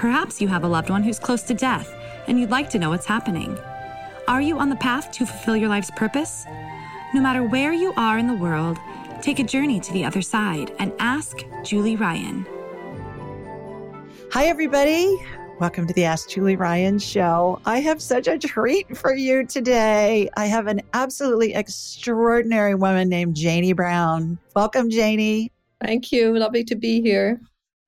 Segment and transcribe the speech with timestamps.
[0.00, 1.94] Perhaps you have a loved one who's close to death
[2.26, 3.58] and you'd like to know what's happening.
[4.28, 6.46] Are you on the path to fulfill your life's purpose?
[7.12, 8.78] No matter where you are in the world,
[9.20, 12.46] take a journey to the other side and ask Julie Ryan.
[14.32, 15.18] Hi, everybody.
[15.58, 17.60] Welcome to the Ask Julie Ryan show.
[17.66, 20.30] I have such a treat for you today.
[20.34, 24.38] I have an absolutely extraordinary woman named Janie Brown.
[24.56, 25.52] Welcome, Janie.
[25.84, 26.38] Thank you.
[26.38, 27.38] Lovely to be here.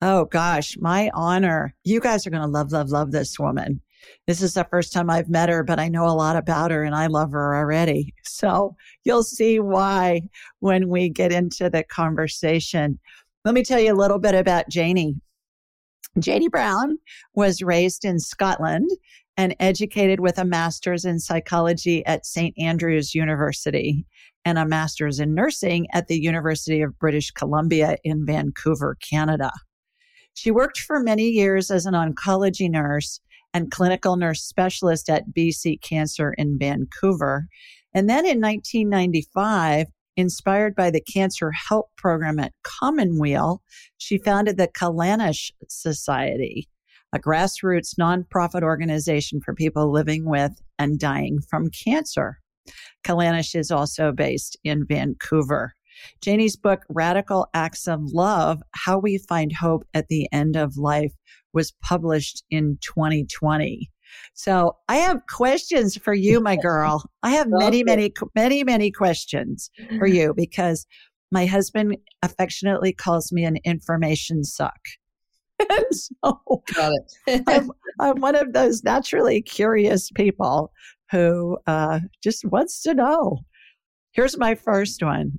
[0.05, 1.77] Oh gosh, my honor.
[1.85, 3.81] You guys are going to love, love, love this woman.
[4.27, 6.83] This is the first time I've met her, but I know a lot about her
[6.83, 8.13] and I love her already.
[8.25, 10.23] So you'll see why
[10.59, 12.99] when we get into the conversation.
[13.45, 15.15] Let me tell you a little bit about Janie.
[16.19, 16.99] Janie Brown
[17.35, 18.91] was raised in Scotland
[19.37, 22.53] and educated with a master's in psychology at St.
[22.59, 24.05] Andrews University
[24.45, 29.53] and a master's in nursing at the University of British Columbia in Vancouver, Canada.
[30.35, 33.21] She worked for many years as an oncology nurse
[33.55, 37.49] and clinical nurse specialist at BC Cancer in Vancouver.
[37.95, 43.63] And then in 1995, inspired by the Cancer Help Program at Commonweal,
[43.99, 46.69] she founded the Callanish Society,
[47.13, 52.39] a grassroots nonprofit organization for people living with and dying from cancer.
[53.05, 55.75] Callanish is also based in Vancouver.
[56.21, 61.13] Janie's book, Radical Acts of Love How We Find Hope at the End of Life,
[61.53, 63.91] was published in 2020.
[64.35, 67.05] So I have questions for you, my girl.
[67.23, 70.87] I have many, many, many, many questions for you because
[71.31, 74.79] my husband affectionately calls me an information suck.
[75.71, 76.41] and so
[76.75, 76.93] Got
[77.27, 77.43] it.
[77.47, 77.71] I'm,
[78.01, 80.73] I'm, one of those naturally curious people
[81.11, 83.39] who uh, just wants to know.
[84.13, 85.39] Here's my first one.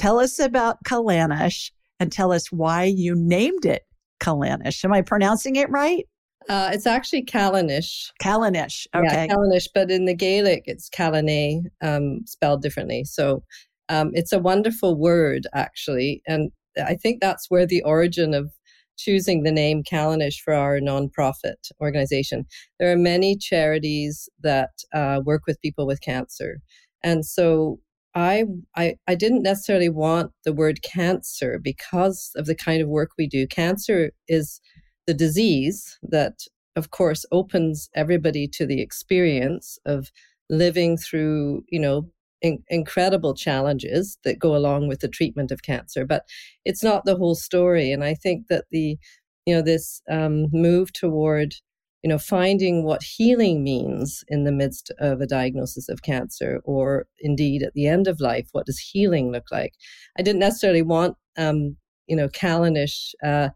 [0.00, 3.82] Tell us about Callanish and tell us why you named it
[4.18, 4.82] Callanish.
[4.82, 6.06] Am I pronouncing it right?
[6.48, 8.10] Uh, it's actually Callanish.
[8.18, 8.86] Callanish.
[8.96, 9.26] Okay.
[9.26, 13.04] Yeah, Callanish, but in the Gaelic, it's Callanay, um, spelled differently.
[13.04, 13.44] So
[13.90, 16.22] um, it's a wonderful word, actually.
[16.26, 16.50] And
[16.82, 18.50] I think that's where the origin of
[18.96, 22.46] choosing the name Callanish for our nonprofit organization.
[22.78, 26.60] There are many charities that uh, work with people with cancer.
[27.02, 27.80] And so
[28.14, 28.44] I,
[28.76, 33.26] I I didn't necessarily want the word cancer because of the kind of work we
[33.28, 33.46] do.
[33.46, 34.60] Cancer is
[35.06, 36.40] the disease that
[36.76, 40.10] of course opens everybody to the experience of
[40.48, 42.08] living through, you know,
[42.42, 46.24] in, incredible challenges that go along with the treatment of cancer, but
[46.64, 47.92] it's not the whole story.
[47.92, 48.98] And I think that the,
[49.46, 51.54] you know, this um, move toward
[52.02, 57.06] you know, finding what healing means in the midst of a diagnosis of cancer, or
[57.20, 59.74] indeed at the end of life, what does healing look like?
[60.18, 63.50] I didn't necessarily want, um, you know, Callanish uh,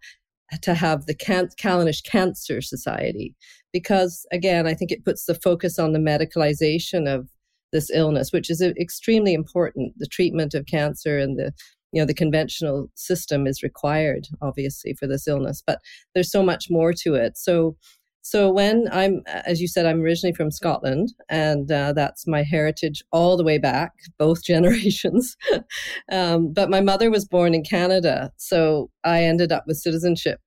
[0.60, 3.34] to have the Can- Callanish Cancer Society,
[3.72, 7.28] because again, I think it puts the focus on the medicalization of
[7.72, 9.94] this illness, which is extremely important.
[9.96, 11.52] The treatment of cancer and the
[11.92, 15.78] you know the conventional system is required obviously for this illness but
[16.12, 17.76] there's so much more to it so
[18.24, 23.04] so when I'm, as you said, I'm originally from Scotland, and uh, that's my heritage
[23.12, 25.36] all the way back, both generations.
[26.10, 30.40] um, but my mother was born in Canada, so I ended up with citizenship.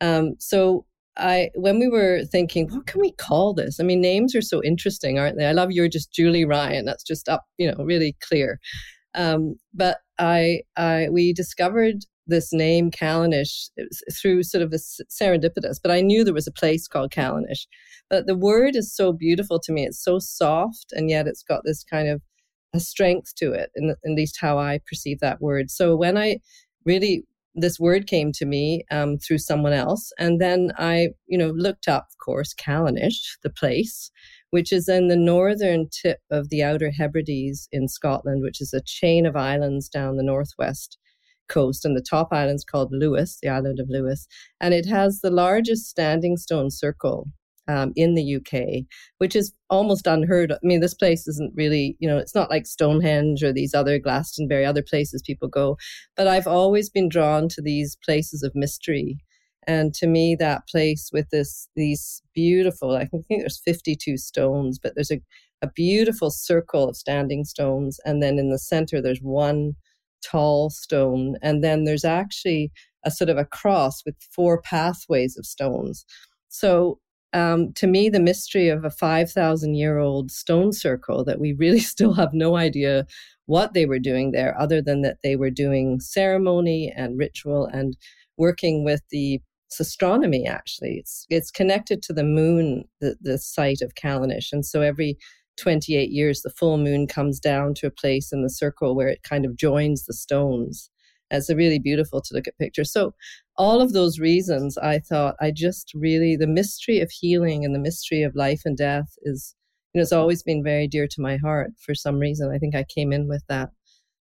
[0.00, 0.86] Um, so
[1.16, 3.80] I, when we were thinking, what can we call this?
[3.80, 5.46] I mean, names are so interesting, aren't they?
[5.46, 6.84] I love you're just Julie Ryan.
[6.84, 8.60] That's just up, you know, really clear.
[9.16, 13.70] Um, but I, I, we discovered this name Callanish
[14.20, 17.66] through sort of a serendipitous, but I knew there was a place called Callanish.
[18.08, 19.84] But the word is so beautiful to me.
[19.84, 22.22] It's so soft, and yet it's got this kind of
[22.74, 25.70] a strength to it, in, at least how I perceive that word.
[25.70, 26.38] So when I
[26.84, 31.48] really this word came to me um, through someone else, and then I, you know,
[31.48, 34.10] looked up, of course, Callanish, the place,
[34.50, 38.82] which is in the northern tip of the Outer Hebrides in Scotland, which is a
[38.84, 40.98] chain of islands down the northwest
[41.48, 44.26] coast, and the top island is called Lewis, the island of Lewis,
[44.60, 47.26] and it has the largest standing stone circle
[47.68, 48.84] um, in the UK,
[49.18, 50.58] which is almost unheard of.
[50.62, 53.98] I mean, this place isn't really, you know, it's not like Stonehenge or these other
[53.98, 55.76] Glastonbury, other places people go.
[56.16, 59.18] But I've always been drawn to these places of mystery.
[59.66, 64.94] And to me, that place with this these beautiful, I think there's 52 stones, but
[64.94, 65.20] there's a,
[65.60, 68.00] a beautiful circle of standing stones.
[68.06, 69.74] And then in the center, there's one
[70.22, 71.36] tall stone.
[71.42, 72.70] And then there's actually
[73.04, 76.04] a sort of a cross with four pathways of stones.
[76.48, 76.98] So
[77.32, 81.80] um, to me, the mystery of a 5,000 year old stone circle that we really
[81.94, 83.06] still have no idea
[83.46, 87.96] what they were doing there, other than that they were doing ceremony and ritual and
[88.36, 89.40] working with the
[89.80, 90.46] astronomy.
[90.46, 95.16] Actually, it's it's connected to the moon, the the site of Callanish, and so every
[95.58, 99.22] 28 years, the full moon comes down to a place in the circle where it
[99.22, 100.90] kind of joins the stones.
[101.30, 102.84] It's a really beautiful to look at picture.
[102.84, 103.14] So
[103.56, 107.80] all of those reasons, I thought I just really the mystery of healing and the
[107.80, 109.54] mystery of life and death is,
[109.92, 112.50] you know, it's always been very dear to my heart for some reason.
[112.50, 113.70] I think I came in with that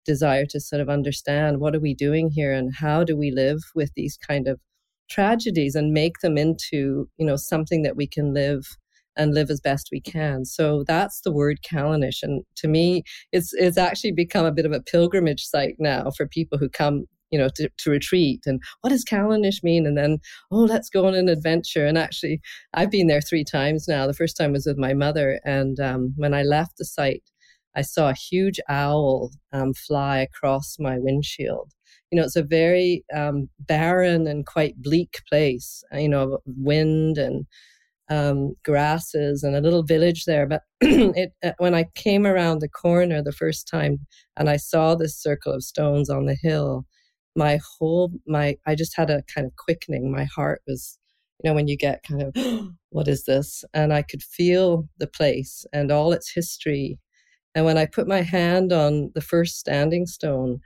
[0.05, 3.59] desire to sort of understand what are we doing here and how do we live
[3.75, 4.61] with these kind of
[5.09, 8.67] tragedies and make them into, you know, something that we can live
[9.17, 10.45] and live as best we can.
[10.45, 12.23] So that's the word Callanish.
[12.23, 13.03] And to me,
[13.33, 17.07] it's it's actually become a bit of a pilgrimage site now for people who come
[17.31, 18.43] you know, to, to retreat.
[18.47, 19.87] And what does Callanish mean?
[19.87, 20.19] And then,
[20.51, 21.87] oh, let's go on an adventure.
[21.87, 22.41] And actually,
[22.75, 24.07] I've been there three times now.
[24.07, 25.41] The first time was with my mother.
[25.45, 27.23] And um, when I left the site,
[27.77, 31.73] I saw a huge owl um, fly across my windshield.
[32.11, 37.47] You know, it's a very um, barren and quite bleak place, you know, wind and
[38.11, 40.47] um, grasses and a little village there.
[40.47, 43.99] But it, uh, when I came around the corner the first time
[44.37, 46.85] and I saw this circle of stones on the hill,
[47.37, 50.11] my whole my I just had a kind of quickening.
[50.11, 50.99] My heart was,
[51.43, 53.65] you know, when you get kind of what is this?
[53.73, 56.99] And I could feel the place and all its history.
[57.55, 60.61] And when I put my hand on the first standing stone,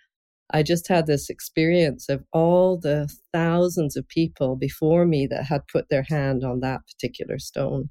[0.52, 5.66] I just had this experience of all the thousands of people before me that had
[5.68, 7.90] put their hand on that particular stone.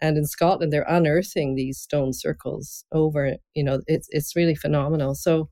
[0.00, 5.14] And in Scotland, they're unearthing these stone circles over, you know, it's, it's really phenomenal.
[5.14, 5.50] So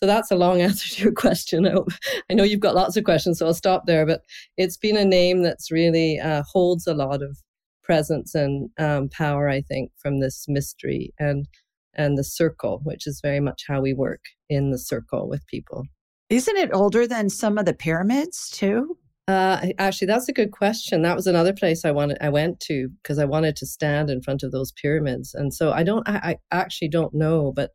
[0.00, 1.66] so that's a long answer to your question.
[1.66, 1.76] I
[2.30, 4.06] I know you've got lots of questions, so I'll stop there.
[4.06, 4.22] But
[4.56, 7.38] it's been a name that's really uh, holds a lot of
[7.82, 11.46] presence and um, power, I think, from this mystery and
[11.94, 15.84] and the circle, which is very much how we work in the circle with people.
[16.28, 18.96] Isn't it older than some of the pyramids too?
[19.26, 21.02] Uh, actually, that's a good question.
[21.02, 22.18] That was another place I wanted.
[22.20, 25.72] I went to because I wanted to stand in front of those pyramids, and so
[25.72, 26.08] I don't.
[26.08, 27.70] I, I actually don't know, but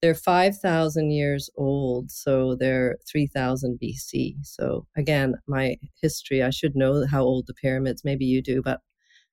[0.00, 4.36] they're 5,000 years old, so they're 3000 BC.
[4.42, 8.80] So again, my history, I should know how old the pyramids, maybe you do, but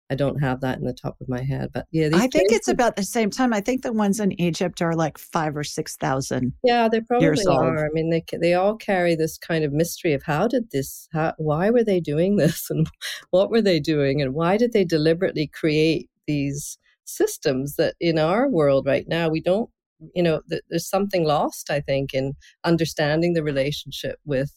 [0.09, 1.69] I don't have that in the top of my head.
[1.73, 3.53] But yeah, I think it's about the same time.
[3.53, 6.53] I think the ones in Egypt are like five or 6,000.
[6.63, 7.85] Yeah, they probably are.
[7.85, 11.33] I mean, they, they all carry this kind of mystery of how did this, how,
[11.37, 12.87] why were they doing this and
[13.31, 18.49] what were they doing and why did they deliberately create these systems that in our
[18.49, 19.69] world right now we don't
[20.13, 24.51] you know, th- there's something lost, I think, in understanding the relationship with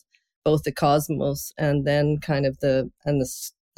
[0.44, 3.26] both the cosmos and then kind of the and the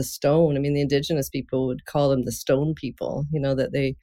[0.00, 0.56] the stone.
[0.56, 3.26] I mean, the indigenous people would call them the stone people.
[3.32, 3.97] You know that they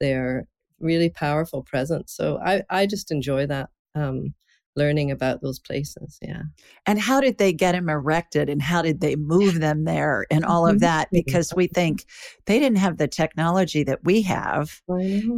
[0.00, 0.46] they are
[0.80, 2.14] really powerful presence.
[2.16, 3.70] So I I just enjoy that.
[3.96, 4.34] Um,
[4.76, 6.18] learning about those places.
[6.20, 6.42] Yeah.
[6.86, 10.44] And how did they get them erected and how did they move them there and
[10.44, 10.80] all of mm-hmm.
[10.80, 11.08] that?
[11.12, 12.04] Because we think
[12.46, 14.80] they didn't have the technology that we have.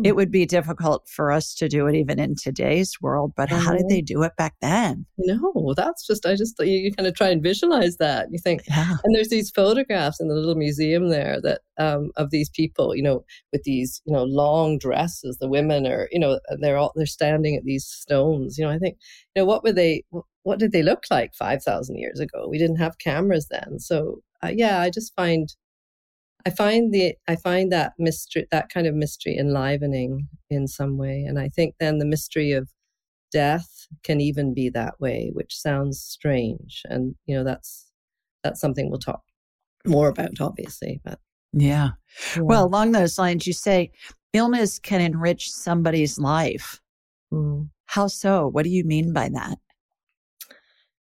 [0.05, 3.33] It would be difficult for us to do it even in today's world.
[3.37, 5.07] But how did they do it back then?
[5.19, 8.28] No, that's just, I just, you kind of try and visualize that.
[8.31, 8.97] You think, yeah.
[9.05, 13.02] and there's these photographs in the little museum there that um, of these people, you
[13.02, 15.38] know, with these, you know, long dresses.
[15.38, 18.57] The women are, you know, they're all, they're standing at these stones.
[18.57, 18.97] You know, I think
[19.43, 20.05] know, what were they,
[20.43, 22.49] what did they look like 5,000 years ago?
[22.49, 23.78] We didn't have cameras then.
[23.78, 25.55] So, uh, yeah, I just find,
[26.47, 31.25] I find the, I find that mystery, that kind of mystery enlivening in some way.
[31.26, 32.69] And I think then the mystery of
[33.33, 36.83] death can even be that way, which sounds strange.
[36.87, 37.90] And, you know, that's,
[38.43, 39.23] that's something we'll talk
[39.87, 41.19] more about, obviously, but.
[41.52, 41.90] Yeah.
[42.37, 42.43] yeah.
[42.43, 43.90] Well, along those lines, you say
[44.33, 46.81] illness can enrich somebody's life.
[47.33, 47.69] Mm.
[47.87, 48.49] How so?
[48.49, 49.59] What do you mean by that?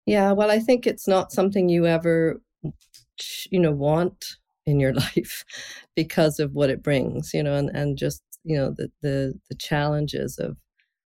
[0.06, 2.42] Yeah, well, I think it's not something you ever,
[3.50, 5.46] you know, want in your life
[5.96, 9.56] because of what it brings, you know, and, and just, you know, the, the, the
[9.56, 10.58] challenges of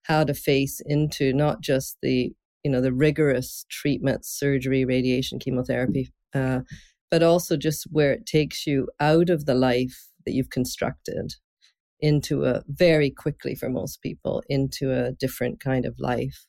[0.05, 2.33] how to face into not just the,
[2.65, 6.61] you know, the rigorous treatment, surgery, radiation, chemotherapy, uh,
[7.11, 11.35] but also just where it takes you out of the life that you've constructed
[12.01, 16.47] into a very quickly for most people into a different kind of life.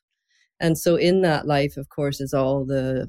[0.60, 3.08] And so in that life, of course, is all the,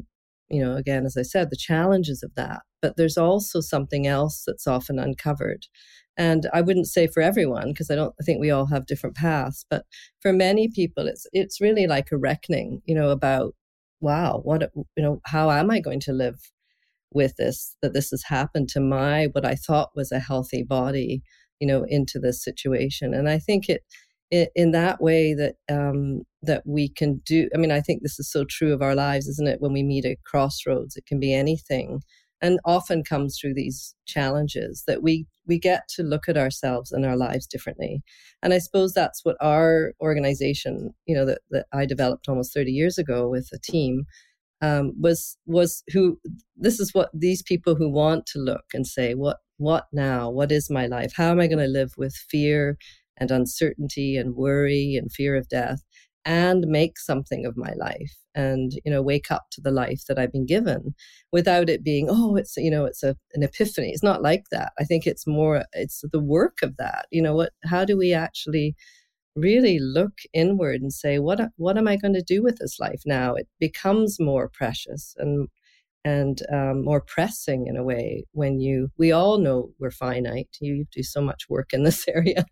[0.50, 2.62] you know, again, as I said, the challenges of that.
[2.80, 5.66] But there's also something else that's often uncovered.
[6.16, 9.16] And I wouldn't say for everyone, because I don't I think we all have different
[9.16, 9.84] paths, but
[10.20, 13.54] for many people it's it's really like a reckoning, you know, about
[14.00, 16.38] wow, what you know, how am I going to live
[17.12, 21.22] with this that this has happened to my what I thought was a healthy body,
[21.62, 23.14] you know, into this situation.
[23.14, 23.83] And I think it
[24.33, 27.49] in that way that um, that we can do.
[27.54, 29.61] I mean, I think this is so true of our lives, isn't it?
[29.61, 32.00] When we meet at crossroads, it can be anything,
[32.40, 37.07] and often comes through these challenges that we we get to look at ourselves and
[37.07, 38.02] our lives differently.
[38.42, 42.73] And I suppose that's what our organization, you know, that, that I developed almost 30
[42.73, 44.04] years ago with a team.
[44.62, 46.19] Um, was was who
[46.57, 50.31] this is what these people who want to look and say what what now?
[50.31, 51.12] What is my life?
[51.16, 52.76] How am i going to live with fear
[53.16, 55.83] and uncertainty and worry and fear of death
[56.25, 60.19] and make something of my life and you know wake up to the life that
[60.19, 60.95] i've been given
[61.33, 63.90] without it being oh it's you know it's a, an epiphany.
[63.90, 64.73] It's not like that.
[64.78, 67.07] I think it's more it's the work of that.
[67.11, 68.75] You know what how do we actually
[69.37, 73.02] really look inward and say what what am i going to do with this life
[73.07, 73.35] now?
[73.35, 75.49] It becomes more precious and
[76.04, 80.85] and um, more pressing in a way when you we all know we're finite you
[80.90, 82.44] do so much work in this area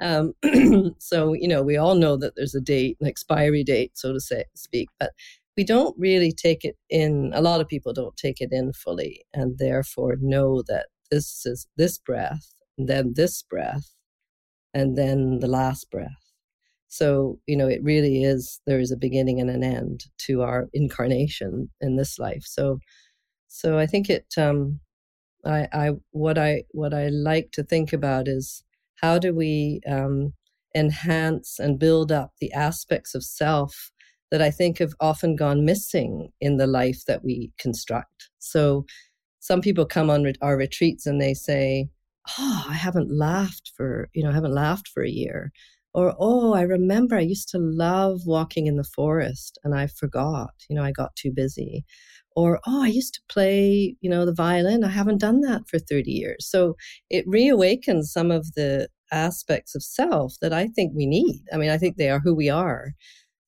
[0.00, 0.32] um,
[0.98, 4.20] so you know we all know that there's a date an expiry date so to
[4.20, 5.12] say speak but
[5.56, 9.24] we don't really take it in a lot of people don't take it in fully
[9.34, 13.94] and therefore know that this is this breath and then this breath
[14.74, 16.27] and then the last breath
[16.88, 20.68] so, you know, it really is, there is a beginning and an end to our
[20.72, 22.44] incarnation in this life.
[22.44, 22.78] So,
[23.48, 24.80] so I think it, um,
[25.44, 28.64] I, I, what I, what I like to think about is
[28.96, 30.32] how do we, um,
[30.74, 33.90] enhance and build up the aspects of self
[34.30, 38.28] that I think have often gone missing in the life that we construct.
[38.38, 38.84] So
[39.40, 41.88] some people come on our retreats and they say,
[42.38, 45.50] Oh, I haven't laughed for, you know, I haven't laughed for a year.
[45.98, 50.52] Or, oh, I remember I used to love walking in the forest and I forgot,
[50.70, 51.84] you know, I got too busy.
[52.36, 54.84] Or, oh, I used to play, you know, the violin.
[54.84, 56.46] I haven't done that for 30 years.
[56.48, 56.76] So
[57.10, 61.42] it reawakens some of the aspects of self that I think we need.
[61.52, 62.92] I mean, I think they are who we are.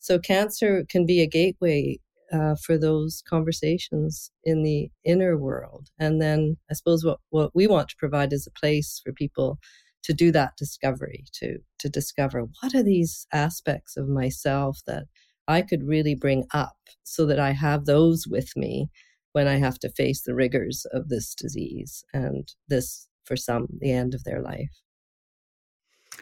[0.00, 2.00] So cancer can be a gateway
[2.32, 5.86] uh, for those conversations in the inner world.
[6.00, 9.60] And then I suppose what, what we want to provide is a place for people
[10.02, 15.04] to do that discovery to to discover what are these aspects of myself that
[15.48, 18.88] I could really bring up so that I have those with me
[19.32, 23.92] when I have to face the rigors of this disease and this for some the
[23.92, 24.70] end of their life.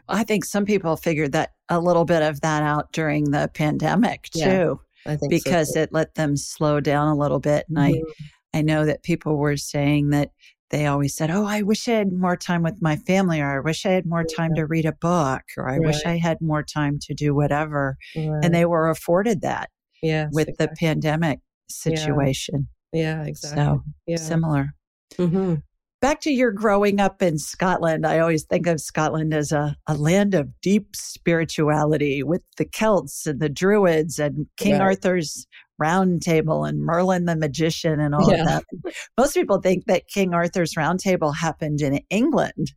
[0.08, 4.24] I think some people figured that a little bit of that out during the pandemic
[4.30, 4.80] too.
[5.06, 7.66] Yeah, I think because so it let them slow down a little bit.
[7.68, 8.24] And mm-hmm.
[8.54, 10.30] I I know that people were saying that
[10.70, 13.60] they always said, Oh, I wish I had more time with my family, or I
[13.60, 15.86] wish I had more time to read a book, or I right.
[15.86, 17.96] wish I had more time to do whatever.
[18.16, 18.44] Right.
[18.44, 19.70] And they were afforded that
[20.02, 20.66] yes, with exactly.
[20.66, 22.68] the pandemic situation.
[22.92, 23.64] Yeah, yeah exactly.
[23.64, 24.16] So yeah.
[24.16, 24.74] similar.
[25.16, 25.54] Mm-hmm.
[26.00, 29.94] Back to your growing up in Scotland, I always think of Scotland as a, a
[29.94, 34.82] land of deep spirituality with the Celts and the Druids and King right.
[34.82, 35.46] Arthur's
[35.78, 38.42] Round Table and Merlin the Magician and all yeah.
[38.42, 38.64] of that.
[39.16, 42.72] Most people think that King Arthur's Round Table happened in England,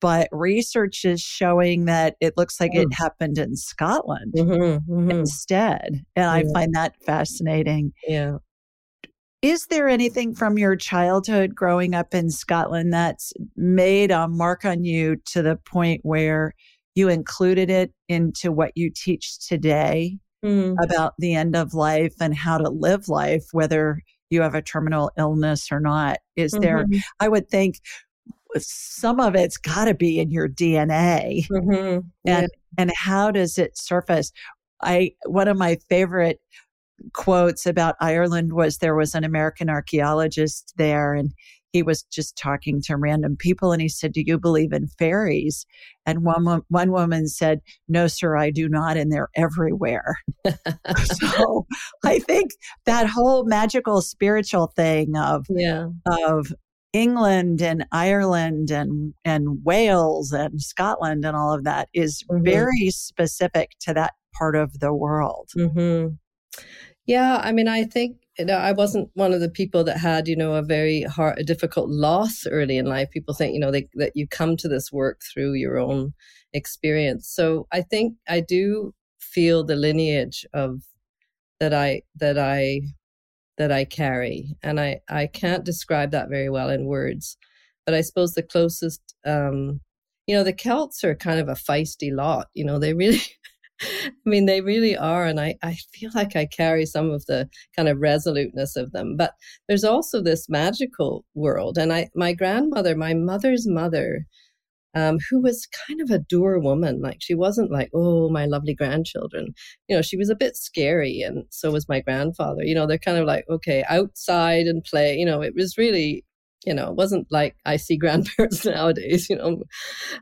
[0.00, 2.94] but research is showing that it looks like it mm.
[2.94, 5.10] happened in Scotland mm-hmm, mm-hmm.
[5.10, 5.88] instead.
[6.16, 6.32] And yeah.
[6.32, 7.92] I find that fascinating.
[8.06, 8.38] Yeah.
[9.44, 14.84] Is there anything from your childhood growing up in Scotland that's made a mark on
[14.84, 16.54] you to the point where
[16.94, 20.18] you included it into what you teach today?
[20.44, 20.76] mm.
[20.82, 25.10] about the end of life and how to live life, whether you have a terminal
[25.18, 26.18] illness or not.
[26.36, 26.62] Is mm-hmm.
[26.62, 26.86] there,
[27.20, 27.80] I would think
[28.58, 31.46] some of it's got to be in your DNA.
[31.48, 32.06] Mm-hmm.
[32.26, 32.48] And,
[32.78, 34.32] and how does it surface?
[34.82, 36.40] I, one of my favorite
[37.12, 41.32] quotes about Ireland was there was an American archaeologist there and
[41.74, 45.66] he was just talking to random people and he said, Do you believe in fairies?
[46.06, 48.96] And one, one woman said, No, sir, I do not.
[48.96, 50.14] And they're everywhere.
[50.46, 51.66] so
[52.04, 52.52] I think
[52.86, 55.88] that whole magical spiritual thing of, yeah.
[56.28, 56.52] of
[56.92, 62.44] England and Ireland and, and Wales and Scotland and all of that is mm-hmm.
[62.44, 65.50] very specific to that part of the world.
[65.58, 66.14] Mm-hmm.
[67.06, 70.26] Yeah, I mean, I think you know, I wasn't one of the people that had,
[70.26, 73.10] you know, a very hard, a difficult loss early in life.
[73.10, 76.14] People think, you know, they, that you come to this work through your own
[76.52, 77.28] experience.
[77.28, 80.82] So I think I do feel the lineage of
[81.60, 82.80] that I that I
[83.58, 84.56] that I carry.
[84.62, 87.36] And I, I can't describe that very well in words.
[87.86, 89.80] But I suppose the closest, um,
[90.26, 92.48] you know, the Celts are kind of a feisty lot.
[92.54, 93.20] You know, they really,
[93.82, 95.24] I mean, they really are.
[95.26, 99.16] And I, I feel like I carry some of the kind of resoluteness of them.
[99.16, 99.34] But
[99.68, 101.76] there's also this magical world.
[101.78, 104.26] And I, my grandmother, my mother's mother,
[104.94, 107.00] um, who was kind of a dour woman.
[107.00, 109.54] Like she wasn't like, oh, my lovely grandchildren.
[109.88, 112.62] You know, she was a bit scary, and so was my grandfather.
[112.62, 115.16] You know, they're kind of like, okay, outside and play.
[115.16, 116.24] You know, it was really,
[116.64, 119.28] you know, it wasn't like I see grandparents nowadays.
[119.28, 119.62] You know,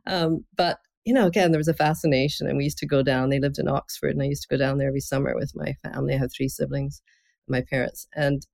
[0.07, 3.29] um, but you know, again, there was a fascination, and we used to go down.
[3.31, 5.75] They lived in Oxford, and I used to go down there every summer with my
[5.83, 6.15] family.
[6.15, 7.03] I have three siblings,
[7.49, 8.47] my parents, and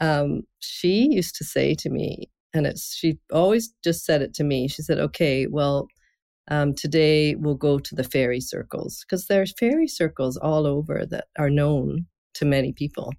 [0.00, 4.44] um, she used to say to me, and it's she always just said it to
[4.44, 4.68] me.
[4.68, 5.88] She said, "Okay, well,
[6.48, 11.26] um, today we'll go to the fairy circles because there's fairy circles all over that
[11.38, 13.12] are known to many people."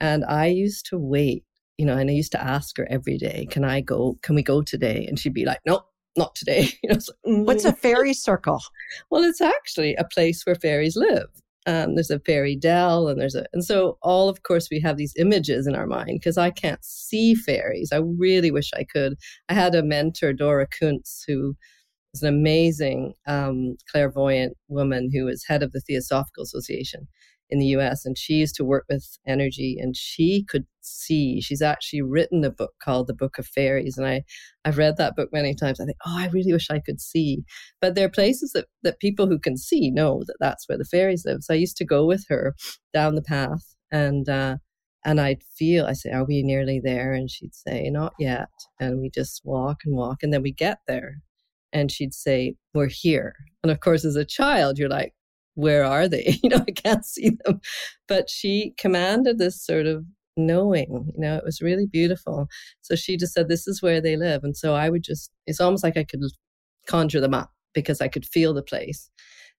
[0.00, 1.44] And I used to wait,
[1.78, 4.18] you know, and I used to ask her every day, "Can I go?
[4.22, 5.89] Can we go today?" And she'd be like, "Nope."
[6.20, 6.68] Not today.
[6.82, 7.78] You know, like, What's a mm.
[7.78, 8.60] fairy circle?
[9.10, 11.28] well, it's actually a place where fairies live
[11.66, 14.96] um, there's a fairy dell and there's a and so all of course we have
[14.96, 19.14] these images in our mind because i can't see fairies i really wish i could
[19.48, 21.54] i had a mentor Dora Kunz who
[22.14, 27.06] is an amazing um, clairvoyant woman who was head of the theosophical association
[27.50, 31.62] in the US and she used to work with energy and she could see she's
[31.62, 34.22] actually written a book called the book of fairies and I
[34.64, 35.80] I've read that book many times.
[35.80, 37.44] I think oh I really wish I could see.
[37.80, 40.84] But there are places that that people who can see know that that's where the
[40.84, 41.42] fairies live.
[41.42, 42.54] So I used to go with her
[42.92, 44.56] down the path and uh
[45.04, 47.12] and I'd feel I say are we nearly there?
[47.12, 48.48] And she'd say not yet.
[48.78, 51.16] And we just walk and walk and then we get there
[51.72, 53.34] and she'd say we're here.
[53.62, 55.14] And of course as a child you're like
[55.60, 56.38] where are they?
[56.42, 57.60] You know, I can't see them.
[58.08, 60.04] But she commanded this sort of
[60.36, 62.46] knowing, you know, it was really beautiful.
[62.82, 64.44] So she just said, This is where they live.
[64.44, 66.22] And so I would just, it's almost like I could
[66.86, 69.10] conjure them up because I could feel the place.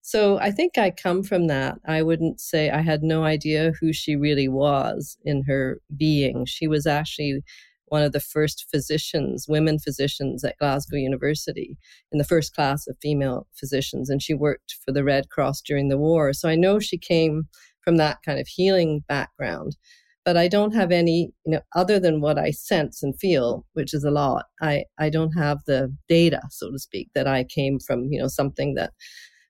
[0.02, 1.78] So I think I come from that.
[1.86, 6.46] I wouldn't say I had no idea who she really was in her being.
[6.46, 7.44] She was actually
[7.92, 11.78] one of the first physicians, women physicians at Glasgow University,
[12.14, 14.10] in the first class of female physicians.
[14.10, 16.32] And she worked for the Red Cross during the war.
[16.32, 17.50] So I know she came
[17.84, 19.76] from that kind of healing background.
[20.24, 23.94] But I don't have any, you know, other than what I sense and feel, which
[23.94, 24.46] is a lot.
[24.62, 28.28] I, I don't have the data, so to speak, that I came from, you know,
[28.28, 28.94] something that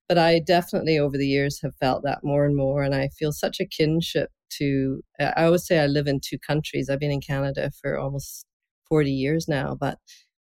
[0.07, 2.83] but I definitely over the years have felt that more and more.
[2.83, 6.89] And I feel such a kinship to, I always say I live in two countries.
[6.89, 8.45] I've been in Canada for almost
[8.89, 9.97] 40 years now, but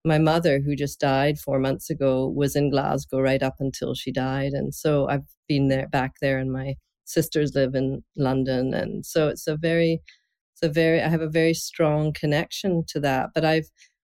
[0.04, 4.12] my mother, who just died four months ago, was in Glasgow right up until she
[4.12, 4.52] died.
[4.52, 8.74] And so I've been there, back there, and my sisters live in London.
[8.74, 10.02] And so it's a very,
[10.54, 13.30] it's a very, I have a very strong connection to that.
[13.34, 13.68] But I've,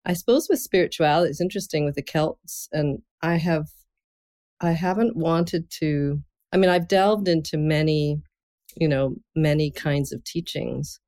[0.05, 3.67] I suppose with spirituality, it's interesting with the Celts, and I have
[4.61, 6.21] I haven't wanted to.
[6.51, 8.21] I mean, I've delved into many,
[8.79, 10.99] you know, many kinds of teachings,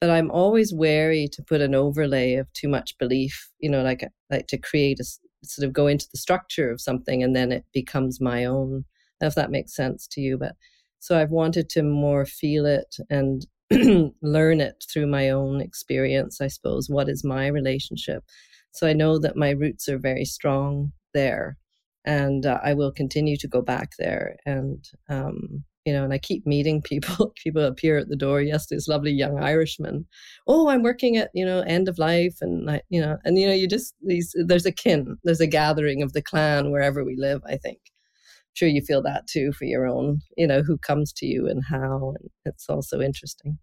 [0.00, 3.50] but I'm always wary to put an overlay of too much belief.
[3.58, 5.04] You know, like like to create a
[5.44, 8.84] sort of go into the structure of something and then it becomes my own.
[9.20, 10.56] If that makes sense to you, but
[10.98, 13.46] so I've wanted to more feel it and
[14.22, 16.40] learn it through my own experience.
[16.40, 18.24] I suppose what is my relationship.
[18.72, 21.56] So I know that my roots are very strong there
[22.04, 24.36] and uh, I will continue to go back there.
[24.44, 27.32] And um, you know, and I keep meeting people.
[27.42, 28.42] people appear at the door.
[28.42, 30.04] Yes, this lovely young Irishman.
[30.48, 33.46] Oh, I'm working at you know end of life, and I, you know, and you
[33.46, 34.34] know, you just these.
[34.46, 35.16] There's a kin.
[35.24, 37.40] There's a gathering of the clan wherever we live.
[37.46, 37.78] I think.
[37.86, 40.20] I'm sure you feel that too for your own.
[40.36, 43.58] You know, who comes to you and how, and it's also interesting.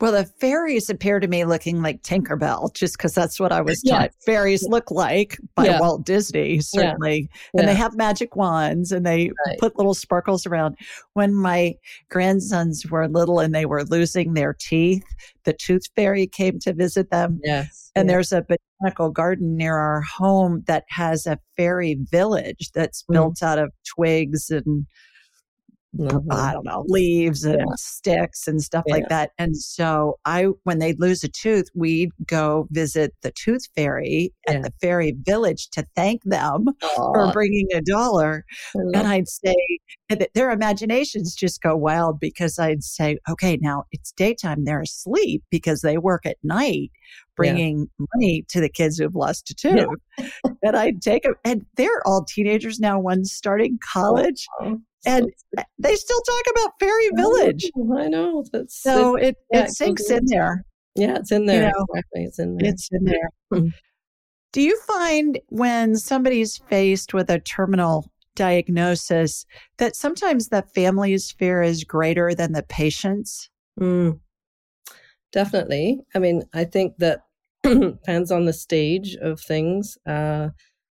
[0.00, 3.80] Well, the fairies appear to me looking like Tinkerbell, just because that's what I was
[3.80, 4.24] taught yeah.
[4.26, 5.80] fairies look like by yeah.
[5.80, 7.30] Walt Disney, certainly.
[7.54, 7.60] Yeah.
[7.60, 9.58] And they have magic wands and they right.
[9.60, 10.76] put little sparkles around.
[11.12, 11.76] When my
[12.10, 15.04] grandsons were little and they were losing their teeth,
[15.44, 17.40] the tooth fairy came to visit them.
[17.44, 17.92] Yes.
[17.94, 23.12] And there's a botanical garden near our home that has a fairy village that's mm.
[23.12, 24.86] built out of twigs and
[25.96, 26.32] Mm-hmm.
[26.32, 27.74] I don't know, leaves and yeah.
[27.76, 28.94] sticks and stuff yeah.
[28.94, 29.30] like that.
[29.38, 34.62] And so I, when they'd lose a tooth, we'd go visit the tooth fairy at
[34.62, 36.96] the fairy village to thank them Aww.
[36.96, 38.44] for bringing a dollar.
[38.74, 39.54] And I'd say,
[40.34, 44.64] their imaginations just go wild because I'd say, okay, now it's daytime.
[44.64, 46.90] They're asleep because they work at night
[47.36, 48.06] bringing yeah.
[48.14, 49.86] money to the kids who've lost a tooth.
[50.18, 50.50] Yeah.
[50.62, 54.46] and I'd take them, and they're all teenagers now, one's starting college.
[54.60, 55.30] Oh, and
[55.78, 57.70] they still talk about Fairy Village.
[57.98, 58.44] I know.
[58.52, 60.64] That's so it, it sinks in there.
[60.94, 61.66] Yeah, it's in there.
[61.66, 62.24] You know, exactly.
[62.24, 62.68] It's in there.
[62.70, 63.30] It's in there.
[63.52, 63.68] Hmm.
[64.52, 69.46] Do you find when somebody's faced with a terminal diagnosis
[69.78, 73.50] that sometimes the family's fear is greater than the patient's?
[73.80, 74.20] Mm,
[75.32, 76.00] definitely.
[76.14, 77.20] I mean, I think that
[77.62, 79.96] depends on the stage of things.
[80.06, 80.50] Uh,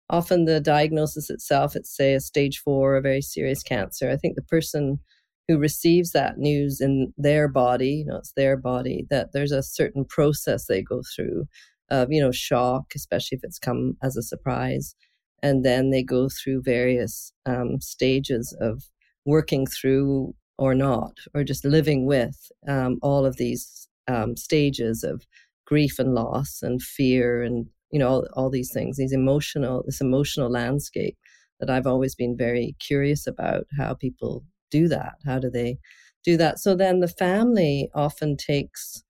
[0.09, 4.09] often the diagnosis itself, it's say a stage four, a very serious cancer.
[4.09, 4.99] I think the person
[5.47, 9.63] who receives that news in their body, you know, it's their body, that there's a
[9.63, 11.45] certain process they go through
[11.89, 14.95] of you know shock, especially if it's come as a surprise,
[15.43, 18.83] and then they go through various um, stages of
[19.25, 25.25] working through or not, or just living with um, all of these um, stages of
[25.65, 30.01] grief and loss and fear and you know all, all these things, these emotional this
[30.01, 31.17] emotional landscape
[31.59, 35.13] that I've always been very curious about how people do that.
[35.25, 35.77] How do they
[36.23, 36.59] do that?
[36.59, 39.03] So then the family often takes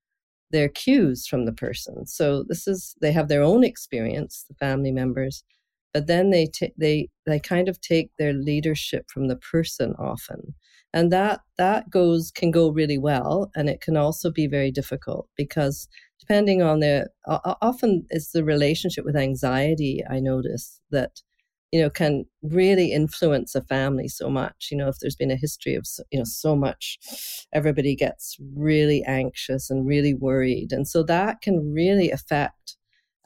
[0.52, 2.08] their cues from the person.
[2.08, 5.44] So this is they have their own experience, the family members,
[5.94, 10.56] but then they t- they they kind of take their leadership from the person often,
[10.94, 15.28] and that that goes can go really well, and it can also be very difficult
[15.38, 15.88] because
[16.20, 17.08] depending on the
[17.62, 20.04] often it's the relationship with anxiety.
[20.10, 21.22] I notice that
[21.72, 25.36] you know can really influence a family so much you know if there's been a
[25.36, 26.98] history of you know so much
[27.54, 32.78] everybody gets really anxious and really worried and so that can really affect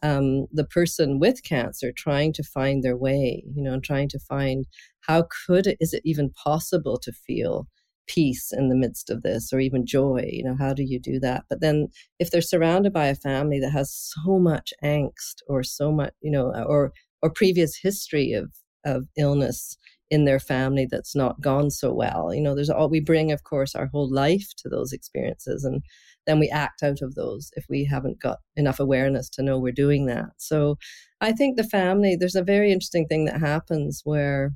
[0.04, 4.20] um, the person with cancer trying to find their way you know and trying to
[4.20, 4.66] find
[5.02, 7.68] how could is it even possible to feel
[8.06, 11.20] peace in the midst of this or even joy you know how do you do
[11.20, 11.88] that but then
[12.20, 16.32] if they're surrounded by a family that has so much angst or so much you
[16.32, 18.52] know or or previous history of
[18.86, 19.78] of illness
[20.13, 22.34] in their family that's not gone so well.
[22.34, 25.82] You know, there's all we bring, of course, our whole life to those experiences, and
[26.25, 29.71] then we act out of those if we haven't got enough awareness to know we're
[29.71, 30.27] doing that.
[30.38, 30.77] So,
[31.21, 34.53] I think the family, there's a very interesting thing that happens where,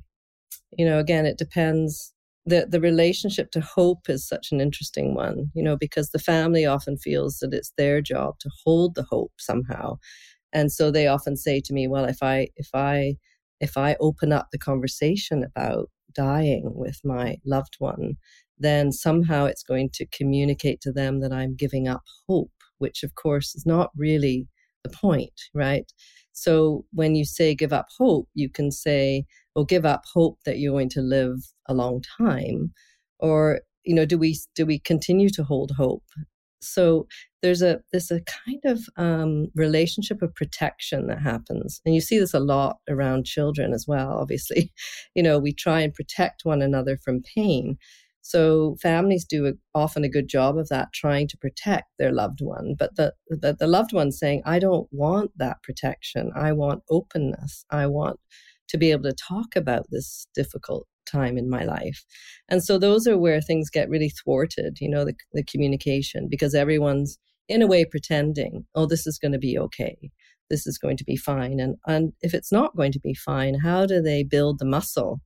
[0.76, 2.12] you know, again, it depends.
[2.46, 6.64] The, the relationship to hope is such an interesting one, you know, because the family
[6.64, 9.98] often feels that it's their job to hold the hope somehow
[10.52, 13.16] and so they often say to me well if i if i
[13.60, 18.16] if i open up the conversation about dying with my loved one
[18.60, 23.14] then somehow it's going to communicate to them that i'm giving up hope which of
[23.14, 24.46] course is not really
[24.84, 25.92] the point right
[26.32, 30.58] so when you say give up hope you can say well give up hope that
[30.58, 32.72] you're going to live a long time
[33.18, 36.04] or you know do we do we continue to hold hope
[36.60, 37.06] so
[37.42, 42.18] there's a there's a kind of um, relationship of protection that happens, and you see
[42.18, 44.18] this a lot around children as well.
[44.18, 44.72] Obviously,
[45.14, 47.78] you know we try and protect one another from pain.
[48.32, 52.40] So families do a, often a good job of that, trying to protect their loved
[52.42, 52.74] one.
[52.78, 56.30] But the, the the loved one saying, "I don't want that protection.
[56.36, 57.64] I want openness.
[57.70, 58.20] I want
[58.68, 62.04] to be able to talk about this difficult time in my life.
[62.50, 66.54] And so those are where things get really thwarted, you know, the, the communication, because
[66.54, 69.96] everyone's in a way pretending, oh, this is going to be okay.
[70.50, 71.60] This is going to be fine.
[71.60, 75.20] And, and if it's not going to be fine, how do they build the muscle?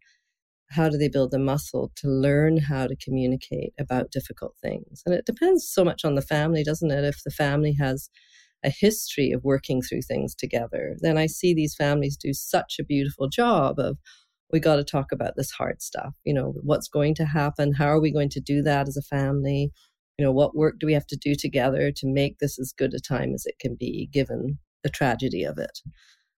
[0.73, 5.03] How do they build the muscle to learn how to communicate about difficult things?
[5.05, 7.05] And it depends so much on the family, doesn't it?
[7.05, 8.09] If the family has
[8.65, 12.85] a history of working through things together, then I see these families do such a
[12.85, 13.99] beautiful job of
[14.53, 16.15] we got to talk about this hard stuff.
[16.25, 17.73] You know, what's going to happen?
[17.73, 19.73] How are we going to do that as a family?
[20.19, 22.95] You know, what work do we have to do together to make this as good
[22.95, 25.81] a time as it can be given the tragedy of it?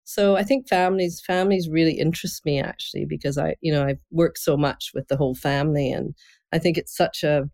[0.04, 4.38] So I think families families really interest me actually because I you know I've worked
[4.38, 6.14] so much with the whole family and
[6.52, 7.48] I think it's such a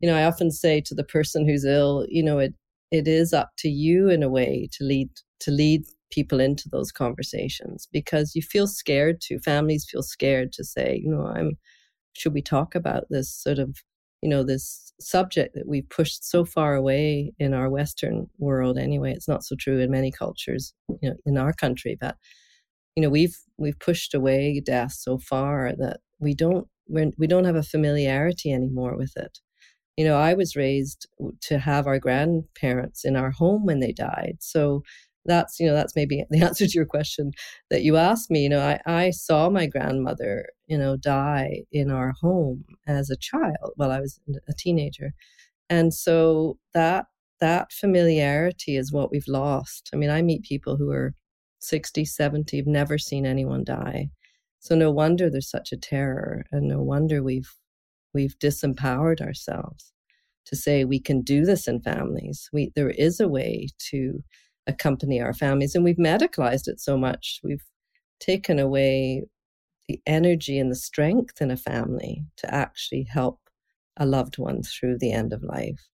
[0.00, 2.54] you know I often say to the person who's ill you know it
[2.90, 6.92] it is up to you in a way to lead to lead people into those
[6.92, 11.52] conversations because you feel scared to families feel scared to say you know i'm
[12.14, 13.76] should we talk about this sort of
[14.22, 19.12] you know this subject that we've pushed so far away in our western world anyway
[19.12, 22.16] it's not so true in many cultures you know in our country but
[22.96, 27.44] you know we've we've pushed away death so far that we don't we're, we don't
[27.44, 29.38] have a familiarity anymore with it.
[29.96, 31.06] You know i was raised
[31.42, 34.82] to have our grandparents in our home when they died so
[35.24, 37.32] that's you know that's maybe the answer to your question
[37.70, 38.42] that you asked me.
[38.42, 43.16] You know i, I saw my grandmother you know die in our home as a
[43.16, 45.12] child while i was a teenager.
[45.70, 47.06] And so that
[47.40, 49.90] that familiarity is what we've lost.
[49.92, 51.14] I mean i meet people who are
[51.60, 54.10] 60 70 have never seen anyone die.
[54.60, 57.52] So no wonder there's such a terror and no wonder we've
[58.14, 59.92] we've disempowered ourselves
[60.46, 62.48] to say we can do this in families.
[62.52, 64.22] We there is a way to
[64.66, 65.74] accompany our families.
[65.74, 67.40] And we've medicalized it so much.
[67.42, 67.64] We've
[68.20, 69.24] taken away
[69.88, 73.40] the energy and the strength in a family to actually help
[73.96, 75.88] a loved one through the end of life.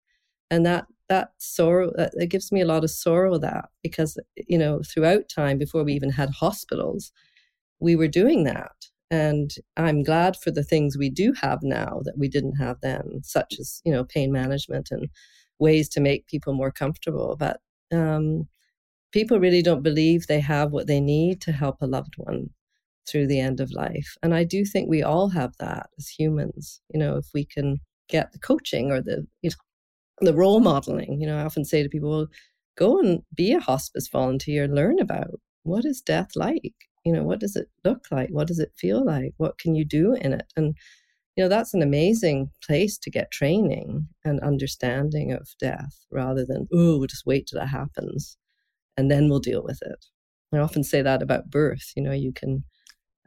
[0.50, 4.58] And that that sorrow that, that gives me a lot of sorrow that because you
[4.58, 7.12] know throughout time before we even had hospitals
[7.80, 8.72] we were doing that
[9.10, 13.20] and i'm glad for the things we do have now that we didn't have then
[13.22, 15.08] such as you know pain management and
[15.58, 17.60] ways to make people more comfortable but
[17.92, 18.46] um,
[19.12, 22.50] people really don't believe they have what they need to help a loved one
[23.08, 24.16] through the end of life.
[24.22, 26.80] And I do think we all have that as humans.
[26.92, 29.56] You know, if we can get the coaching or the you know,
[30.20, 32.26] the role modeling, you know, I often say to people, well,
[32.76, 36.74] go and be a hospice volunteer, learn about what is death like?
[37.04, 38.28] You know, what does it look like?
[38.30, 39.32] What does it feel like?
[39.36, 40.52] What can you do in it?
[40.56, 40.74] And
[41.36, 46.66] you know, that's an amazing place to get training and understanding of death rather than,
[46.72, 48.36] oh, just wait till it happens
[48.98, 50.04] and then we'll deal with it.
[50.52, 51.92] I often say that about birth.
[51.96, 52.64] You know, you can,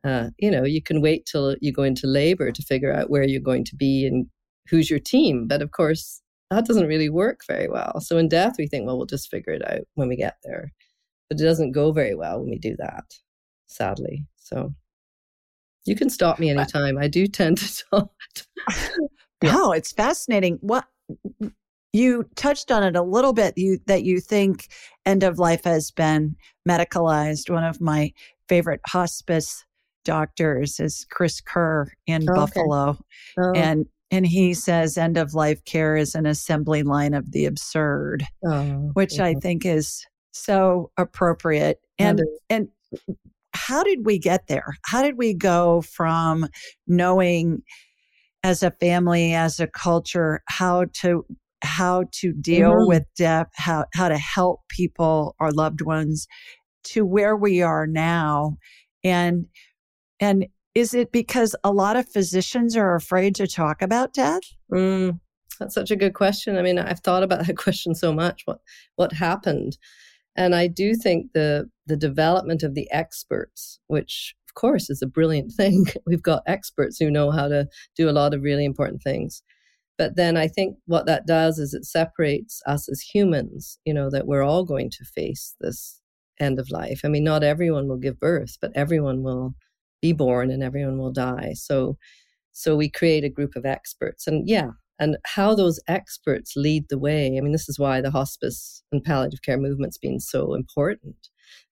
[0.04, 3.24] uh, you know, you can wait till you go into labor to figure out where
[3.24, 4.28] you're going to be and
[4.70, 5.48] who's your team.
[5.48, 8.02] But of course, that doesn't really work very well.
[8.02, 10.74] So in death, we think, well, we'll just figure it out when we get there.
[11.30, 13.06] But it doesn't go very well when we do that,
[13.68, 14.26] sadly.
[14.36, 14.74] So
[15.86, 16.98] you can stop me anytime.
[16.98, 18.12] I do tend to talk.
[19.42, 19.56] yeah.
[19.56, 20.58] Oh, it's fascinating.
[20.62, 20.86] What
[21.94, 24.68] you touched on it a little bit you that you think
[25.06, 26.36] end of life has been
[26.68, 27.50] medicalized.
[27.50, 28.14] One of my
[28.48, 29.66] favorite hospice
[30.04, 32.98] doctors is chris kerr in oh, buffalo
[33.40, 33.52] oh.
[33.54, 38.26] and and he says end of life care is an assembly line of the absurd
[38.44, 39.26] oh, which yeah.
[39.26, 41.80] i think is so appropriate.
[42.00, 42.70] And and
[43.54, 44.76] how did we get there?
[44.84, 46.48] How did we go from
[46.88, 47.62] knowing
[48.44, 51.26] as a family as a culture how to
[51.64, 52.88] how to deal mm-hmm.
[52.88, 56.28] with death, how, how to help people, our loved ones,
[56.84, 58.58] to where we are now.
[59.04, 59.46] And,
[60.20, 64.42] and is it because a lot of physicians are afraid to talk about death?
[64.72, 65.20] Mm,
[65.60, 66.58] that's such a good question.
[66.58, 68.44] I mean, I've thought about that question so much.
[68.46, 68.60] What,
[68.96, 69.78] what happened?
[70.36, 75.08] And I do think the, the development of the experts, which of course is a
[75.08, 75.86] brilliant thing.
[76.06, 79.44] We've got experts who know how to do a lot of really important things
[80.02, 84.10] but then I think what that does is it separates us as humans, you know,
[84.10, 86.02] that we're all going to face this
[86.40, 87.02] end of life.
[87.04, 89.54] I mean, not everyone will give birth, but everyone will
[90.02, 91.54] be born and everyone will die.
[91.54, 91.98] So,
[92.52, 94.26] so we create a group of experts.
[94.26, 97.38] And yeah, and how those experts lead the way.
[97.38, 101.30] I mean, this is why the hospice and palliative care movement's been so important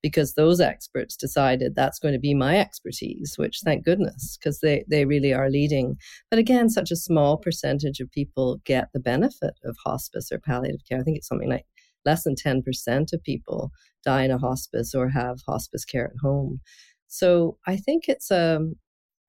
[0.06, 4.84] because those experts decided that's going to be my expertise, which thank goodness, because they,
[4.88, 5.96] they really are leading.
[6.30, 10.82] But again, such a small percentage of people get the benefit of hospice or palliative
[10.88, 11.00] care.
[11.00, 11.66] I think it's something like
[12.04, 13.72] less than 10% of people
[14.04, 16.60] die in a hospice or have hospice care at home.
[17.08, 18.76] So I think it's a, um,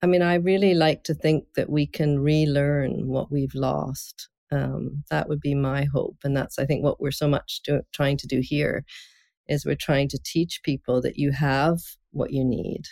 [0.06, 4.30] mean, I really like to think that we can relearn what we've lost.
[4.52, 6.18] Um, that would be my hope.
[6.24, 8.86] And that's, I think, what we're so much do, trying to do here
[9.50, 11.80] is we're trying to teach people that you have
[12.12, 12.84] what you need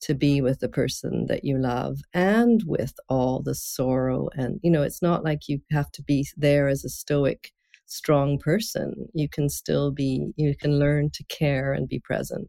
[0.00, 4.70] to be with the person that you love and with all the sorrow and you
[4.70, 7.52] know it's not like you have to be there as a stoic
[7.92, 8.94] strong person.
[9.14, 12.48] You can still be you can learn to care and be present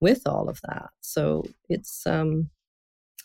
[0.00, 0.90] with all of that.
[1.00, 2.50] So it's um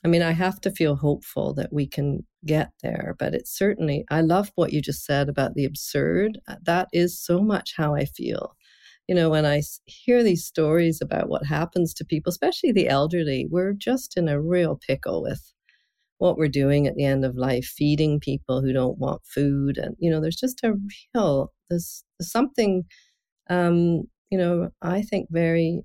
[0.06, 4.06] i mean i have to feel hopeful that we can get there but it's certainly
[4.12, 6.40] i love what you just said about the absurd.
[6.64, 8.56] That is so much how i feel
[9.08, 13.48] you know, when I hear these stories about what happens to people, especially the elderly,
[13.50, 15.54] we're just in a real pickle with
[16.18, 19.78] what we're doing at the end of life, feeding people who don't want food.
[19.78, 20.74] And, you know, there's just a
[21.14, 22.84] real, there's, something,
[23.50, 25.84] um, you know, I think very,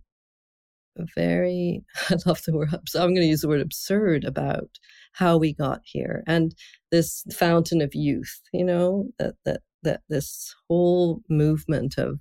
[1.14, 4.68] very, I love the word, I'm going to use the word absurd about
[5.12, 6.54] how we got here and
[6.90, 12.18] this fountain of youth, you know, that, that, that this whole movement of,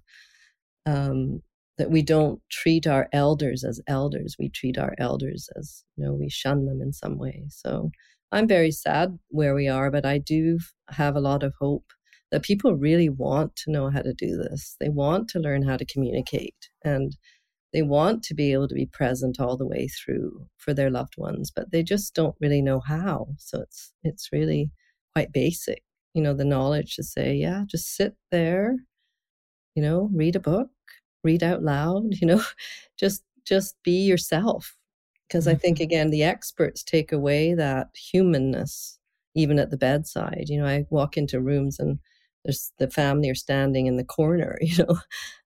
[0.85, 1.41] um,
[1.77, 4.35] that we don't treat our elders as elders.
[4.39, 7.45] We treat our elders as, you know, we shun them in some way.
[7.49, 7.91] So
[8.31, 11.85] I'm very sad where we are, but I do have a lot of hope
[12.31, 14.75] that people really want to know how to do this.
[14.79, 17.15] They want to learn how to communicate and
[17.73, 21.13] they want to be able to be present all the way through for their loved
[21.17, 23.27] ones, but they just don't really know how.
[23.37, 24.71] So it's it's really
[25.15, 28.75] quite basic, you know, the knowledge to say, yeah, just sit there,
[29.75, 30.69] you know, read a book,
[31.23, 32.43] read out loud, you know,
[32.99, 34.75] just just be yourself.
[35.27, 35.83] Because I think Mm-hmm.
[35.83, 38.99] again, the experts take away that humanness
[39.35, 40.45] even at the bedside.
[40.49, 41.99] You know, I walk into rooms and
[42.45, 44.97] there's the family are standing in the corner, you know.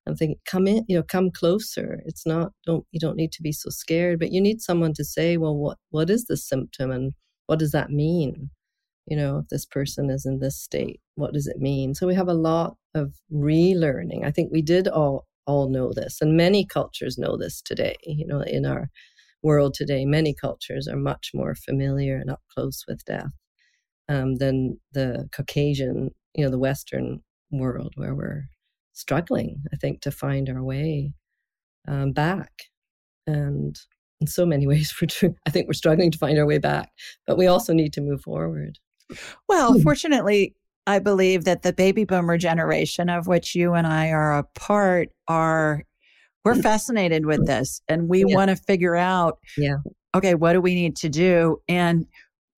[0.07, 2.01] I'm thinking, come in, you know, come closer.
[2.05, 5.03] It's not don't you don't need to be so scared, but you need someone to
[5.05, 7.13] say, well, what what is the symptom and
[7.47, 8.49] what does that mean?
[9.07, 11.93] You know, if this person is in this state, what does it mean?
[11.93, 14.25] So we have a lot of relearning.
[14.25, 17.95] I think we did all all know this, and many cultures know this today.
[18.03, 18.89] You know, in our
[19.43, 23.31] world today, many cultures are much more familiar and up close with death
[24.09, 28.49] um, than the Caucasian, you know, the Western world where we're
[28.93, 31.13] struggling, I think, to find our way
[31.87, 32.51] um, back.
[33.27, 33.79] And
[34.21, 36.91] in so many ways, we're I think we're struggling to find our way back,
[37.27, 38.79] but we also need to move forward.
[39.47, 39.81] Well, hmm.
[39.81, 40.55] fortunately,
[40.87, 45.09] I believe that the baby boomer generation of which you and I are a part
[45.27, 45.83] are
[46.43, 46.61] we're hmm.
[46.61, 47.45] fascinated with hmm.
[47.45, 48.35] this and we Yeah.
[48.35, 49.77] want to figure out Yeah.
[50.15, 51.57] okay, what do we need to do?
[51.67, 52.05] And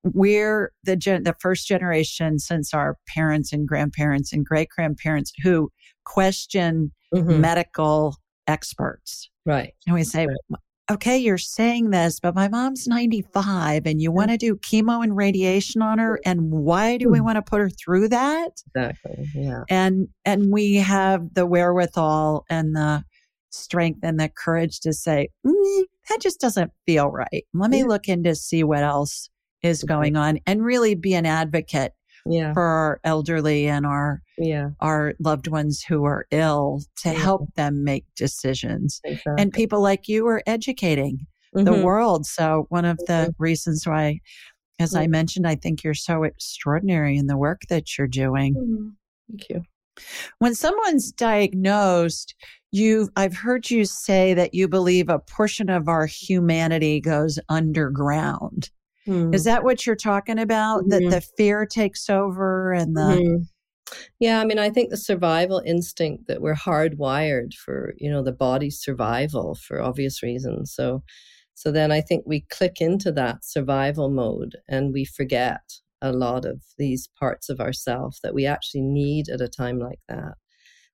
[0.04, 5.70] we're the gen- the first generation since our parents and grandparents and great grandparents who
[6.04, 7.40] question Mhm.
[7.40, 9.30] medical experts.
[9.44, 9.74] Right.
[9.86, 10.60] And we say, Right.
[10.90, 15.16] Okay, you're saying this, but my mom's 95 and you want to do chemo and
[15.16, 16.18] radiation on her.
[16.24, 17.24] And why do we Mm.
[17.24, 18.50] want to put her through that?
[18.74, 19.26] Exactly.
[19.34, 19.64] Yeah.
[19.68, 23.04] And, and we have the wherewithal and the
[23.50, 27.44] strength and the courage to say, "Mm, that just doesn't feel right.
[27.54, 27.84] Let me Yeah.
[27.86, 29.28] look into see what else
[29.62, 31.92] is going on and really be an advocate
[32.28, 32.52] Yeah.
[32.52, 34.70] for our elderly and our, Yeah.
[34.80, 37.18] our loved ones who are ill to Yeah.
[37.18, 39.34] help them make decisions Exactly.
[39.38, 41.82] and people like you are educating the Mhm.
[41.82, 42.26] world.
[42.26, 44.20] So one of the reasons why,
[44.78, 45.10] as I Mhm.
[45.10, 48.54] mentioned, I think you're so extraordinary in the work that you're doing.
[48.54, 48.92] Mhm.
[49.30, 49.62] Thank you.
[50.38, 52.34] When someone's diagnosed,
[52.70, 58.70] you I've heard you say that you believe a portion of our humanity goes underground.
[59.08, 59.34] Mm.
[59.34, 60.88] Is that what you're talking about?
[60.88, 63.48] That the fear takes over and the Mhm.
[64.20, 68.32] Yeah, I mean, I think the survival instinct that we're hardwired for, you know, the
[68.32, 70.72] body's survival for obvious reasons.
[70.74, 71.02] So,
[71.54, 75.62] so then I think we click into that survival mode and we forget
[76.02, 80.00] a lot of these parts of ourself that we actually need at a time like
[80.08, 80.34] that.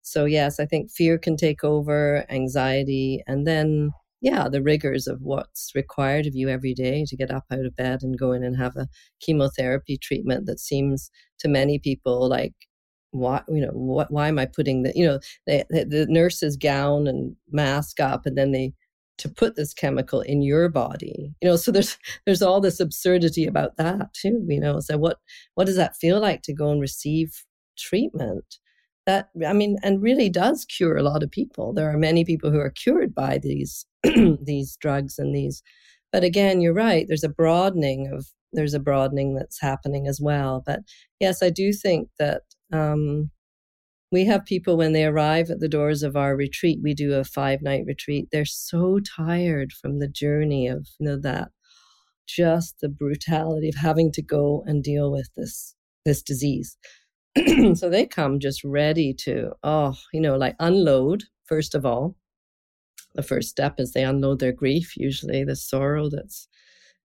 [0.02, 3.92] So yes, I think fear can take over, anxiety, and then
[4.24, 7.76] yeah, the rigors of what's required of you every day to get up out of
[7.76, 8.88] bed and go in and have a
[9.20, 12.54] chemotherapy treatment that seems to many people like
[13.10, 17.36] why you know what why am i putting the you know the, nurse's gown and
[17.52, 18.72] mask up and then they
[19.18, 23.46] to put this chemical in your body you know so there's there's all this absurdity
[23.46, 25.18] about that too you know so what
[25.54, 27.44] what does that feel like to go and receive
[27.76, 28.58] treatment?
[29.06, 31.74] That i mean and really does cure a lot of people.
[31.74, 33.84] There are many people who are cured by these
[34.42, 35.62] these drugs and these
[36.12, 40.62] but again you're right there's a broadening of there's a broadening that's happening as well.
[40.64, 40.80] But
[41.20, 43.30] yes i do think that um,
[44.12, 47.24] we have people when they arrive at the doors of our retreat we do a
[47.24, 51.48] five night retreat they're so tired from the journey of you know that
[52.26, 56.76] just the brutality of having to go and deal with this this disease.
[57.74, 62.14] So they come just ready to oh you know like unload first of all
[63.14, 66.48] the first step is they unload their grief usually the sorrow that's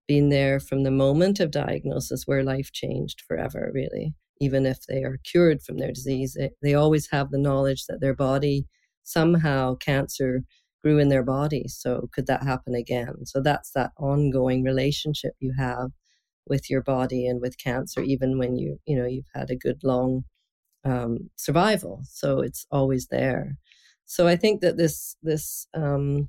[0.08, 4.12] been there from the moment of diagnosis where life changed forever really.
[4.40, 8.00] Even if they are cured from their disease they, they always have the knowledge that
[8.00, 8.66] their body
[9.04, 10.42] somehow cancer
[10.82, 13.24] grew in their body so could that happen again?
[13.24, 15.90] So that's that ongoing relationship you have
[16.46, 19.80] with your body and with cancer even when you you know you've had a good
[19.84, 20.24] long
[20.84, 22.02] um, survival.
[22.04, 23.58] So it's always there
[24.10, 26.28] so i think that this this um,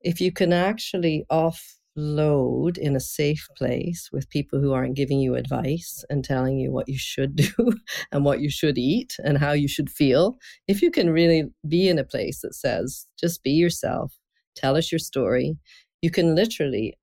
[0.00, 5.34] if you can actually offload in a safe place with people who aren't giving you
[5.34, 7.72] advice and telling you what you should do
[8.10, 11.88] and what you should eat and how you should feel if you can really be
[11.88, 14.14] in a place that says just be yourself
[14.56, 15.56] tell us your story
[16.00, 16.96] you can literally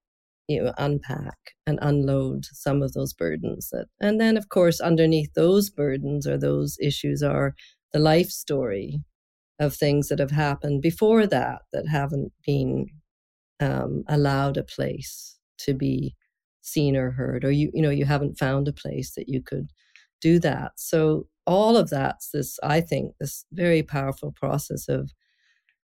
[0.48, 1.38] you know unpack
[1.68, 6.38] and unload some of those burdens that and then of course underneath those burdens or
[6.40, 7.54] those issues are
[7.94, 9.00] the life story
[9.62, 12.88] of things that have happened before that that haven't been
[13.60, 16.16] um, allowed a place to be
[16.62, 19.70] seen or heard or you you know you haven't found a place that you could
[20.22, 25.12] do that so all of that's this, I think, this very powerful process of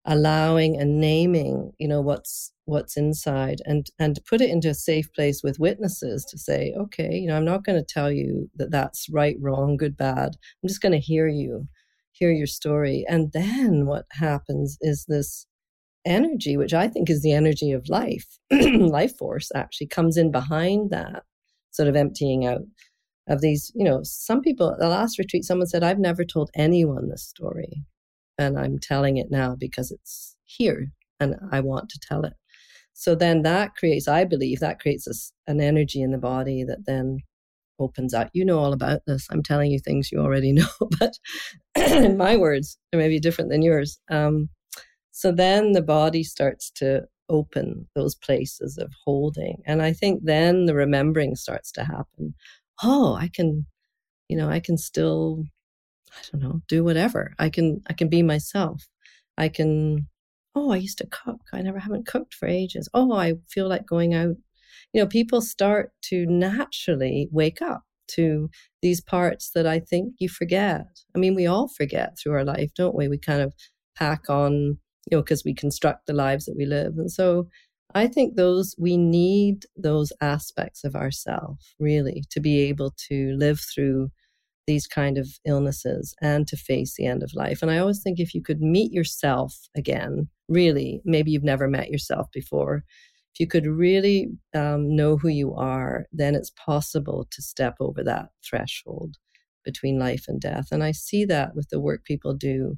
[0.05, 5.11] allowing and naming, you know, what's what's inside and and put it into a safe
[5.13, 8.71] place with witnesses to say, okay, you know, I'm not going to tell you that
[8.71, 10.37] that's right, wrong, good, bad.
[10.63, 11.67] I'm just going to hear you,
[12.11, 13.05] hear your story.
[13.07, 15.47] And then what happens is this
[16.05, 20.89] energy, which I think is the energy of life, life force actually comes in behind
[20.91, 21.23] that
[21.71, 22.61] sort of emptying out
[23.27, 26.49] of these, you know, some people, at the last retreat, someone said, I've never told
[26.55, 27.85] anyone this story.
[28.37, 32.33] And I'm telling it now because it's here and I want to tell it.
[32.93, 36.85] So then that creates, I believe, that creates a, an energy in the body that
[36.85, 37.19] then
[37.81, 38.29] opens up.
[38.33, 39.27] You know all about this.
[39.31, 40.67] I'm telling you things you already know,
[40.99, 41.13] but
[41.75, 43.99] in my words, they may be different than yours.
[44.09, 44.49] Um,
[45.11, 49.61] so then the body starts to open those places of holding.
[49.65, 52.35] And I think then the remembering starts to happen.
[52.83, 53.65] Oh, I can,
[54.27, 55.45] you know, I can still,
[56.11, 57.33] I don't know, do whatever.
[57.39, 58.87] I can, I can be myself.
[59.37, 60.07] I can,
[60.55, 61.41] oh, I used to cook.
[61.53, 62.89] I never haven't cooked for ages.
[62.93, 64.35] Oh, I feel like going out.
[64.93, 68.49] You know, people start to naturally wake up to
[68.81, 70.85] these parts that I think you forget.
[71.15, 73.07] I mean, we all forget through our life, don't we?
[73.07, 73.53] We kind of
[73.95, 74.77] pack on
[75.09, 76.97] you know, because we construct the lives that we live.
[76.97, 77.47] And so
[77.93, 83.59] I think those, we need those aspects of ourself really to be able to live
[83.59, 84.09] through
[84.67, 87.61] these kind of illnesses and to face the end of life.
[87.61, 91.89] And I always think if you could meet yourself again, really, maybe you've never met
[91.89, 92.83] yourself before,
[93.33, 98.03] if you could really um, know who you are, then it's possible to step over
[98.03, 99.15] that threshold
[99.63, 100.67] between life and death.
[100.71, 102.77] And I see that with the work people do.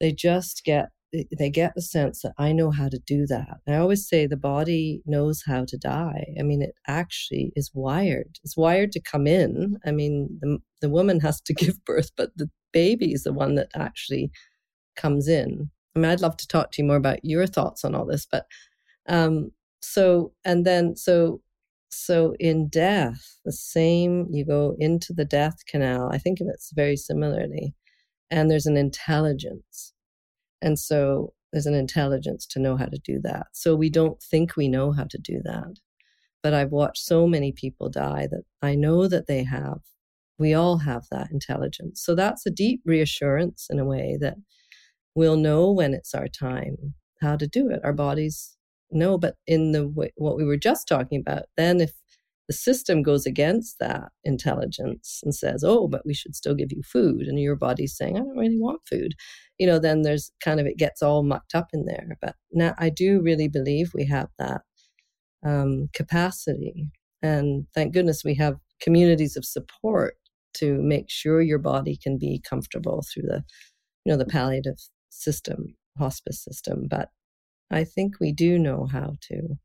[0.00, 3.58] They just get they get the sense that I know how to do that.
[3.66, 6.26] I always say the body knows how to die.
[6.38, 8.38] I mean, it actually is wired.
[8.44, 9.76] It's wired to come in.
[9.84, 13.56] I mean, the, the woman has to give birth, but the baby is the one
[13.56, 14.30] that actually
[14.94, 15.70] comes in.
[15.96, 18.24] I mean, I'd love to talk to you more about your thoughts on all this,
[18.30, 18.46] but
[19.08, 19.50] um,
[19.80, 21.40] so and then so
[21.90, 24.26] so in death, the same.
[24.30, 26.10] You go into the death canal.
[26.12, 27.74] I think of it very similarly,
[28.30, 29.92] and there's an intelligence
[30.62, 33.46] and so there's an intelligence to know how to do that.
[33.52, 35.74] So we don't think we know how to do that.
[36.42, 39.80] But I've watched so many people die that I know that they have.
[40.38, 42.02] We all have that intelligence.
[42.02, 44.36] So that's a deep reassurance in a way that
[45.14, 47.80] we'll know when it's our time how to do it.
[47.84, 48.56] Our bodies
[48.92, 49.18] know.
[49.18, 49.84] But in the
[50.16, 51.92] what we were just talking about, then if
[52.50, 56.82] the system goes against that intelligence and says, oh, but we should still give you
[56.82, 57.28] food.
[57.28, 59.12] And your body's saying, I don't really want food.
[59.58, 62.16] You know, then there's kind of, it gets all mucked up in there.
[62.20, 64.62] But now I do really believe we have that
[65.46, 66.88] um, capacity.
[67.22, 70.14] And thank goodness we have communities of support
[70.54, 73.44] to make sure your body can be comfortable through the,
[74.04, 74.78] you know, the palliative
[75.10, 76.88] system, hospice system.
[76.90, 77.10] But
[77.70, 79.58] I think we do know how to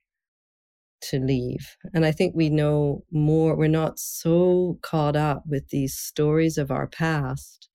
[1.01, 1.75] to leave.
[1.93, 6.71] And I think we know more, we're not so caught up with these stories of
[6.71, 7.69] our past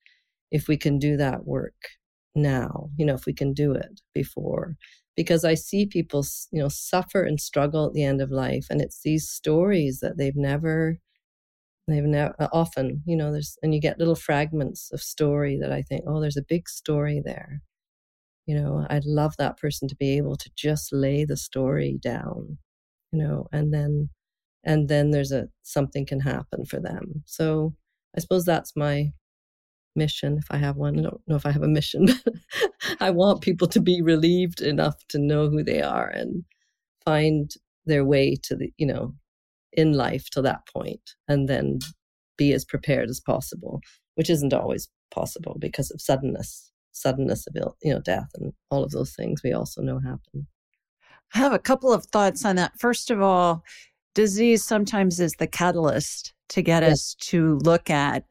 [0.51, 1.75] if we can do that work
[2.35, 4.77] now, you know, if we can do it before.
[5.17, 8.67] Because I see people, you know, suffer and struggle at the end of life.
[8.71, 10.99] And it's these stories that they've never,
[11.89, 15.73] they've never, uh, often, you know, there's, and you get little fragments of story that
[15.73, 17.63] I think, oh, there's a big story there.
[18.51, 22.59] You know, I'd love that person to be able to just lay the story down
[23.13, 24.11] you know, and then
[24.65, 27.23] and then there's a something can happen for them.
[27.27, 27.75] So
[28.17, 29.13] I suppose that's my
[29.97, 30.99] mission if I have one.
[30.99, 32.09] I don't know if I have a mission,
[33.01, 36.45] I want people to be relieved enough to know who they are and
[37.05, 37.51] find
[37.87, 39.15] their way to the, you know,
[39.73, 41.81] in life to that point and then
[42.37, 43.81] be as prepared as possible,
[44.17, 48.85] which isn't always possible because of suddenness, suddenness of ill, you know, death and all
[48.85, 50.47] of those things we also know happen.
[51.35, 52.73] I have a couple of thoughts on that.
[52.79, 53.63] First of all,
[54.15, 56.93] disease sometimes is the catalyst to get yes.
[56.93, 58.25] us to look at,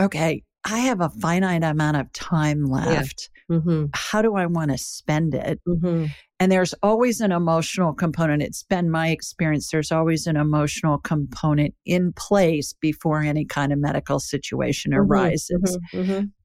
[0.00, 3.30] okay, I have a finite amount of time left.
[3.48, 3.56] Yeah.
[3.56, 3.86] Mm-hmm.
[3.94, 5.58] How do I want to spend it?
[5.66, 6.06] Mm-hmm.
[6.38, 8.42] And there's always an emotional component.
[8.42, 9.70] It's been my experience.
[9.70, 15.00] There's always an emotional component in place before any kind of medical situation mm-hmm.
[15.00, 15.78] arises.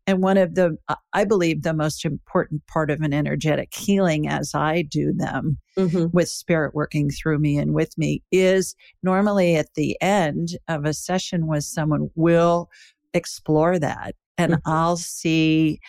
[0.06, 0.78] And one of the,
[1.14, 6.08] I believe, the most important part of an energetic healing as I do them mm-hmm.
[6.12, 10.94] with spirit working through me and with me is normally at the end of a
[10.94, 12.70] session with someone we'll
[13.14, 14.16] explore that.
[14.38, 14.70] And mm-hmm.
[14.70, 15.80] I'll see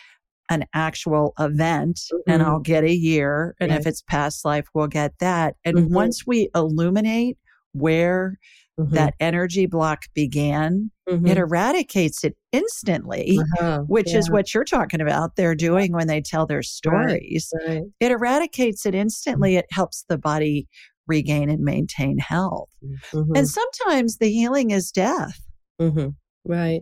[0.49, 2.31] an actual event mm-hmm.
[2.31, 3.55] and I'll get a year.
[3.59, 5.55] And if it's past life, we'll get that.
[5.65, 5.93] And mm-hmm.
[5.93, 7.37] once we illuminate
[7.73, 8.39] where
[8.79, 8.93] mm-hmm.
[8.95, 11.27] that energy block began, mm-hmm.
[11.27, 13.79] it eradicates it instantly, uh-huh.
[13.87, 14.17] which yeah.
[14.17, 15.35] is what you're talking about.
[15.35, 17.51] They're doing when they tell their stories.
[17.59, 17.67] Right.
[17.67, 17.83] Right.
[17.99, 19.55] It eradicates it instantly.
[19.55, 20.67] It helps the body
[21.07, 22.69] regain and maintain health.
[23.13, 23.35] Mm-hmm.
[23.35, 25.39] And sometimes the healing is death.
[25.79, 26.09] Mm-hmm.
[26.45, 26.81] Right.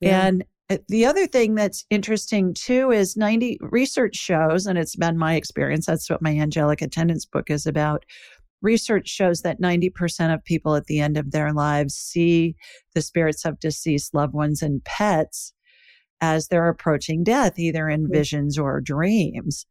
[0.00, 0.26] Yeah.
[0.26, 5.18] And uh, the other thing that's interesting too is 90 research shows, and it's been
[5.18, 8.04] my experience, that's what my Angelic Attendants book is about.
[8.62, 12.54] Research shows that 90% of people at the end of their lives see
[12.94, 15.52] the spirits of deceased loved ones and pets
[16.20, 18.12] as they're approaching death, either in mm-hmm.
[18.12, 19.66] visions or dreams.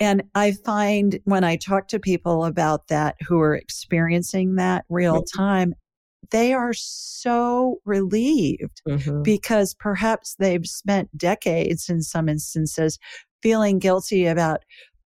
[0.00, 5.22] And I find when I talk to people about that who are experiencing that real
[5.22, 5.74] time,
[6.30, 9.22] they are so relieved mm-hmm.
[9.22, 12.98] because perhaps they've spent decades in some instances
[13.42, 14.60] feeling guilty about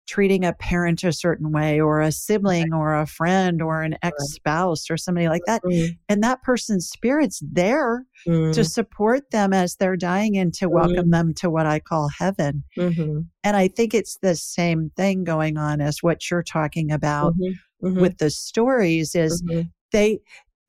[0.07, 4.15] treating a parent a certain way or a sibling or a friend or an ex
[4.25, 5.63] spouse or somebody like that.
[5.63, 5.93] Mm-hmm.
[6.09, 8.51] And that person's spirit's there mm-hmm.
[8.51, 11.09] to support them as they're dying and to welcome mm-hmm.
[11.11, 12.63] them to what I call heaven.
[12.77, 13.21] Mm-hmm.
[13.43, 17.87] And I think it's the same thing going on as what you're talking about mm-hmm.
[17.87, 18.01] Mm-hmm.
[18.01, 19.43] with the stories is
[19.91, 20.19] they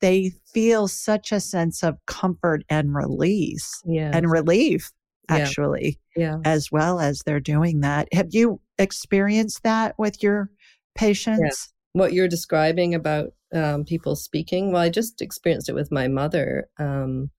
[0.01, 4.13] they feel such a sense of comfort and release yes.
[4.13, 4.91] and relief
[5.29, 6.35] actually yeah.
[6.35, 6.37] yeah.
[6.45, 10.49] as well as they're doing that have you experienced that with your
[10.95, 11.41] patients?
[11.43, 11.73] Yes.
[11.93, 16.67] what you're describing about um, people speaking well i just experienced it with my mother
[16.79, 17.29] um,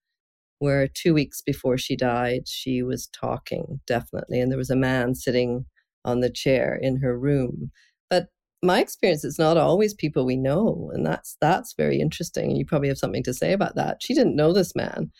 [0.61, 5.14] where two weeks before she died she was talking definitely and there was a man
[5.14, 5.66] sitting
[6.07, 7.70] on the chair in her room.
[8.09, 8.28] But
[8.62, 12.64] my experience it's not always people we know and that's that's very interesting and you
[12.64, 13.99] probably have something to say about that.
[14.01, 15.11] She didn't know this man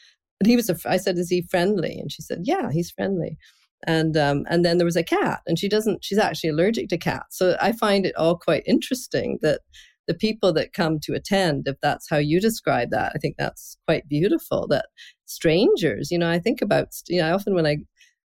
[0.41, 1.99] and he was a i said is he friendly?
[1.99, 3.37] And she said yeah he's friendly
[3.87, 6.97] and um, and then there was a cat and she doesn't she's actually allergic to
[6.97, 9.61] cats so i find it all quite interesting that
[10.07, 13.77] the people that come to attend if that's how you describe that i think that's
[13.87, 14.87] quite beautiful that
[15.27, 17.77] strangers you know i think about you know often when i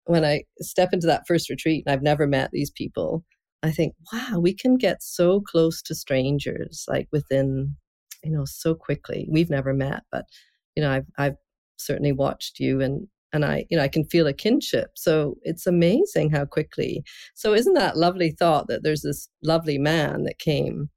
[0.07, 3.25] when i step into that first retreat and i've never met these people
[3.65, 7.77] I think, wow, we can get so close to strangers, like within,
[8.23, 9.27] you know, so quickly.
[9.31, 10.27] We've never met, but
[10.77, 11.37] you know, I've I've
[11.79, 14.93] certainly watched you and and I, you know, I can feel a kinship.
[14.95, 17.05] So it's amazing how quickly.
[17.35, 20.89] So isn't that lovely thought that there's this lovely man that came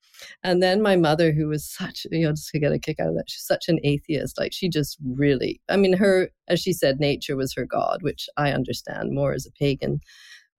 [0.43, 3.09] and then my mother, who was such, you know, just to get a kick out
[3.09, 4.37] of that, she's such an atheist.
[4.39, 8.27] Like she just really, I mean, her, as she said, nature was her God, which
[8.37, 9.99] I understand more as a pagan.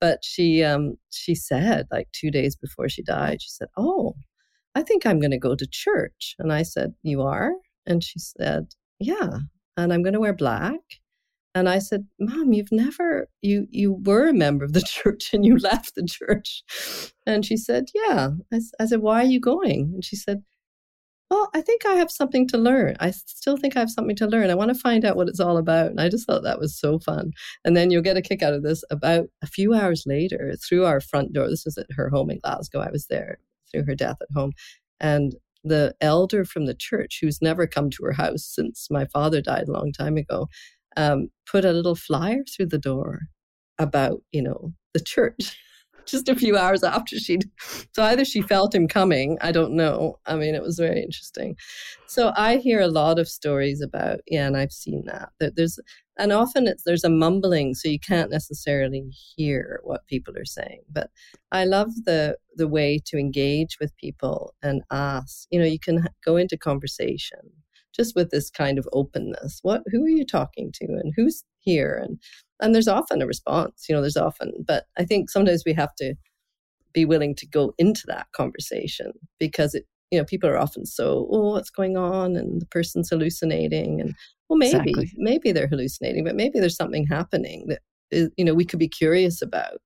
[0.00, 4.14] But she um, she said like two days before she died, she said, "Oh,
[4.74, 7.52] I think I'm going to go to church." And I said, "You are?"
[7.86, 9.38] And she said, "Yeah."
[9.76, 10.80] And I'm going to wear black.
[11.58, 15.44] And I said, "Mom, you've never you you were a member of the church and
[15.44, 16.62] you left the church."
[17.26, 20.42] And she said, "Yeah." I, I said, "Why are you going?" And she said,
[21.30, 22.96] well, I think I have something to learn.
[23.00, 24.48] I still think I have something to learn.
[24.48, 25.90] I want to find out what it's all about.
[25.90, 27.32] And I just thought that was so fun.
[27.64, 30.86] And then you'll get a kick out of this about a few hours later through
[30.86, 31.48] our front door.
[31.48, 32.80] This was at her home in Glasgow.
[32.80, 33.38] I was there
[33.70, 34.52] through her death at home.
[35.00, 35.34] And
[35.64, 39.68] the elder from the church, who's never come to her house since my father died
[39.68, 40.48] a long time ago,
[40.96, 43.20] um, put a little flyer through the door
[43.78, 45.56] about, you know, the church.
[46.08, 47.44] just a few hours after she'd
[47.94, 51.54] so either she felt him coming i don't know i mean it was very interesting
[52.06, 55.78] so i hear a lot of stories about yeah and i've seen that, that there's
[56.18, 59.04] and often it's there's a mumbling so you can't necessarily
[59.36, 61.10] hear what people are saying but
[61.52, 66.08] i love the the way to engage with people and ask you know you can
[66.24, 67.40] go into conversation
[67.98, 69.60] just with this kind of openness.
[69.62, 72.00] What who are you talking to and who's here?
[72.02, 72.18] And
[72.60, 75.94] and there's often a response you know there's often but i think sometimes we have
[75.96, 76.14] to
[76.92, 81.28] be willing to go into that conversation because it you know people are often so
[81.30, 82.36] oh what's going on?
[82.36, 84.14] and the person's hallucinating and
[84.48, 85.12] well maybe exactly.
[85.16, 87.80] maybe they're hallucinating but maybe there's something happening that
[88.10, 89.78] is, you know we could be curious about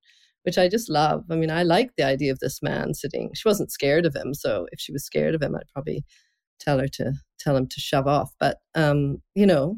[0.45, 1.25] which i just love.
[1.31, 4.33] I mean i like the idea of this man sitting she wasn't scared of him
[4.33, 6.05] so if she was scared of him i'd probably
[6.63, 9.77] tell her to tell him to shove off but um you know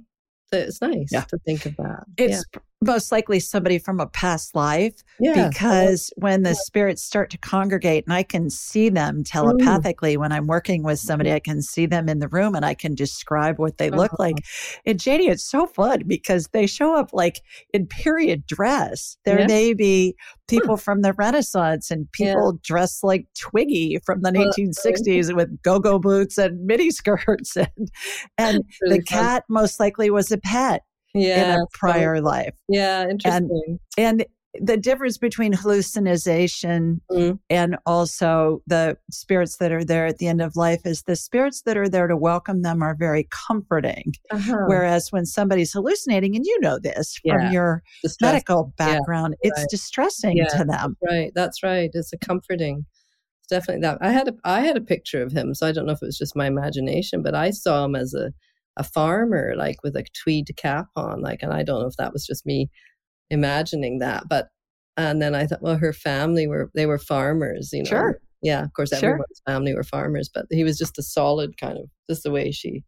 [0.53, 1.23] it's nice yeah.
[1.23, 5.49] to think of that it's yeah most likely somebody from a past life yeah.
[5.49, 6.57] because when the yeah.
[6.61, 9.25] spirits start to congregate and I can see them mm.
[9.27, 10.21] telepathically mm.
[10.21, 12.95] when I'm working with somebody, I can see them in the room and I can
[12.95, 14.23] describe what they look uh-huh.
[14.23, 14.37] like.
[14.85, 17.41] And Janie, it's so fun because they show up like
[17.73, 19.17] in period dress.
[19.25, 19.47] There yeah.
[19.47, 20.17] may be
[20.49, 26.37] people from the Renaissance and people dressed like Twiggy from the 1960s with go-go boots
[26.39, 27.91] and mini skirts and,
[28.37, 30.83] and really the cat most likely was a pet
[31.15, 32.55] yeah, in a prior so, life.
[32.69, 33.79] Yeah, interesting.
[33.97, 34.27] And, and
[34.67, 37.39] the difference between hallucination Mhm.
[37.51, 41.63] and also the spirits that are there at the end of life is the spirits
[41.63, 44.13] that are there to welcome them are very comforting.
[44.31, 44.57] Uh-huh.
[44.67, 47.35] Whereas when somebody's hallucinating, and you know this Yeah.
[47.35, 49.67] from your Distress- medical background, it's right.
[49.71, 50.47] distressing Yeah.
[50.57, 50.97] to them.
[51.05, 51.91] Right, that's right.
[51.93, 52.87] It's a comforting.
[53.51, 53.99] Definitely that.
[54.01, 56.07] I had a I had a picture of him, so I don't know if it
[56.07, 58.33] was just my imagination, but I saw him as a
[58.77, 62.13] a farmer, like with a tweed cap on, like, and I don't know if that
[62.13, 62.71] was just me
[63.31, 64.49] imagining that, but
[64.97, 67.89] and then I thought, well, her family were they were farmers, you know.
[67.89, 68.21] Sure.
[68.43, 68.99] Yeah, of course, Sure.
[68.99, 72.51] everyone's family were farmers, but he was just a solid kind of just the way
[72.53, 72.85] she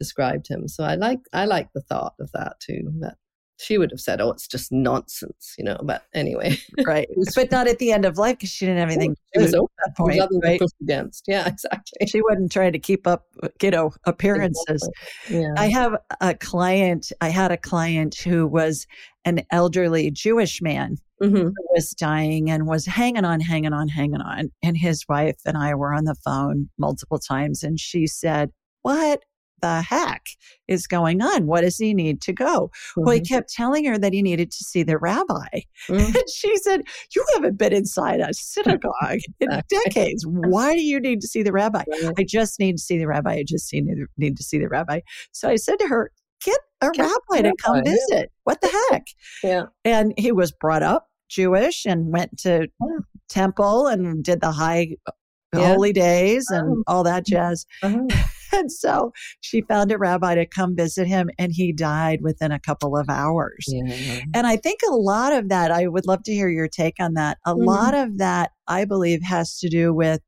[0.00, 0.68] described him.
[0.68, 2.90] So I like I like the thought of that too.
[3.00, 3.14] But
[3.58, 5.78] she would have said, "Oh, it's just nonsense," you know.
[5.82, 7.08] But anyway, Right.
[7.34, 9.60] but not at the end of life because she didn't have anything to was at
[9.84, 10.20] that point.
[10.42, 10.60] Right?
[10.82, 11.24] against.
[11.26, 12.06] Yeah, exactly.
[12.06, 13.26] She wasn't trying to keep up,
[13.62, 14.88] you know, appearances.
[15.28, 15.52] Yeah.
[15.56, 18.86] I have a client, I had a client who was
[19.24, 24.20] an elderly Jewish man hmm who was dying and was hanging on, hanging on, hanging
[24.20, 24.50] on.
[24.60, 27.62] And his wife and I were on the phone multiple times.
[27.62, 28.50] And she said,
[28.82, 29.22] What
[29.62, 30.26] the heck
[30.68, 31.46] is going on?
[31.46, 32.70] What does he need to go?
[32.96, 35.46] Well, he kept telling her that he needed to see the rabbi.
[35.88, 36.14] Mhm.
[36.16, 36.82] And she said,
[37.14, 40.24] You haven't been inside a synagogue in decades.
[40.26, 41.84] Why do you need to see the rabbi?
[41.90, 42.12] Right.
[42.18, 43.32] I just need to see the rabbi.
[43.34, 45.00] I just need, to see the rabbi.
[45.32, 46.10] So I said to her,
[46.44, 47.96] Get a Get rabbi to come rabbi, yeah.
[48.10, 48.32] visit.
[48.44, 49.04] What the heck?
[49.44, 49.62] Yeah.
[49.84, 52.98] And he was brought up Jewish and went to Yeah.
[53.28, 54.96] temple and did the high
[55.54, 55.68] Yeah.
[55.74, 56.82] holy days and Oh.
[56.92, 57.64] all that jazz.
[57.82, 58.06] Uh-huh.
[58.52, 62.60] And so she found a rabbi to come visit him and he died within a
[62.60, 63.64] couple of hours.
[63.68, 64.20] Yeah.
[64.34, 67.14] And I think a lot of that, I would love to hear your take on
[67.14, 67.38] that.
[67.46, 67.66] A Mhm.
[67.66, 70.20] lot of that, I believe, has to do with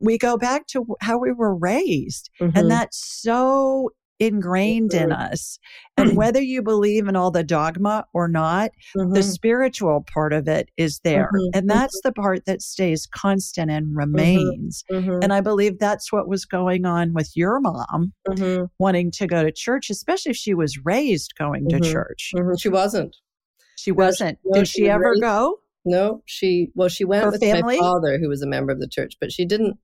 [0.00, 2.52] we go back to how we were raised, Mhm.
[2.54, 3.90] and that's so
[4.20, 5.58] ingrained in us.
[5.96, 9.22] And whether you believe in all the dogma or not, the Mhm.
[9.22, 11.30] spiritual part of it is there.
[11.34, 11.50] Mhm.
[11.54, 14.84] And that's the part that stays constant and remains.
[14.90, 15.18] Mhm.
[15.22, 18.12] And I believe that's what was going on with your mom
[18.78, 22.32] wanting to go to church, especially if she was raised going to church.
[22.58, 23.16] She wasn't.
[23.76, 24.38] She No, wasn't.
[24.44, 25.58] no, Did she she ever raised- go?
[25.84, 27.76] No, she well, she went Her with family?
[27.76, 29.76] my father, who was a member of the church, but she didn't.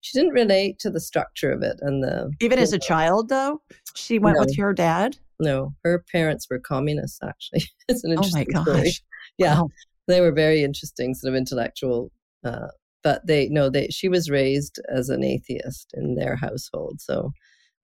[0.00, 3.60] She didn't relate to the structure of it and the Even as a child, though?
[3.94, 4.44] She went No.
[4.44, 5.16] with your dad?
[5.40, 7.18] No, her parents were communists.
[7.22, 8.84] Actually, it's an interesting Oh my interesting story.
[8.84, 9.02] gosh.
[9.38, 9.68] Yeah, Wow.
[10.08, 12.10] they were very interesting, sort of intellectual.
[12.44, 12.68] Uh,
[13.04, 17.00] but they no, they she was raised as an atheist in their household.
[17.00, 17.30] So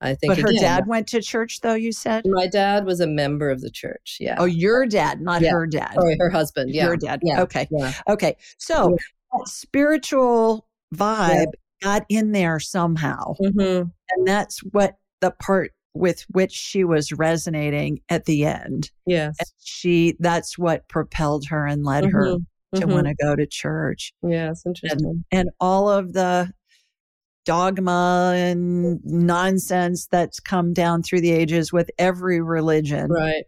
[0.01, 2.25] I think But her again, dad went to church, though, you said?
[2.27, 4.17] My dad was a member of the church.
[4.21, 4.35] Yeah.
[4.39, 5.53] Oh, your dad, not Yeah.
[5.53, 5.95] her dad.
[5.95, 6.75] Sorry, her husband.
[6.75, 6.87] Yeah.
[6.87, 7.21] Your dad.
[7.23, 7.41] Yeah.
[7.43, 7.69] Okay.
[7.71, 7.93] Yeah.
[8.09, 8.37] Okay.
[8.59, 8.97] So
[9.45, 11.53] spiritual vibe
[11.83, 13.35] got in there somehow.
[13.39, 18.91] hmm And that's what the part with which she was resonating at the end.
[19.07, 19.37] Yes.
[19.39, 22.47] And she that's what propelled her and led her Mhm.
[22.81, 22.93] to Mhm.
[22.93, 24.13] want to go to church.
[24.23, 25.25] Yeah, it's interesting.
[25.31, 26.53] And all of the
[27.45, 33.45] dogma and nonsense that's come down through the ages with every religion Right.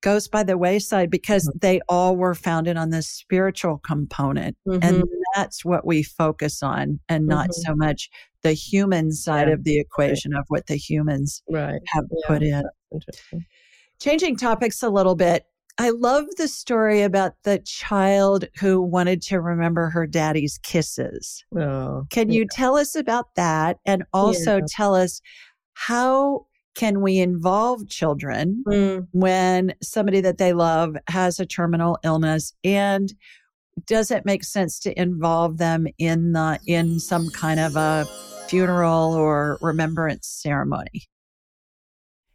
[0.00, 1.60] Goes by the wayside because Mhm.
[1.60, 4.56] they all were founded on this spiritual component.
[4.66, 4.78] Mhm.
[4.82, 7.54] And that's what we focus on and not Mhm.
[7.66, 8.08] so much
[8.42, 9.54] the human side Yeah.
[9.54, 11.80] of the equation of what the humans right.
[11.88, 12.26] have Yeah.
[12.26, 12.62] put in.
[12.92, 13.44] Interesting.
[14.00, 15.44] Changing topics a little bit.
[15.80, 21.44] I love the story about the child who wanted to remember her daddy's kisses.
[21.56, 23.78] Oh, Can you tell us about that?
[23.86, 24.64] And also Yeah.
[24.68, 25.20] tell us
[25.74, 32.52] how can we involve children Mm, when somebody that they love has a terminal illness?
[32.62, 33.12] And
[33.86, 38.06] does it make sense to involve them in the in some kind of a
[38.48, 41.08] funeral or remembrance ceremony?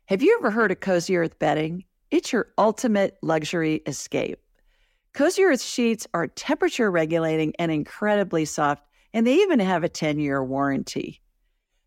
[0.05, 1.85] Have you ever heard of cozy earth bedding?
[2.11, 4.39] It's your ultimate luxury escape.
[5.13, 10.19] Cozy earth sheets are temperature regulating and incredibly soft and they even have a 10
[10.19, 11.21] year warranty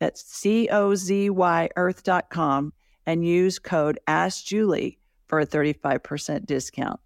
[0.00, 2.72] That's C O Z Y earth.com
[3.06, 7.00] and use code AskJulie for a 35% discount.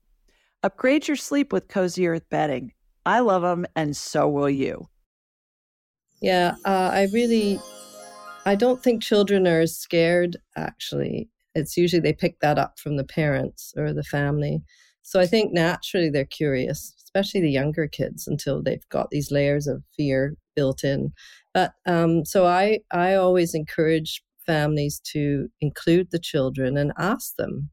[0.63, 2.73] Upgrade your sleep with Cozy Earth bedding.
[3.07, 4.89] I love them, and so will you.
[6.21, 7.59] Yeah, uh, I really,
[8.45, 10.37] I don't think children are scared.
[10.57, 14.63] Actually, it's usually they pick that up from the parents or the family.
[15.03, 19.67] So I think naturally they're curious, especially the younger kids, until they've got these layers
[19.67, 21.13] of fear built in.
[21.55, 27.71] But um, so I I always encourage families to include the children and ask them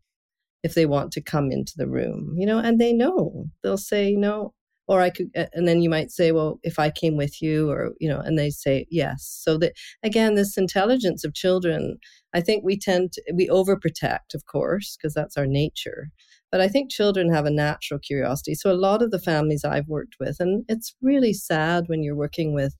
[0.64, 4.14] if they want to come into the room, you know, and they know they'll say
[4.16, 4.54] no,
[4.88, 7.94] or I could, and then you might say, well, if I came with you, or,
[8.00, 9.24] you know, and they say yes.
[9.44, 9.74] So that,
[10.04, 11.98] again, this intelligence of children,
[12.34, 16.10] I think we tend to, we overprotect, of course, because that's our nature.
[16.52, 18.56] But I think children have a natural curiosity.
[18.56, 22.16] So a lot of the families I've worked with, and it's really sad when you're
[22.16, 22.74] working with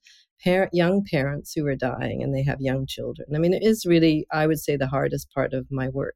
[0.44, 3.30] parent, young parents who are dying and they have young children.
[3.36, 6.16] I mean, it is really, I would say, the hardest part of my work.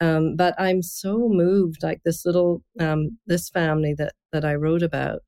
[0.00, 4.82] Um, but I'm so moved, like this little, um, this family that that I wrote
[4.82, 5.20] about.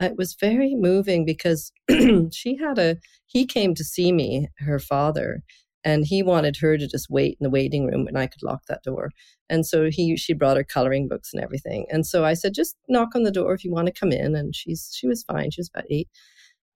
[0.00, 1.72] It was very moving because
[2.32, 2.96] she had a,
[3.26, 5.42] he came to see me, her father,
[5.84, 8.62] and he wanted her to just wait in the waiting room and I could lock
[8.68, 9.10] that door.
[9.48, 11.86] And so he she brought her coloring books and everything.
[11.90, 14.36] And so I said, just knock on the door if you want to come in.
[14.36, 15.50] And she's she was fine.
[15.50, 16.08] She was about eight.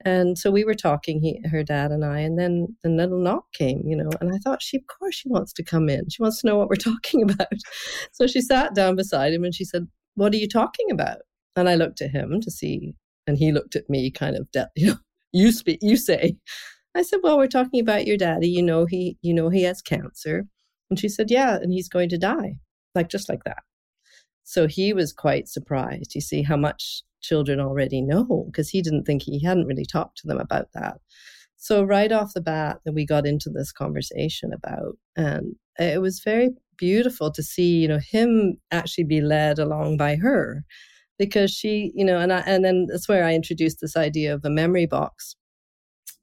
[0.04, 3.44] And so we were talking, he, her dad and I, and then the little knock
[3.52, 6.08] came, you know, and I thought she, of course, she wants to come in.
[6.10, 7.52] She wants to know what we're talking about.
[8.12, 11.18] so she sat down beside him and she said, "What are you talking about?"
[11.56, 12.94] And I looked at him to see,
[13.26, 14.98] and he looked at me, kind of, you know,
[15.32, 16.36] you speak, you say.
[16.94, 18.48] I said, "Well, we're talking about your daddy.
[18.48, 20.46] You know, he, you know, he has cancer."
[20.90, 22.56] And she said, "Yeah, and he's going to die,
[22.94, 23.62] like just like that."
[24.44, 26.14] So he was quite surprised.
[26.14, 30.18] You see how much children already know because he didn't think he hadn't really talked
[30.18, 30.98] to them about that.
[31.56, 36.20] So right off the bat that we got into this conversation about and it was
[36.20, 40.64] very beautiful to see, you know, him actually be led along by her
[41.18, 44.44] because she, you know, and I, and then that's where I introduced this idea of
[44.44, 45.36] a memory box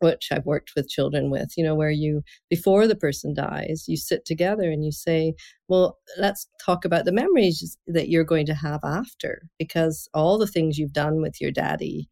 [0.02, 3.98] which I've worked with children with, you know, where you, before the person dies, you
[3.98, 5.34] sit together and you say,
[5.68, 10.48] well, let's talk about the memories that you're going to have after, because all the
[10.48, 12.10] things you've done with your daddy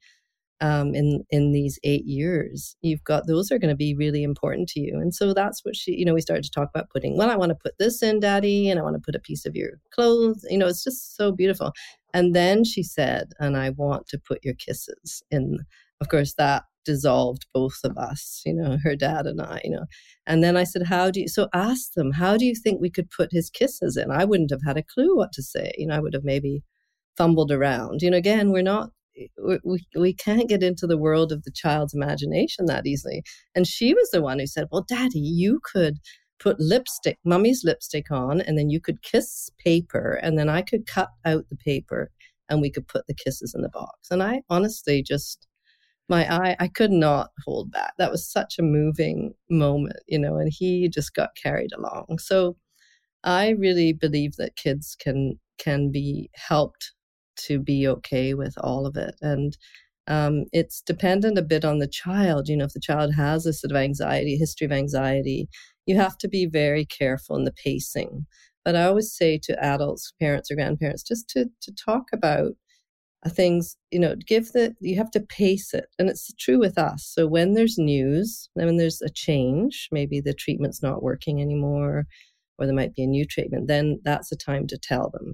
[0.61, 4.67] um, in in these eight years, you've got those are going to be really important
[4.69, 4.99] to you.
[4.99, 7.17] And so that's what she, you know, we started to talk about putting.
[7.17, 9.45] Well, I want to put this in, Daddy, and I want to put a piece
[9.45, 10.45] of your clothes.
[10.49, 11.71] You know, it's just so beautiful.
[12.13, 15.59] And then she said, and I want to put your kisses in.
[16.01, 19.85] Of course, that dissolved both of us, you know, her dad and I, you know.
[20.25, 22.89] And then I said, How do you, so ask them, how do you think we
[22.89, 24.11] could put his kisses in?
[24.11, 25.71] I wouldn't have had a clue what to say.
[25.77, 26.63] You know, I would have maybe
[27.17, 28.01] fumbled around.
[28.01, 28.91] You know, again, we're not,
[29.63, 33.23] we, we can't get into the world of the child's imagination that easily.
[33.55, 35.97] And she was the one who said, Well, daddy, you could
[36.39, 40.87] put lipstick, mummy's lipstick on, and then you could kiss paper, and then I could
[40.87, 42.11] cut out the paper
[42.49, 44.09] and we could put the kisses in the box.
[44.11, 45.47] And I honestly just,
[46.09, 47.93] my eye, I could not hold back.
[47.97, 52.19] That was such a moving moment, you know, and he just got carried along.
[52.19, 52.57] So
[53.23, 56.93] I really believe that kids can can be helped
[57.37, 59.15] to be okay with all of it.
[59.21, 59.57] And
[60.07, 62.47] um, it's dependent a bit on the child.
[62.49, 65.47] You know, if the child has a sort of anxiety, history of anxiety,
[65.85, 68.25] you have to be very careful in the pacing.
[68.65, 72.53] But I always say to adults, parents, or grandparents, just to to talk about
[73.25, 75.87] Uh, things you know give the you have to pace it.
[75.99, 77.05] And it's true with us.
[77.05, 82.05] So when there's news when there's a change maybe the treatment's not working anymore
[82.57, 85.33] or there might be a new treatment then that's the time to tell them.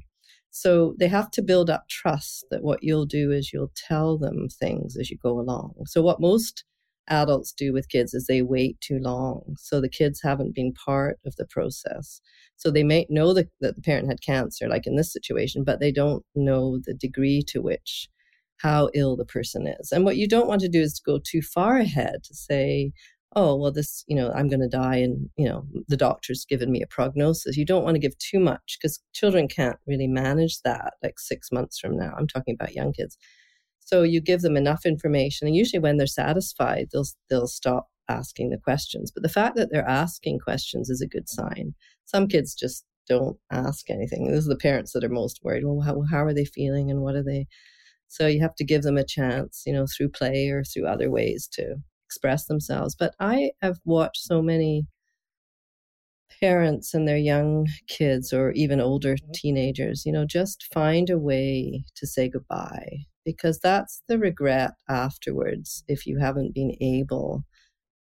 [0.51, 4.47] So they have to build up trust that what you'll do is you'll tell them
[4.49, 5.73] things as you go along.
[5.85, 6.63] So what most
[7.07, 9.55] adults do with kids is they wait too long.
[9.57, 12.21] So the kids haven't been part of the process.
[12.57, 15.79] So they may know that, that the parent had cancer, like in this situation, but
[15.79, 18.09] they don't know the degree to which
[18.57, 19.91] how ill the person is.
[19.91, 22.93] And what you don't want to do is to go too far ahead to say,
[23.35, 26.71] oh, well, this, you know, I'm going to die and, you know, the doctor's given
[26.71, 27.57] me a prognosis.
[27.57, 31.51] You don't want to give too much because children can't really manage that like six
[31.51, 32.13] months from now.
[32.17, 33.17] I'm talking about young kids.
[33.85, 38.49] So you give them enough information, and usually when they're satisfied, they'll they'll stop asking
[38.49, 39.11] the questions.
[39.11, 41.73] But the fact that they're asking questions is a good sign.
[42.05, 44.31] Some kids just don't ask anything.
[44.31, 45.63] Those are the parents that are most worried.
[45.65, 47.47] Well, how, how are they feeling and what are they?
[48.07, 51.09] So you have to give them a chance, you know, through play or through other
[51.09, 51.75] ways to
[52.07, 52.95] express themselves.
[52.97, 54.87] But I have watched so many
[56.39, 59.31] parents and their young kids or even older mm-hmm.
[59.33, 65.83] teenagers, you know, just find a way to say goodbye because that's the regret afterwards
[65.87, 67.43] if you haven't been able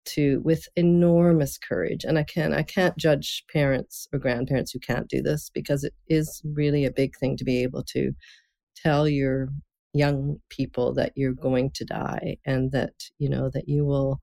[0.03, 5.07] to with enormous courage and i can i can't judge parents or grandparents who can't
[5.07, 8.11] do this because it is really a big thing to be able to
[8.75, 9.49] tell your
[9.93, 14.19] young people that you're going to die and that you know that you will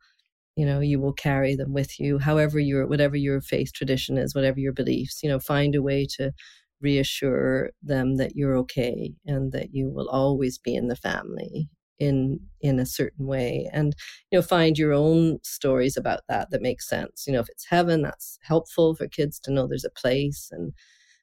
[0.57, 4.35] you know you will carry them with you however your whatever your faith tradition is
[4.35, 6.33] whatever your beliefs you know find a way to
[6.81, 11.69] reassure them that you're okay and that you will always be in the family
[11.99, 13.95] in in a certain way and
[14.31, 17.25] you know find your own stories about that that make sense.
[17.27, 20.73] You know if it's heaven that's helpful for kids to know there's a place and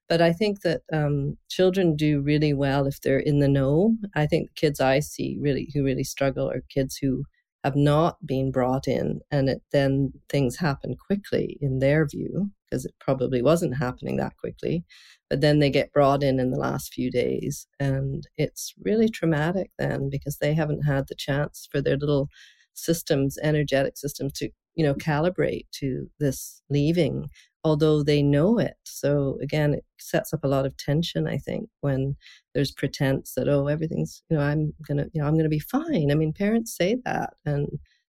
[0.09, 3.95] but i think that um, children do really well if they're in the know.
[4.15, 7.23] I think kids i see really who really struggle are kids who
[7.65, 12.85] have not been brought in and it, then things happen quickly in their view because
[12.85, 14.85] it probably wasn't happening that quickly
[15.31, 19.71] but then they get brought in in the last few days and it's really traumatic
[19.79, 22.29] then because they haven't had the chance for their little
[22.75, 27.27] systems energetic systems to you know calibrate to this leaving
[27.65, 31.69] although they know it so again it sets up a lot of tension i think
[31.81, 32.15] when
[32.53, 36.11] there's pretense that oh everything's you know i'm gonna you know i'm gonna be fine
[36.11, 37.67] i mean parents say that and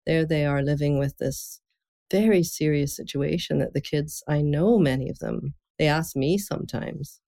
[0.06, 1.60] there they are living with this
[2.10, 7.20] very serious situation that the kids i know many of them they ask me sometimes,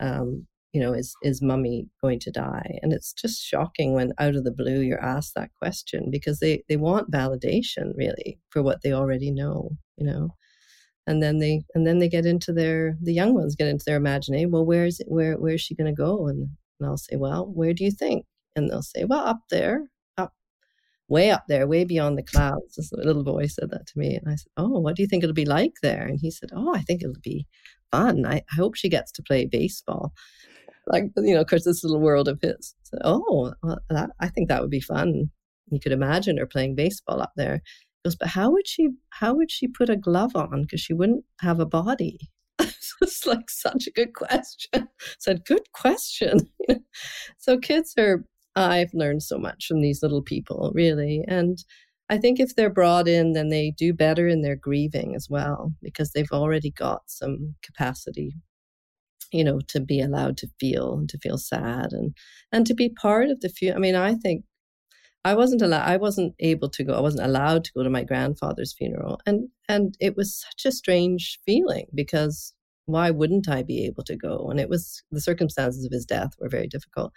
[0.00, 2.78] um, you know, is is mummy going to die?
[2.82, 6.64] And it's just shocking when out of the blue you're asked that question because they
[6.68, 10.34] they want validation really for what they already know, you know.
[11.06, 13.96] And then they and then they get into their the young ones get into their
[13.96, 14.50] imagination.
[14.50, 15.06] Well, where is it?
[15.08, 16.28] Where where is she going to go?
[16.28, 16.48] And
[16.80, 18.26] and I'll say, well, where do you think?
[18.56, 20.32] And they'll say, well, up there up
[21.08, 22.76] way up there, way beyond the clouds.
[22.76, 24.16] This little boy said that to me.
[24.16, 26.06] And I said, Oh, what do you think it'll be like there?
[26.06, 27.46] And he said, Oh, I think it'll be
[27.92, 28.26] fun.
[28.26, 30.12] I, I hope she gets to play baseball.
[30.86, 32.74] Like, you know, of course, this little world of his.
[32.82, 35.30] So, oh, well, that, I think that would be fun.
[35.70, 37.62] You could imagine her playing baseball up there.
[38.04, 40.62] Goes, but how would she, how would she put a glove on?
[40.62, 42.18] Because she wouldn't have a body.
[42.58, 44.88] it's like such a good question.
[45.18, 46.50] Said, good question.
[47.38, 48.24] so kids are
[48.56, 51.24] I've learned so much from these little people, really.
[51.26, 51.58] And
[52.08, 55.72] I think if they're brought in, then they do better in their grieving as well,
[55.82, 58.34] because they've already got some capacity,
[59.32, 62.14] you know, to be allowed to feel and to feel sad and
[62.52, 63.72] and to be part of the few.
[63.72, 64.44] I mean, I think
[65.24, 65.88] I wasn't allowed.
[65.88, 66.94] I wasn't able to go.
[66.94, 70.72] I wasn't allowed to go to my grandfather's funeral, and and it was such a
[70.76, 72.52] strange feeling because
[72.86, 74.48] why wouldn't I be able to go?
[74.50, 77.12] And it was the circumstances of his death were very difficult.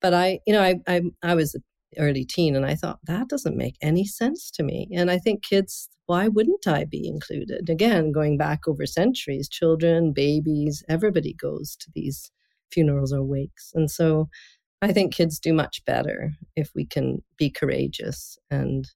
[0.00, 1.56] But I, you know, I, I, I was
[1.98, 4.88] early teen and I thought that doesn't make any sense to me.
[4.94, 7.68] And I think kids, why wouldn't I be included?
[7.68, 12.30] Again, going back over centuries, children, babies, everybody goes to these
[12.72, 13.72] funerals or wakes.
[13.74, 14.28] And so
[14.82, 18.88] I think kids do much better if we can be courageous and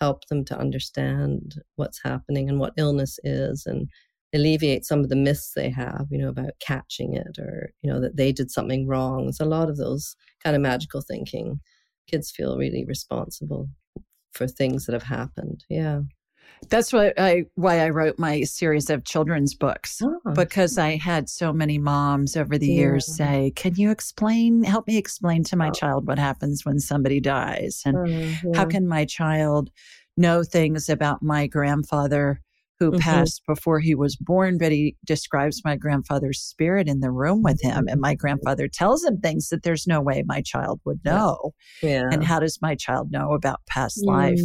[0.00, 3.88] help them to understand what's happening and what illness is and
[4.34, 8.00] alleviate some of the myths they have, you know, about catching it or, you know,
[8.00, 9.28] that they did something wrong.
[9.28, 11.60] It's a lot of those kind of magical thinking.
[12.10, 13.68] Kids feel really responsible
[14.32, 15.64] for things that have happened.
[15.70, 16.00] Yeah.
[16.68, 20.18] That's what I why I wrote my series of children's books oh.
[20.34, 22.80] because I had so many moms over the yeah.
[22.80, 25.72] years say, "Can you explain help me explain to my oh.
[25.72, 28.34] child what happens when somebody dies and oh, yeah.
[28.54, 29.70] how can my child
[30.16, 32.40] know things about my grandfather
[32.80, 33.00] who mm-hmm.
[33.00, 37.60] passed before he was born, but he describes my grandfather's spirit in the room with
[37.62, 37.86] him.
[37.88, 41.52] And my grandfather tells him things that there's no way my child would know.
[41.82, 42.08] Yeah.
[42.10, 44.16] And how does my child know about past mm-hmm.
[44.16, 44.40] life?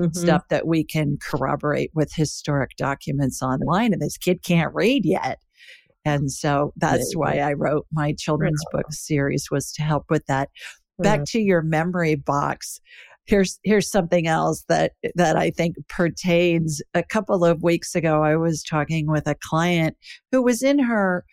[0.00, 0.18] Mm-hmm.
[0.18, 3.92] Stuff that we can corroborate with historic documents online.
[3.92, 5.38] And this kid can't read yet.
[6.04, 10.48] And so that's why I wrote my children's book series was to help with that.
[10.98, 12.80] Back to your memory box
[13.26, 16.82] here's here's something else that that I think pertains.
[16.94, 19.96] A couple of weeks ago, I was talking with a client
[20.30, 21.24] who was in her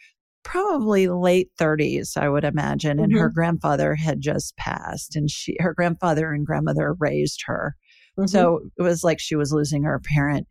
[0.43, 3.19] probably late 30s, I would imagine, and mm-hmm.
[3.19, 7.75] her grandfather had just passed, and she her grandfather and grandmother raised her.
[8.19, 8.27] Mm-hmm.
[8.27, 10.47] So it was like she was losing her parent.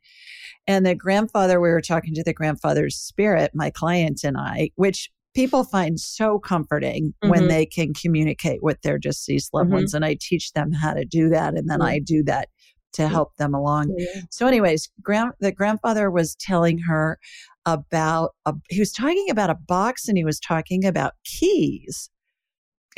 [0.67, 5.11] And the grandfather, we were talking to the grandfather's spirit, my client and I, which
[5.35, 7.31] people find so comforting mm-hmm.
[7.31, 9.77] when they can communicate with their deceased loved mm-hmm.
[9.77, 9.95] ones.
[9.95, 11.55] And I teach them how to do that.
[11.55, 12.49] And then I do that
[12.95, 13.95] to help them along.
[13.97, 14.23] Yeah.
[14.31, 17.19] So, anyways, grand, the grandfather was telling her
[17.65, 22.11] about, a, he was talking about a box and he was talking about keys.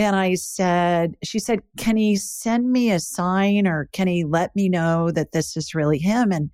[0.01, 4.57] And I said, she said, can he send me a sign or can he let
[4.57, 6.33] me know that this is really him?
[6.33, 6.49] And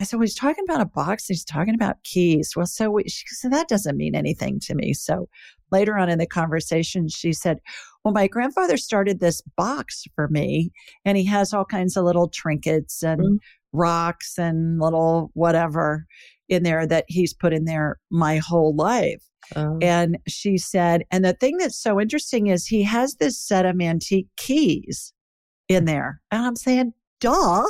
[0.00, 1.26] I said, well, he's talking about a box.
[1.26, 2.52] He's talking about keys.
[2.54, 4.94] Well, so we, she said, that doesn't mean anything to me.
[4.94, 5.28] So
[5.72, 7.58] later on in the conversation, she said,
[8.04, 10.70] well, my grandfather started this box for me
[11.04, 13.36] and he has all kinds of little trinkets and mm-hmm.
[13.72, 16.06] rocks and little whatever
[16.48, 19.22] in there that he's put in there my whole life.
[19.56, 23.66] Um, and she said, and the thing that's so interesting is he has this set
[23.66, 25.12] of antique keys
[25.68, 26.20] in there.
[26.30, 27.64] And I'm saying, duh,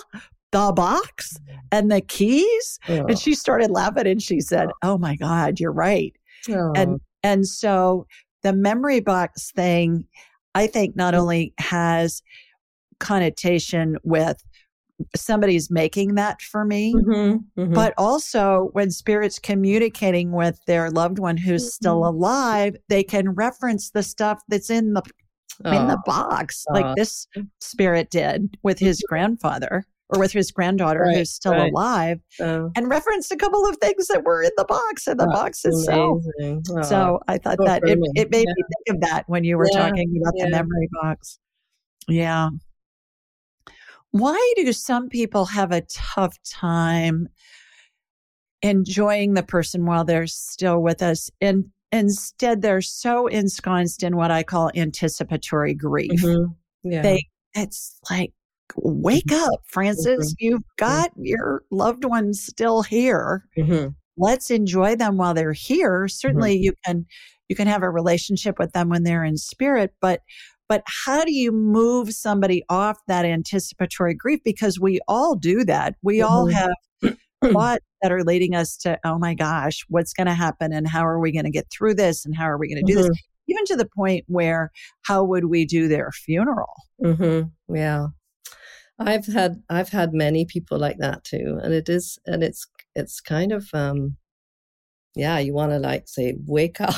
[0.53, 1.37] the box
[1.73, 2.79] and the keys.
[2.89, 3.07] Oh.
[3.07, 6.15] And she started laughing and she said, Oh my God, you're right.
[6.49, 6.73] Oh.
[6.77, 8.07] And And so
[8.45, 10.07] the memory box thing,
[10.55, 12.23] I think not only has
[13.01, 14.45] connotation with
[15.17, 17.73] somebody's making that for me, mm-hmm, mm-hmm.
[17.73, 21.69] but also when spirit's communicating with their loved one who's mm-hmm.
[21.69, 25.03] still alive, they can reference the stuff that's in the
[25.65, 25.73] oh.
[25.73, 26.75] in the box, oh.
[26.75, 27.27] like this
[27.61, 29.15] spirit did with his mm-hmm.
[29.15, 31.73] grandfather or with his granddaughter right, who's still right.
[31.73, 32.71] alive oh.
[32.77, 36.23] and referenced a couple of things that were in the box and the box itself.
[36.87, 38.53] So I thought that it, it, made yeah.
[38.55, 40.45] me think of that when you were yeah, talking about yeah.
[40.45, 41.39] the memory box.
[42.07, 42.51] Yeah.
[44.15, 47.27] Why do some people have a tough time
[48.63, 51.33] enjoying the person while they're still with us?
[51.41, 56.23] And instead, they're so ensconced in what I call anticipatory grief.
[56.23, 56.91] Mm-hmm.
[56.93, 57.03] Yeah.
[57.03, 58.33] They, it's like,
[58.77, 59.53] wake mm-hmm.
[59.53, 60.33] up, Francis.
[60.33, 60.47] Mm-hmm.
[60.47, 60.85] You've mm-hmm.
[60.85, 63.45] got your loved ones still here.
[63.59, 63.89] Mm-hmm.
[64.17, 66.07] Let's enjoy them while they're here.
[66.07, 66.63] Certainly, mm-hmm.
[66.63, 67.07] you can
[67.49, 70.21] you can have a relationship with them when they're in spirit, but
[70.69, 74.41] but how do you move somebody off that anticipatory grief?
[74.45, 75.95] Because we all do that.
[76.03, 76.33] We mm-hmm.
[76.33, 76.75] all have
[77.53, 80.73] thoughts that are leading us to, oh my gosh, what's going to happen?
[80.73, 82.25] And how are we going to get through this?
[82.25, 83.09] And how are we going to do mm-hmm.
[83.09, 83.23] this?
[83.47, 84.71] Even to the point where,
[85.03, 86.73] how would we do their funeral?
[87.03, 87.75] Mm-hmm.
[87.75, 88.09] Yeah.
[88.99, 93.21] I've had I've had many people like that too, and it is and it's it's
[93.21, 94.17] kind of um,
[95.17, 96.95] yeah, you want to like say wake up,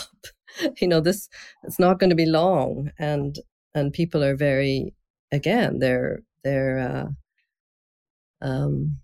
[0.81, 1.29] you know this
[1.65, 3.39] it's not going to be long, and
[3.77, 4.95] and people are very
[5.31, 8.99] again they're they're uh, um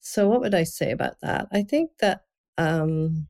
[0.00, 1.46] so what would i say about that?
[1.52, 2.22] I think that
[2.56, 3.28] um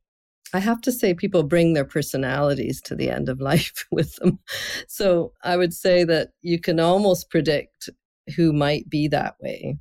[0.55, 4.39] i have to say people bring their personalities to the end of life with them.
[4.87, 7.91] So i would say that you can almost predict
[8.37, 9.79] who might be that way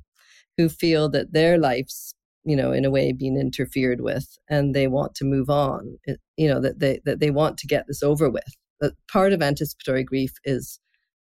[0.56, 4.88] who feel that their life's you know in a way being interfered with and they
[4.88, 5.98] want to move on
[6.36, 9.42] you know that they that they want to get this over with that part of
[9.42, 10.80] anticipatory grief is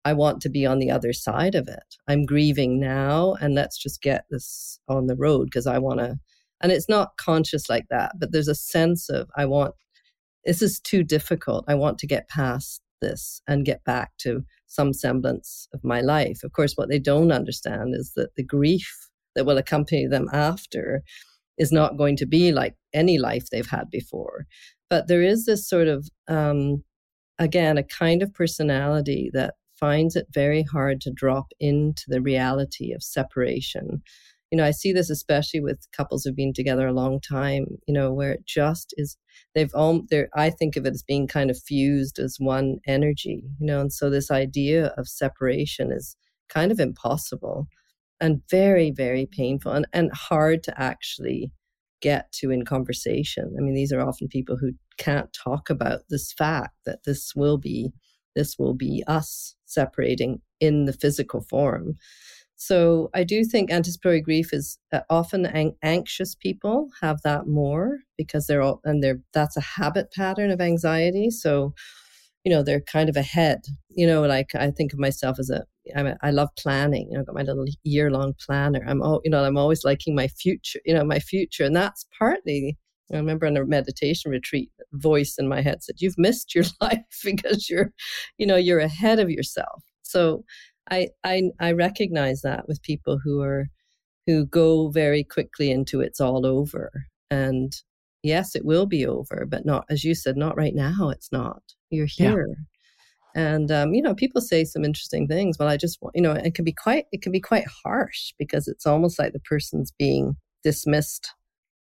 [0.04, 1.96] I want to be on the other side of it.
[2.08, 6.18] I'm grieving now, and let's just get this on the road because I want to.
[6.60, 9.74] And it's not conscious like that, but there's a sense of I want,
[10.44, 11.64] this is too difficult.
[11.68, 16.42] I want to get past this and get back to some semblance of my life.
[16.42, 21.02] Of course, what they don't understand is that the grief that will accompany them after
[21.58, 24.46] is not going to be like any life they've had before.
[24.88, 26.84] But there is this sort of um,
[27.38, 32.92] again, a kind of personality that finds it very hard to drop into the reality
[32.92, 34.02] of separation.
[34.50, 37.94] You know, I see this especially with couples who've been together a long time, you
[37.94, 39.16] know, where it just is,
[39.54, 43.42] they've all, they're, I think of it as being kind of fused as one energy,
[43.58, 46.16] you know, and so this idea of separation is
[46.48, 47.66] kind of impossible
[48.20, 51.50] and very, very painful and, and hard to actually
[52.02, 53.54] get to in conversation.
[53.56, 57.58] I mean, these are often people who can't talk about this fact that this will
[57.58, 57.92] be
[58.34, 61.94] this will be us separating in the physical form.
[62.56, 67.98] So I do think anticipatory grief is uh, often an- anxious people have that more
[68.16, 71.30] because they're all and they're that's a habit pattern of anxiety.
[71.30, 71.74] So
[72.44, 73.62] you know they're kind of ahead.
[73.90, 75.64] You know, like I think of myself as a
[75.96, 77.08] I'm a, I love planning.
[77.08, 78.84] You know, I've got my little year long planner.
[78.86, 81.64] I'm all, you know, I'm always liking my future, you know, my future.
[81.64, 82.78] And that's partly,
[83.12, 87.00] I remember on a meditation retreat, voice in my head said, you've missed your life
[87.24, 87.92] because you're,
[88.38, 89.82] you know, you're ahead of yourself.
[90.02, 90.44] So
[90.90, 93.66] I, I, I recognize that with people who are,
[94.26, 96.90] who go very quickly into it's all over.
[97.30, 97.72] And
[98.22, 101.10] yes, it will be over, but not, as you said, not right now.
[101.10, 101.62] It's not.
[101.90, 102.46] You're here.
[102.48, 102.64] Yeah
[103.34, 106.32] and um, you know people say some interesting things but i just want you know
[106.32, 109.92] it can be quite it can be quite harsh because it's almost like the person's
[109.98, 111.30] being dismissed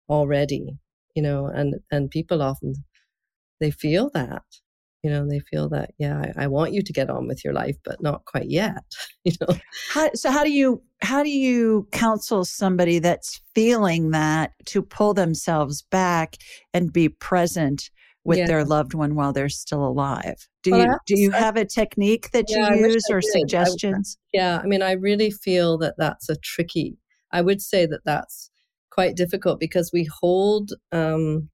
[0.08, 0.78] already
[1.14, 2.74] you know and and people often
[3.60, 4.42] they feel that
[5.02, 7.54] you know they feel that yeah I, I want you to get on with your
[7.54, 8.82] life but not quite yet
[9.24, 9.56] you know
[9.90, 15.14] how, so how do you how do you counsel somebody that's feeling that to pull
[15.14, 16.36] themselves back
[16.74, 17.90] and be present
[18.28, 18.46] with yeah.
[18.46, 20.46] their loved one while they're still alive.
[20.62, 24.18] Do well, you do you have a technique that yeah, you use or suggestions?
[24.18, 26.98] I, yeah, I mean, I really feel that that's a tricky.
[27.32, 28.50] I would say that that's
[28.90, 31.48] quite difficult because we hold, um,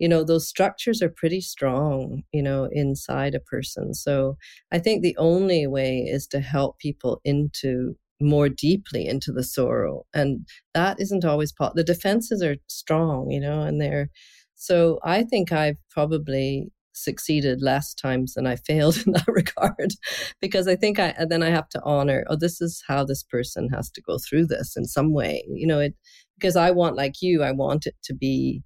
[0.00, 3.94] you know, those structures are pretty strong, you know, inside a person.
[3.94, 4.36] So
[4.72, 10.04] I think the only way is to help people into more deeply into the sorrow,
[10.14, 11.74] and that isn't always possible.
[11.76, 14.10] The defenses are strong, you know, and they're
[14.56, 19.92] so I think I've probably succeeded less times than I failed in that regard
[20.40, 23.68] because I think I then I have to honor oh this is how this person
[23.70, 25.94] has to go through this in some way you know it
[26.38, 28.62] because I want like you I want it to be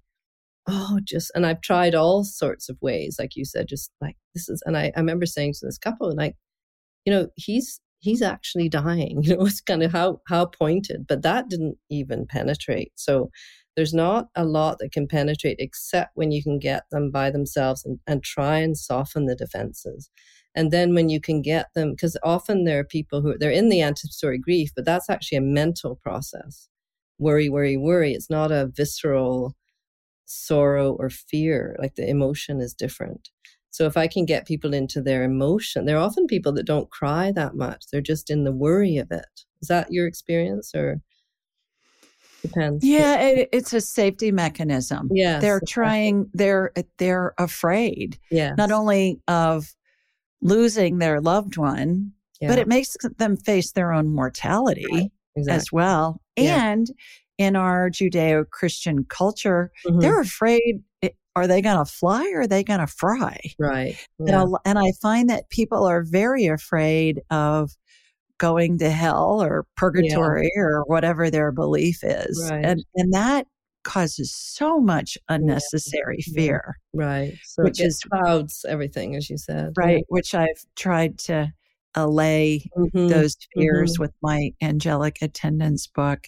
[0.67, 4.49] oh, just, and I've tried all sorts of ways, like you said, just like this
[4.49, 6.35] is, and I, I remember saying to this couple, and like,
[7.05, 9.21] you know, he's, he's actually dying.
[9.23, 12.91] You know, it's kind of how, how pointed, but that didn't even penetrate.
[12.95, 13.29] So
[13.75, 17.85] there's not a lot that can penetrate except when you can get them by themselves
[17.85, 20.09] and, and try and soften the defenses.
[20.55, 23.69] And then when you can get them, because often there are people who they're in
[23.69, 26.69] the anticipatory grief, but that's actually a mental process.
[27.19, 28.13] Worry, worry, worry.
[28.13, 29.55] It's not a visceral
[30.25, 31.75] sorrow or fear.
[31.79, 33.29] Like the emotion is different.
[33.69, 36.89] So if I can get people into their emotion, there are often people that don't
[36.89, 37.85] cry that much.
[37.91, 39.25] They're just in the worry of it.
[39.61, 41.01] Is that your experience or?
[42.41, 42.85] Depends.
[42.85, 45.09] Yeah, it, it's a safety mechanism.
[45.11, 46.29] Yeah, they're trying.
[46.33, 48.19] They're they're afraid.
[48.29, 49.73] Yeah, not only of
[50.41, 52.47] losing their loved one, yeah.
[52.47, 55.11] but it makes them face their own mortality right.
[55.35, 55.57] exactly.
[55.57, 56.21] as well.
[56.37, 56.71] Yeah.
[56.71, 56.87] And
[57.37, 59.99] in our Judeo Christian culture, mm-hmm.
[59.99, 63.37] they're afraid eh, are they going to fly or are they going to fry?
[63.59, 63.97] Right.
[64.19, 64.43] Yeah.
[64.43, 67.71] And, and I find that people are very afraid of
[68.37, 70.61] going to hell or purgatory yeah.
[70.61, 72.47] or whatever their belief is.
[72.49, 72.65] Right.
[72.65, 73.47] And and that
[73.83, 76.33] causes so much unnecessary yeah.
[76.33, 76.77] fear.
[76.93, 77.33] Right.
[77.43, 79.73] So which is clouds everything as you said.
[79.77, 81.53] Right, which I've tried to
[81.95, 83.07] allay mm-hmm.
[83.07, 84.03] those fears mm-hmm.
[84.03, 86.27] with my Angelic Attendants book.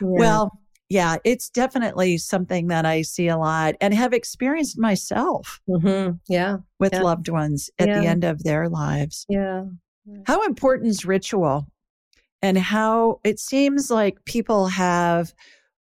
[0.00, 0.58] Well,
[0.88, 5.60] yeah, it's definitely something that I see a lot and have experienced myself.
[5.68, 6.16] Mm-hmm.
[6.28, 6.58] Yeah.
[6.78, 9.24] With loved ones at the end of their lives.
[9.28, 9.64] Yeah.
[10.26, 11.66] How important is ritual?
[12.42, 15.32] And how it seems like people have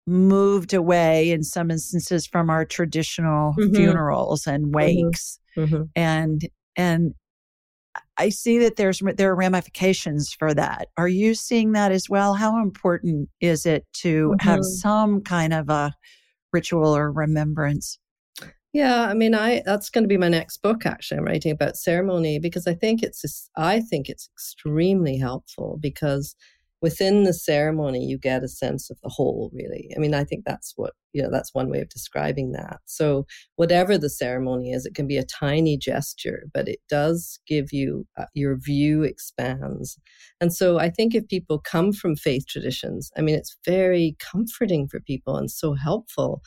[0.05, 3.73] moved away in some instances from our traditional mm-hmm.
[3.73, 4.75] funerals and mm-hmm.
[4.75, 5.39] wakes.
[5.57, 5.83] Mm-hmm.
[5.95, 6.41] And
[6.75, 7.13] and
[8.17, 10.89] I see that there's there are ramifications for that.
[10.97, 12.33] Are you seeing that as well?
[12.33, 14.79] How important is it to have mm-hmm.
[14.79, 15.93] some kind of a
[16.51, 17.97] ritual or remembrance?
[18.71, 20.85] Yeah, I mean, I that's going to be my next book.
[20.85, 26.35] Actually, I'm writing about ceremony because I think it's I think it's extremely helpful because
[26.81, 29.49] within the ceremony you get a sense of the whole.
[29.53, 31.29] Really, I mean, I think that's what you know.
[31.31, 32.79] That's one way of describing that.
[32.85, 33.25] So,
[33.55, 38.07] whatever the ceremony is, it can be a tiny gesture, but it does give you
[38.17, 39.97] uh, your view expands.
[40.41, 44.87] And so, I think if people come from faith traditions, I mean, it's very comforting
[44.87, 46.41] for people and so helpful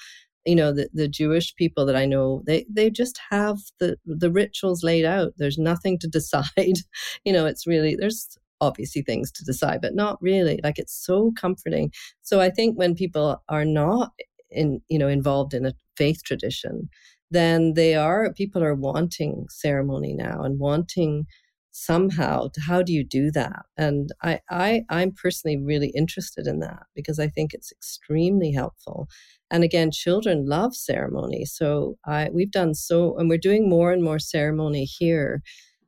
[0.45, 4.31] you know the, the jewish people that i know they they just have the the
[4.31, 6.79] rituals laid out there's nothing to decide
[7.25, 11.33] you know it's really there's obviously things to decide but not really like it's so
[11.39, 11.93] comforting.
[12.23, 14.13] So i think when people are not
[14.51, 16.89] in you know involved in a faith tradition
[17.31, 21.27] then they are people are wanting ceremony now and wanting
[21.73, 23.63] somehow how do you do that?
[23.79, 29.09] And I, I i'm personally really interested in that because i think it's extremely helpful.
[29.51, 34.03] And again children love ceremony so i we've done so and we're doing more and
[34.03, 35.43] more ceremony here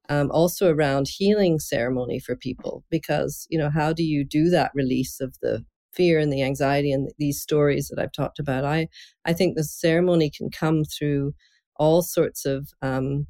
[0.09, 4.71] um, also around healing ceremony for people because you know how do you do that
[4.75, 8.89] release of the fear and the anxiety and these stories that i've talked about i
[9.25, 11.33] i think the ceremony can come through
[11.77, 13.27] all sorts of um,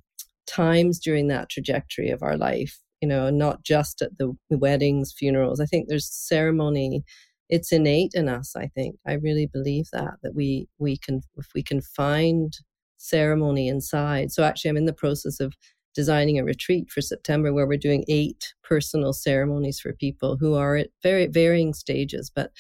[0.47, 5.61] times during that trajectory of our life, you know, not just at the weddings, funerals.
[5.61, 7.03] I think there's ceremony.
[7.49, 8.55] It's innate in us.
[8.57, 12.53] I think I really believe that that we we can if we can find
[12.97, 14.33] ceremony inside.
[14.33, 15.55] So actually, I'm in the process of
[15.95, 20.77] designing a retreat for September where we're doing eight personal ceremonies for people who are
[20.77, 22.51] at very varying stages, but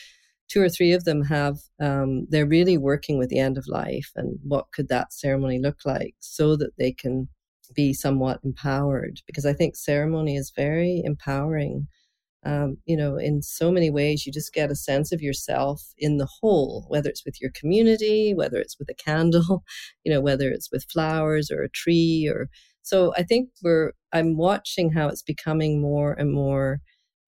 [0.48, 4.12] two or three of them have um, they're really working with the end of life
[4.14, 7.28] and what could that ceremony look like so that they can
[7.74, 11.88] be somewhat empowered because I think ceremony is very empowering.
[12.46, 16.18] Um, you know, in so many ways, you just get a sense of yourself in
[16.18, 19.64] the whole, whether it's with your community, whether it's with a candle,
[20.04, 22.50] you know, whether it's with flowers or a tree or
[22.84, 26.80] so I think we're, I'm watching how it's becoming more and more,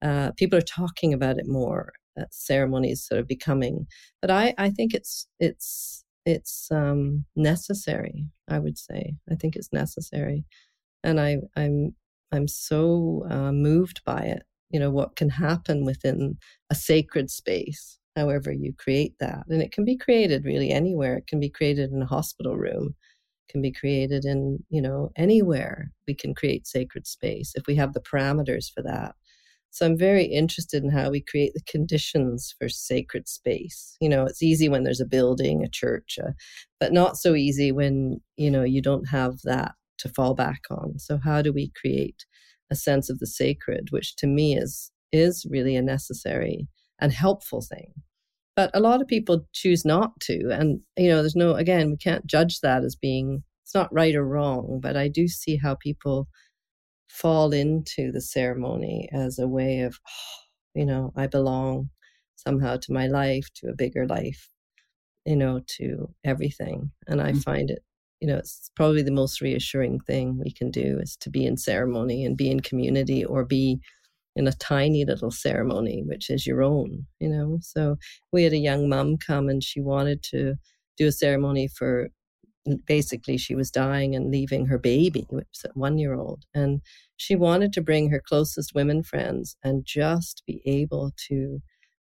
[0.02, 1.92] uh, people are talking about it more.
[2.18, 3.86] Uh, ceremonies sort of becoming,
[4.22, 8.26] but I, I think it's, it's, it's um, necessary.
[8.48, 9.16] I would say.
[9.30, 10.44] I think it's necessary,
[11.04, 11.94] and I, I'm
[12.32, 14.42] I'm so uh, moved by it.
[14.70, 16.38] You know what can happen within
[16.70, 21.16] a sacred space, however you create that, and it can be created really anywhere.
[21.16, 22.94] It can be created in a hospital room.
[23.48, 25.92] Can be created in you know anywhere.
[26.06, 29.14] We can create sacred space if we have the parameters for that.
[29.70, 33.96] So I'm very interested in how we create the conditions for sacred space.
[34.00, 36.30] You know, it's easy when there's a building, a church, uh,
[36.80, 40.98] but not so easy when, you know, you don't have that to fall back on.
[40.98, 42.24] So how do we create
[42.70, 46.68] a sense of the sacred, which to me is is really a necessary
[47.00, 47.92] and helpful thing.
[48.56, 50.50] But a lot of people choose not to.
[50.50, 54.14] And, you know, there's no, again, we can't judge that as being, it's not right
[54.14, 56.26] or wrong, but I do see how people
[57.08, 60.42] fall into the ceremony as a way of, oh,
[60.74, 61.90] you know, I belong
[62.36, 64.50] somehow to my life, to a bigger life,
[65.26, 66.90] you know, to everything.
[67.06, 67.40] And I mm-hmm.
[67.40, 67.82] find it,
[68.20, 71.58] you know, it's probably the most reassuring thing we can do is to be in
[71.58, 73.80] ceremony and be in community or be
[74.36, 77.58] in a tiny little ceremony, which is your own, you know.
[77.62, 77.96] So
[78.32, 80.54] we had a young mum come and she wanted to
[80.96, 82.08] do a ceremony for
[82.86, 86.44] basically she was dying and leaving her baby, which was a one year old.
[86.54, 86.80] And
[87.16, 91.60] she wanted to bring her closest women friends and just be able to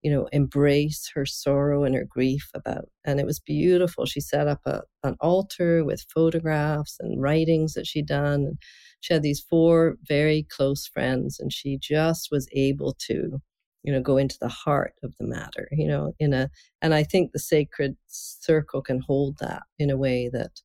[0.03, 2.89] you know, embrace her sorrow and her grief about.
[3.05, 4.07] And it was beautiful.
[4.07, 8.45] She set up a, an altar with photographs and writings that she'd done.
[8.45, 8.59] And
[9.01, 13.41] she had these four very close friends, and she just was able to,
[13.85, 16.51] you know, go into the heart of the matter, you know, in a,
[16.83, 20.61] and I think the sacred circle can hold that in a way that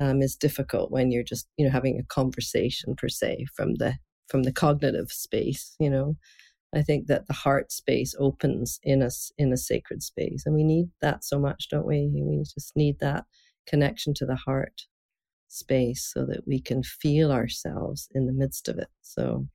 [0.00, 3.96] um, is difficult when you're just, you know, having a conversation per se from the,
[4.28, 6.16] from the cognitive space, you know.
[6.74, 10.44] I think that the heart space opens in us in a sacred space.
[10.46, 12.10] And we need that so much, don't we?
[12.14, 13.24] We just need that
[13.66, 14.86] connection to the heart
[15.52, 18.88] space so that we can feel ourselves in the midst of it.
[19.02, 19.46] So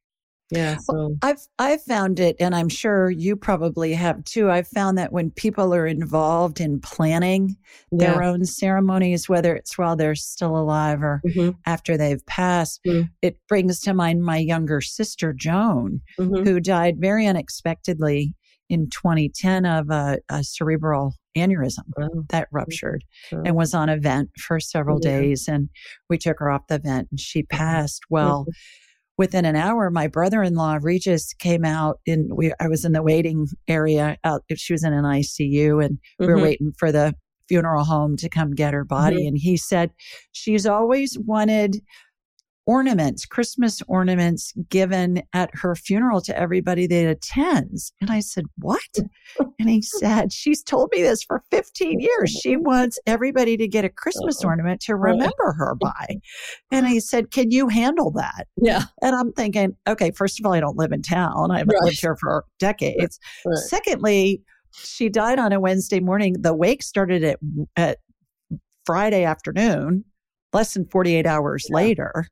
[0.49, 0.77] yeah.
[0.77, 4.49] So well, I've I've found it and I'm sure you probably have too.
[4.49, 7.57] I've found that when people are involved in planning
[7.91, 8.13] yeah.
[8.13, 11.51] their own ceremonies, whether it's while they're still alive or mm-hmm.
[11.65, 13.07] after they've passed, mm-hmm.
[13.21, 16.43] it brings to mind my younger sister Joan, mm-hmm.
[16.47, 18.33] who died very unexpectedly
[18.69, 22.07] in 2010 of a, a cerebral aneurysm wow.
[22.29, 23.43] that ruptured wow.
[23.45, 25.19] and was on a vent for several yeah.
[25.19, 25.69] days and
[26.09, 28.45] we took her off the vent and she passed well
[29.17, 32.29] within an hour, my brother-in-law Regis came out in.
[32.33, 34.17] We, I was in the waiting area.
[34.23, 36.23] Out, she was in an ICU, and mm-hmm.
[36.23, 36.43] we were mm-hmm.
[36.43, 37.13] waiting for the
[37.47, 39.17] funeral home to come get her body.
[39.17, 39.27] Mm-hmm.
[39.27, 39.91] And he said
[40.31, 41.81] she's always wanted
[42.67, 47.93] ornaments, Christmas ornaments given at her funeral to everybody that attends.
[48.01, 48.81] And I said, What?
[49.59, 52.29] and he said, She's told me this for 15 years.
[52.29, 56.17] She wants everybody to get a Christmas ornament to remember her by.
[56.71, 58.47] And I said, Can you handle that?
[58.57, 58.83] Yeah.
[59.01, 61.49] And I'm thinking, okay, first of all, I don't live in town.
[61.51, 61.85] I haven't right.
[61.85, 63.19] lived here for decades.
[63.45, 63.57] Right.
[63.57, 64.41] Secondly,
[64.73, 66.35] she died on a Wednesday morning.
[66.39, 67.39] The wake started at,
[67.77, 67.99] at
[68.85, 70.03] Friday afternoon,
[70.53, 71.75] less than 48 hours yeah.
[71.75, 72.27] later.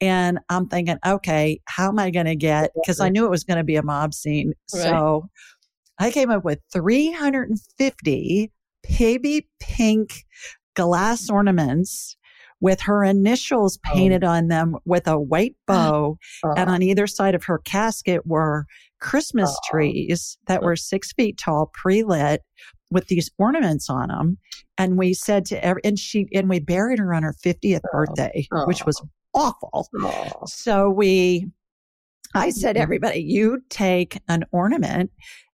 [0.00, 3.44] And I'm thinking, okay, how am I going to get, because I knew it was
[3.44, 4.52] going to be a mob scene.
[4.74, 4.82] Right.
[4.82, 5.28] So
[5.98, 8.50] I came up with 350
[8.98, 10.24] baby pink
[10.74, 12.16] glass ornaments
[12.60, 13.92] with her initials oh.
[13.92, 14.28] painted oh.
[14.28, 16.18] on them with a white bow.
[16.42, 16.54] Uh-huh.
[16.56, 18.66] And on either side of her casket were
[19.00, 19.70] Christmas uh-huh.
[19.70, 22.42] trees that were six feet tall, pre lit
[22.90, 24.38] with these ornaments on them.
[24.78, 28.46] And we said to every, and she, and we buried her on her 50th birthday,
[28.66, 29.02] which was
[29.34, 29.88] awful.
[29.94, 30.48] Aww.
[30.48, 31.46] So we,
[32.34, 32.82] I said, mm-hmm.
[32.82, 35.10] everybody, you take an ornament.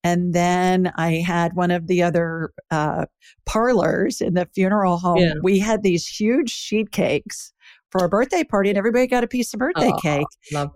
[0.04, 3.08] And then I had one of the other uh,
[3.48, 5.18] parlors in the funeral home.
[5.18, 5.34] Yeah.
[5.42, 7.52] We had these huge sheet cakes
[7.90, 10.28] for a birthday party, and everybody got a piece of birthday oh, cake.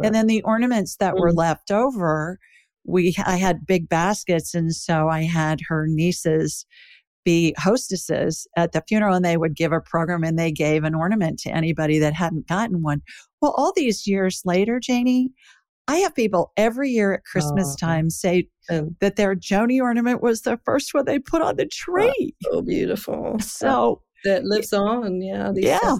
[0.03, 1.19] And then the ornaments that mm.
[1.19, 2.39] were left over,
[2.85, 6.65] we I had big baskets, and so I had her nieces
[7.25, 10.95] be hostesses at the funeral and they would give a program and they gave an
[10.95, 13.01] ornament to anybody that hadn't gotten one.
[13.41, 15.31] Well, all these years later, Janie,
[15.87, 20.21] I have people every year at Christmas oh, time say um, that their Joni ornament
[20.21, 22.35] was the first one they put on the tree.
[22.41, 23.37] so beautiful.
[23.41, 25.21] So that lives on.
[25.21, 25.51] Yeah.
[25.55, 25.95] yeah.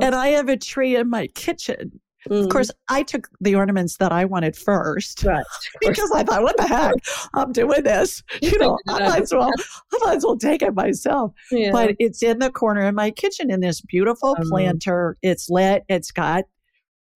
[0.00, 2.44] And I have a tree in my kitchen Mm.
[2.44, 5.44] Of course, I took the ornaments that I wanted first, right?
[5.80, 6.94] because I thought, "What the heck?
[7.34, 8.22] I'm doing this.
[8.42, 9.50] You know, I might as well,
[9.92, 11.70] I might as well take it myself." Yeah.
[11.72, 15.16] But it's in the corner of my kitchen in this beautiful um, planter.
[15.22, 15.84] It's lit.
[15.88, 16.44] It's got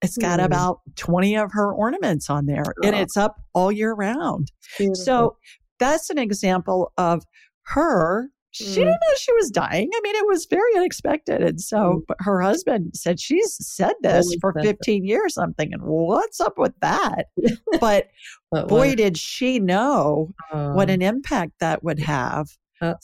[0.03, 0.45] it's got mm.
[0.45, 2.87] about 20 of her ornaments on there oh.
[2.87, 4.53] and it's up all year round.
[4.77, 5.03] Beautiful.
[5.03, 5.37] So
[5.79, 7.25] that's an example of
[7.69, 8.75] her she mm.
[8.75, 9.91] didn't know she was dying.
[9.93, 11.43] I mean, it was very unexpected.
[11.43, 12.01] And so mm.
[12.07, 15.07] but her husband said, She's said this Holy for 15 that.
[15.07, 15.37] years.
[15.37, 17.27] I'm thinking, What's up with that?
[17.81, 18.09] but
[18.53, 18.97] boy, what?
[18.97, 22.49] did she know what an impact that would have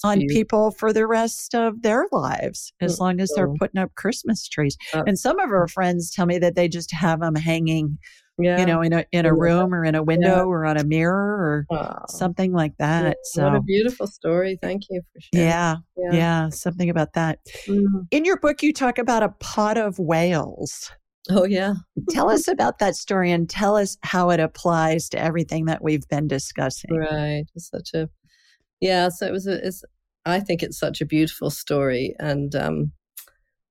[0.04, 0.38] on beautiful.
[0.38, 3.02] people for the rest of their lives, as mm-hmm.
[3.02, 4.76] long as they're putting up Christmas trees.
[4.92, 7.98] and some of her friends tell me that they just have them hanging
[8.42, 8.58] yeah.
[8.58, 10.42] you know, in a in a room or in a window yeah.
[10.42, 13.16] or on a mirror or something like that.
[13.24, 14.58] So what a beautiful story.
[14.60, 15.48] Thank you for sharing.
[15.48, 15.76] Yeah.
[15.96, 16.12] Yeah.
[16.12, 17.38] yeah something about that.
[17.66, 18.06] Mm.
[18.10, 20.90] In your book you talk about a pot of whales.
[21.28, 21.74] Oh yeah.
[22.10, 26.06] tell us about that story and tell us how it applies to everything that we've
[26.08, 26.96] been discussing.
[26.96, 27.44] Right.
[27.54, 28.08] It's such a
[28.80, 29.46] Yeah, so it was.
[29.46, 29.84] A, it's.
[30.26, 32.92] I think it's such a beautiful story, and um,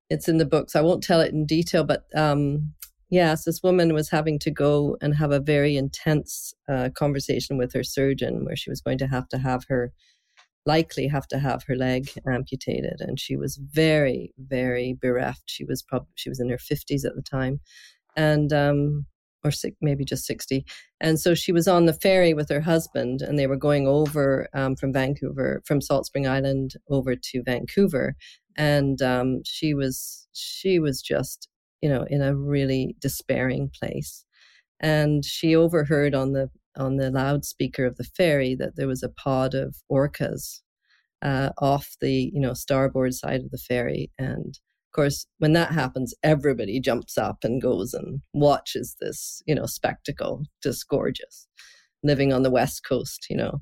[0.10, 0.76] it's in the books.
[0.76, 2.74] I won't tell it in detail, but um,
[3.10, 7.74] yes, this woman was having to go and have a very intense uh, conversation with
[7.74, 9.92] her surgeon, where she was going to have to have her
[10.66, 15.82] likely have to have her leg amputated and she was very very bereft she was
[15.82, 17.60] probably she was in her 50s at the time
[18.16, 19.06] and um
[19.44, 20.66] or six, maybe just 60.
[21.00, 24.48] And so she was on the ferry with her husband, and they were going over
[24.54, 28.16] um, from Vancouver, from Salt Spring Island over to Vancouver.
[28.58, 31.48] And um, she was she was just
[31.82, 34.26] you know in a really despairing place.
[34.82, 39.10] And she overheard on the on the loudspeaker of the ferry that there was a
[39.10, 40.62] pod of orcas
[41.22, 45.72] uh, off the you know starboard side of the ferry, and of course, when that
[45.72, 51.48] happens, everybody jumps up and goes and watches this, you know, spectacle, just gorgeous,
[52.04, 53.60] living on the West Coast, you know.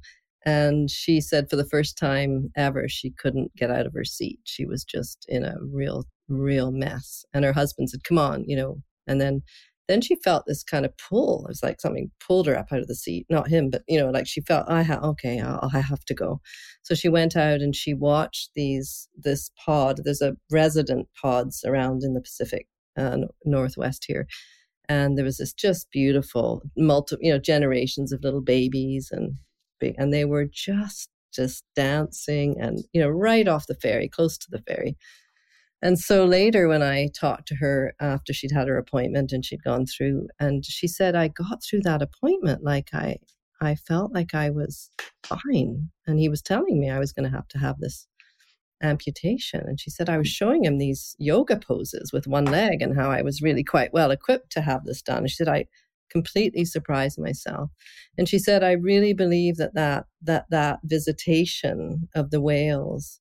[0.48, 4.40] And she said for the first time ever, she couldn't get out of her seat.
[4.46, 7.26] She was just in a real, real mess.
[7.34, 8.82] And her husband said, Come on, you know.
[9.08, 9.44] And then
[9.90, 11.46] then she felt this kind of pull.
[11.46, 13.26] It was like something pulled her up out of the seat.
[13.30, 16.14] Not him, but you know, like she felt, I have okay, I'll, I have to
[16.14, 16.40] go.
[16.84, 20.00] So she went out and she watched these this pod.
[20.06, 22.68] There's a resident pods around in the Pacific
[22.98, 24.28] uh, Northwest here,
[24.88, 29.36] and there was this just beautiful multi, you know, generations of little babies and
[29.82, 34.48] and they were just just dancing and you know right off the ferry, close to
[34.50, 34.98] the ferry
[35.82, 39.64] and so later, when I talked to her after she'd had her appointment and she'd
[39.64, 43.18] gone through, and she said, I got through that appointment like I,
[43.62, 44.90] I felt like I was
[45.24, 45.90] fine.
[46.08, 48.08] And he was telling me I was going to have to have this
[48.82, 49.62] amputation.
[49.66, 50.32] And she said, I was mm.
[50.32, 54.10] showing him these yoga poses with one leg and how I was really quite well
[54.10, 55.20] equipped to have this done.
[55.20, 55.66] And she said, I
[56.10, 57.70] completely surprised myself.
[58.18, 63.20] And she said, I really believe that that, that, that visitation of the whales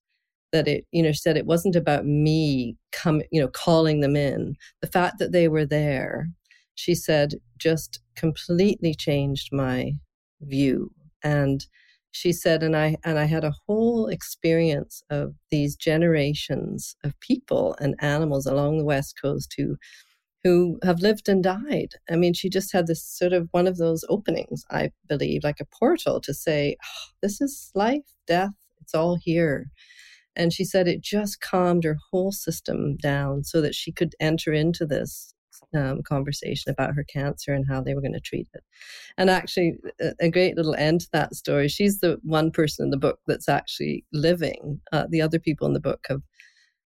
[0.53, 4.17] that it you know she said it wasn't about me come you know calling them
[4.17, 6.29] in the fact that they were there
[6.75, 9.93] she said just completely changed my
[10.41, 10.91] view
[11.23, 11.67] and
[12.13, 17.77] she said and i and i had a whole experience of these generations of people
[17.81, 19.77] and animals along the west coast who
[20.47, 23.79] who have lived and died i mean she just had this sort of one of
[23.79, 28.95] those openings i believe like a portal to say oh, this is life death it's
[28.95, 29.67] all here
[30.37, 34.53] and she said it just calmed her whole system down so that she could enter
[34.53, 35.35] into this
[35.75, 38.63] um, conversation about her cancer and how they were going to treat it.
[39.17, 41.69] And actually, a, a, great little end to that story.
[41.69, 44.81] She's the one person in the book that's actually living.
[44.93, 46.21] Uh, the other people in the book have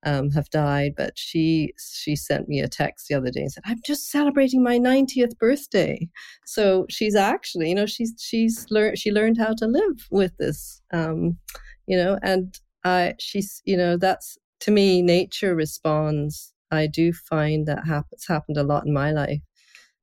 [0.05, 3.63] um, have died, but she she sent me a text the other day and said,
[3.67, 6.09] "I'm just celebrating my 90th birthday."
[6.47, 10.81] So she's actually, you know, she's she's learned she learned how to live with this,
[10.93, 11.39] um,
[11.87, 16.53] you know, and I she's, you know, that's to me, nature responds.
[16.71, 19.41] I do find that happens happened a lot in my life.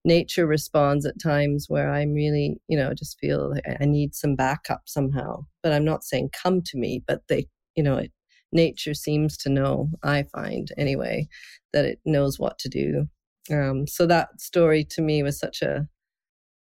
[0.06, 4.36] Nature responds at times where I'm really, you know, just feel like I need some
[4.36, 5.46] backup somehow.
[5.64, 8.12] But I'm not saying come to me, but they, you know, it,
[8.52, 9.90] nature seems to know.
[10.04, 11.28] I find anyway
[11.74, 13.08] that it knows what to do.
[13.52, 15.88] Um, so that story to me was such a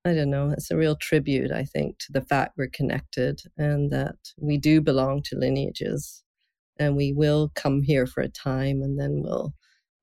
[0.06, 3.90] I don't know, it's a real tribute, I think, to the fact we're connected and
[3.92, 6.24] that we do belong to lineages
[6.78, 9.54] and we will come here for a time and then we'll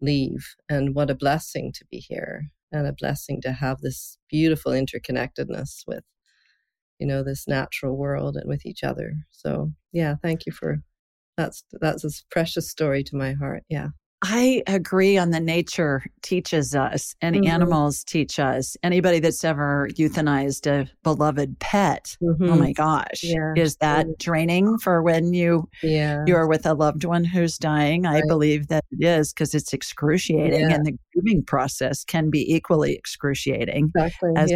[0.00, 0.54] leave.
[0.70, 5.82] And what a blessing to be here and a blessing to have this beautiful interconnectedness
[5.86, 6.04] with,
[6.98, 9.14] you know, this natural world and with each other.
[9.30, 10.82] So, yeah, thank you for
[11.40, 13.64] that's that's a precious story to my heart.
[13.68, 13.88] Yeah.
[14.22, 17.50] I agree on the nature teaches us and mm-hmm.
[17.50, 18.76] animals teach us.
[18.82, 22.50] Anybody that's ever euthanized a beloved pet, oh mm-hmm.
[22.50, 23.54] oh my gosh, yeah.
[23.56, 26.22] is that draining for when you yeah.
[26.26, 28.02] you're with a loved one who's dying?
[28.02, 28.22] Right.
[28.22, 30.74] I believe that it is because it's excruciating yeah.
[30.74, 34.32] and the grieving process can be equally excruciating exactly.
[34.36, 34.52] as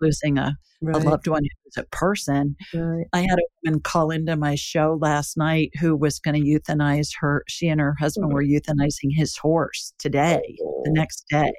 [0.00, 0.96] losing a right.
[0.96, 2.56] a loved one who's a person.
[2.74, 3.06] Right.
[3.12, 7.10] I had a woman call into my show last night who was going to euthanize
[7.20, 7.44] her.
[7.48, 8.34] She and her husband mm-hmm.
[8.34, 10.82] were euthanizing his horse today, oh.
[10.84, 11.52] the next day.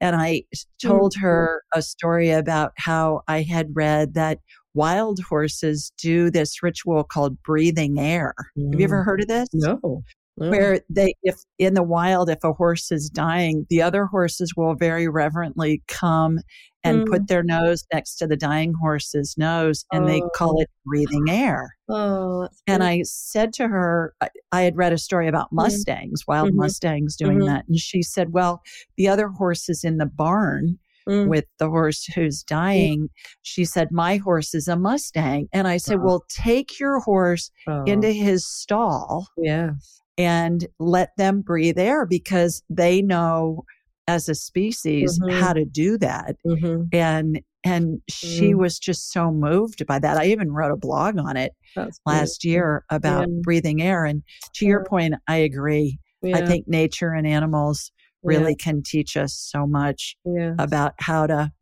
[0.00, 0.42] And I
[0.82, 1.24] told mm-hmm.
[1.26, 4.38] her a story about how I had read that
[4.74, 8.34] wild horses do this ritual called breathing air.
[8.56, 8.72] Mm.
[8.72, 9.04] Have you ever mm.
[9.04, 9.48] heard of this?
[9.52, 10.02] No.
[10.48, 14.74] Where they, if in the wild, if a horse is dying, the other horses will
[14.74, 16.38] very reverently come
[16.82, 17.10] and mm.
[17.10, 20.06] put their nose next to the dying horse's nose and oh.
[20.06, 21.76] they call it breathing air.
[21.90, 25.56] Oh, and I said to her, I, I, had read a story about mm-hmm.
[25.56, 26.28] Mustangs, mm.
[26.28, 26.60] wild mm-hmm.
[26.60, 27.48] Mustangs doing mm-hmm.
[27.48, 27.64] that.
[27.68, 28.62] And she said, Well,
[28.96, 31.28] the other horses in the barn mm.
[31.28, 33.02] with the horse who's dying.
[33.02, 33.08] Mm.
[33.42, 35.48] She said, My horse is a Mustang.
[35.52, 36.04] And I said, oh.
[36.04, 37.84] Well, take your horse oh.
[37.84, 39.28] into his stall.
[39.36, 40.00] Yes.
[40.18, 43.64] And let them breathe air because they know
[44.06, 45.40] as a species mm-hmm.
[45.40, 46.36] how to do that.
[46.46, 46.84] Mm-hmm.
[46.92, 48.58] And and she mm.
[48.58, 50.16] was just so moved by that.
[50.16, 53.34] I even wrote a blog on it That's last year about yeah.
[53.42, 54.06] breathing air.
[54.06, 54.22] And
[54.54, 55.98] to your point, I agree.
[56.22, 56.38] Yeah.
[56.38, 57.92] I think nature and animals
[58.22, 58.64] really yeah.
[58.64, 60.16] can teach us so much
[60.58, 61.52] about how to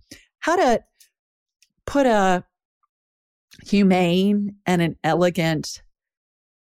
[0.41, 0.81] how to
[1.85, 2.45] put a
[3.65, 5.83] humane and an elegant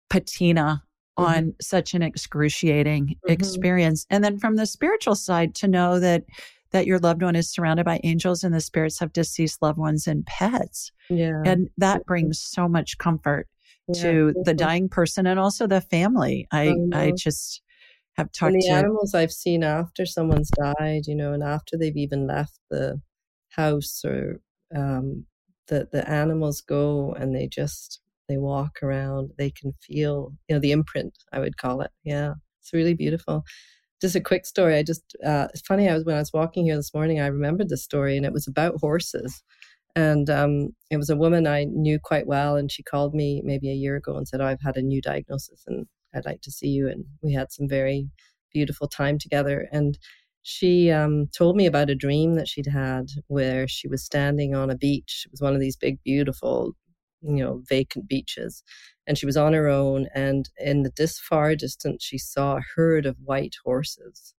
[0.10, 0.84] patina
[1.18, 1.34] mm-hmm.
[1.34, 3.32] on such an excruciating mm-hmm.
[3.32, 4.06] experience.
[4.10, 6.24] And then from the spiritual side to know that
[6.72, 10.08] that your loved one is surrounded by angels and the spirits of deceased loved ones
[10.08, 10.92] and pets.
[11.10, 11.42] Yeah.
[11.46, 13.48] And that brings so much comfort
[13.88, 16.48] yeah, to the dying person and also the family.
[16.52, 17.62] I i just
[18.18, 21.78] have talked and the to animals I've seen after someone's died, you know, and after
[21.78, 23.02] they've even left the
[23.50, 24.42] house or
[24.76, 25.26] um,
[25.68, 29.32] the the animals go and they just they walk around.
[29.38, 31.14] They can feel, you know, the imprint.
[31.32, 31.92] I would call it.
[32.04, 33.44] Yeah, it's really beautiful.
[34.02, 34.76] Just a quick story.
[34.76, 35.90] I just uh, it's funny.
[35.90, 37.20] I was when I was walking here this morning.
[37.20, 39.44] I remembered the story, and it was about horses.
[39.96, 43.70] And um, it was a woman I knew quite well, and she called me maybe
[43.70, 45.86] a year ago and said, oh, "I've had a new diagnosis, and
[46.16, 46.88] I'd like to see you.
[46.88, 48.10] And we had some very
[48.54, 49.68] beautiful time together.
[49.72, 49.98] And
[50.44, 54.70] she um, told me about a dream that she'd had where she was standing on
[54.70, 55.24] a beach.
[55.26, 56.74] It was one of these big, beautiful,
[57.28, 58.64] you know, vacant beaches.
[59.08, 60.08] And she was on her own.
[60.16, 64.34] And in the dis- far distance, she saw a herd of white horses.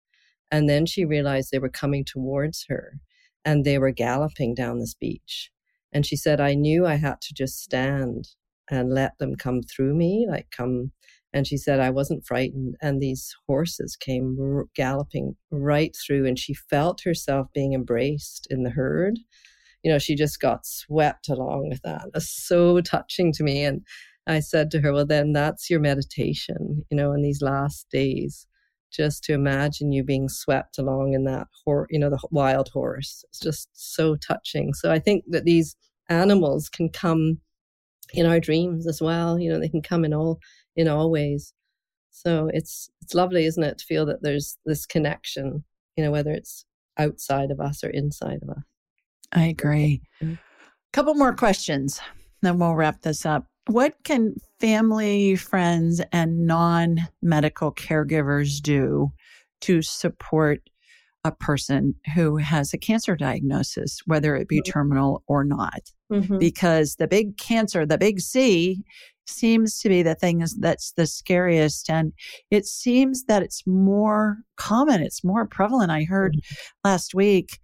[0.51, 3.01] And then she realized they were coming towards her
[3.45, 5.51] and they were galloping down this beach.
[5.93, 8.29] And she said, I knew I had to just stand
[8.71, 10.93] and let them come through me, like come
[11.37, 12.77] and she said, I wasn't frightened.
[12.81, 18.63] And these horses came r- galloping right through, and she felt herself being embraced in
[18.63, 19.19] the herd.
[19.87, 22.09] You know, she just got swept along with that.
[22.13, 23.63] That's so touching to me.
[23.63, 23.83] And
[24.27, 28.49] I said to her, Well, then that's your meditation, you know, in these last days,
[28.91, 31.47] just to imagine you being swept along in that,
[31.89, 33.25] you know, the wild horse.
[33.29, 34.75] It's just so touching.
[34.75, 35.77] So I think that these
[36.09, 37.39] animals can come
[38.13, 39.39] in our dreams as well.
[39.39, 40.41] You know, they can come in all
[40.75, 41.55] in all ways.
[42.11, 45.63] So it's it's lovely, isn't it, to feel that there's this connection,
[45.97, 46.65] you know, whether it's
[46.99, 48.65] outside of us or inside of us.
[49.33, 50.03] I agree.
[50.21, 50.35] A mm-hmm.
[50.93, 52.01] couple more questions,
[52.43, 53.47] then we'll wrap this up.
[53.69, 59.13] What can family, friends, and non medical caregivers do
[59.63, 60.61] to support
[61.25, 64.71] a person who has a cancer diagnosis, whether it be mm-hmm.
[64.71, 65.91] terminal or not?
[66.13, 66.39] Mm-hmm.
[66.39, 68.85] Because the big cancer, the big C,
[69.29, 71.91] seems to be the thing that's the scariest.
[71.91, 72.13] And
[72.51, 75.91] it seems that it's more common, it's more prevalent.
[75.91, 76.89] I heard mm-hmm.
[76.89, 77.59] last week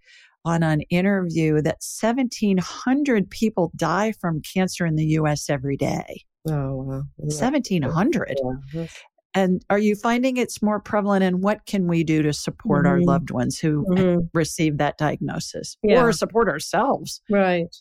[0.45, 6.23] on an interview that 1,700 people die from cancer in the US every day.
[6.49, 7.03] Oh, wow.
[7.17, 8.37] 1,700.
[8.73, 8.87] Yeah.
[9.35, 11.23] And are you finding it's more prevalent?
[11.23, 12.91] And what can we do to support mm-hmm.
[12.91, 14.19] our loved ones who mm-hmm.
[14.33, 16.03] receive that diagnosis yeah.
[16.03, 17.21] or support ourselves?
[17.29, 17.75] Right.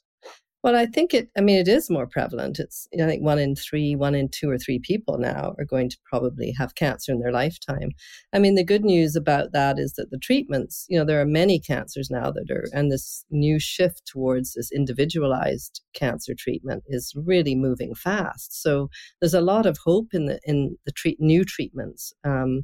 [0.63, 2.61] Well, I think it, I mean, it is more prevalent.
[2.61, 5.91] It's, I think one in three, one in two or three people now are going
[5.91, 7.91] to probably have cancer in their lifetime.
[8.33, 11.27] I mean, the good news about that is that the treatments, you know, there are
[11.27, 17.13] many cancers now that are, and this new shift towards this individualized cancer treatment is
[17.17, 18.63] really moving fast.
[18.63, 18.89] So
[19.21, 22.13] there's a lot of hope in the, in the treat, new treatments.
[22.23, 22.63] Um,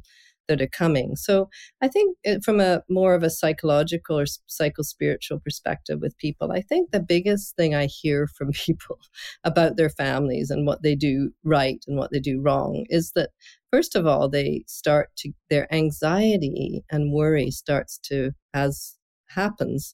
[0.49, 1.15] that are coming.
[1.15, 1.49] So
[1.81, 6.61] I think eh, from a more of a psychological or psycho-spiritual perspective with people, I
[6.61, 8.97] think the biggest thing I hear from people
[9.45, 13.29] about their families and what they do right and what they do wrong is that
[13.71, 18.95] first of all they start to their anxiety and worry starts to as
[19.29, 19.93] happens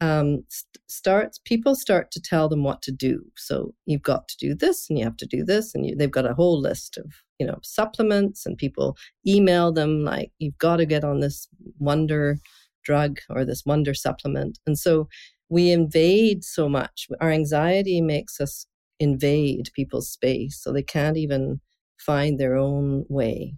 [0.00, 3.24] um, st- starts people start to tell them what to do.
[3.36, 6.10] So you've got to do this and you have to do this and you, they've
[6.10, 7.06] got a whole list of
[7.38, 8.96] you know supplements and people
[9.26, 11.48] email them like you've got to get on this
[11.78, 12.38] wonder
[12.84, 14.58] drug or this wonder supplement.
[14.66, 15.08] And so
[15.48, 17.08] we invade so much.
[17.20, 18.66] Our anxiety makes us
[19.00, 21.60] invade people's space so they can't even
[21.98, 23.54] find their own way.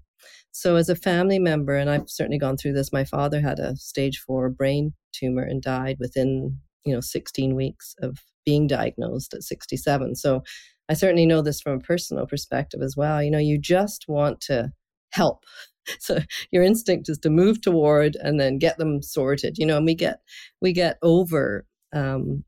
[0.52, 3.77] So as a family member and i've certainly gone through this my father had a
[3.77, 9.43] stage 4 brain tumor and died within you know 16 weeks of being diagnosed at
[9.43, 10.43] 67 so
[10.89, 13.23] I certainly know this from a personal perspective as well.
[13.23, 14.73] You know, you just want to
[15.11, 15.45] help.
[16.01, 16.19] So
[16.53, 19.57] your instinct is to move toward and then get them sorted.
[19.57, 20.19] You know, and we get
[20.61, 21.65] we get over
[21.95, 22.45] um,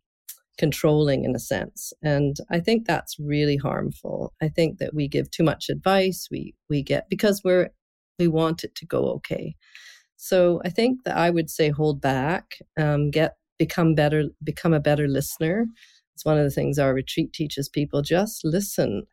[0.58, 4.34] controlling in a sense, and I think that's really harmful.
[4.42, 6.28] I think that we give too much advice.
[6.30, 7.70] We we get because we're
[8.18, 9.56] we want it to go okay.
[10.22, 14.78] So I think that I would say hold back, um, get become better, become a
[14.80, 15.66] better listener.
[16.14, 19.06] It's one of the things our retreat teaches people just listen.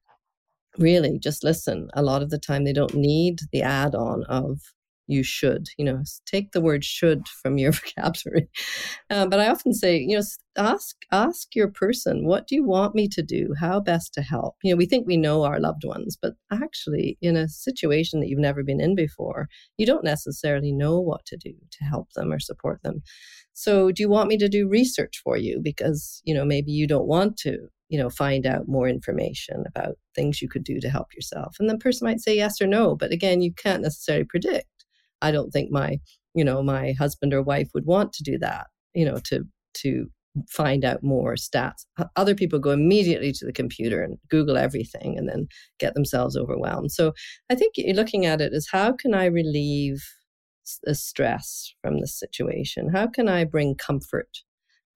[0.78, 1.90] Really, just listen.
[1.94, 4.60] A lot of the time, they don't need the add on of
[5.08, 8.48] you should you know take the word should from your vocabulary.
[9.10, 10.24] Uh, but i often say you know
[10.58, 13.54] ask ask your person what do you want me to do?
[13.60, 14.56] How best to help?
[14.64, 18.28] You know we think we know our loved ones but actually in a situation that
[18.28, 19.48] you've never been in before
[19.78, 23.02] you don't necessarily know what to do to help them or support them.
[23.54, 25.60] So do you want me to do research for you?
[25.64, 27.58] Because you know maybe you don't want to
[27.90, 31.56] you know find out more information about things you could do to help yourself.
[31.60, 34.68] And the person might say yes or no but again you can't necessarily predict
[35.22, 35.99] I don't think my,
[36.34, 39.44] you know, my husband or wife would want to do that, you know, to
[39.76, 40.07] to
[40.49, 41.85] find out more stats.
[42.15, 45.48] Other people go immediately to the computer and Google everything and then
[45.80, 46.91] get themselves overwhelmed.
[46.91, 47.14] So
[47.49, 50.03] I think you're looking at it as how can I relieve
[50.84, 52.89] the stress from the situation?
[52.89, 54.30] How can I bring comfort?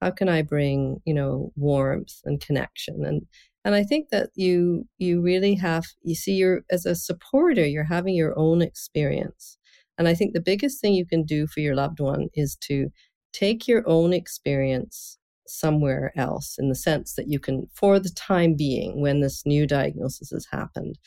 [0.02, 3.06] How can I bring, you know, warmth and connection?
[3.06, 3.24] And
[3.64, 7.84] and I think that you you really have you see you're as a supporter, you're
[7.84, 9.58] having your own experience.
[10.02, 12.90] And I think the biggest thing you can do for your loved one is to
[13.34, 18.56] take your own experience somewhere else in the sense that you can, for the time
[18.56, 20.98] being, when this new diagnosis has happened.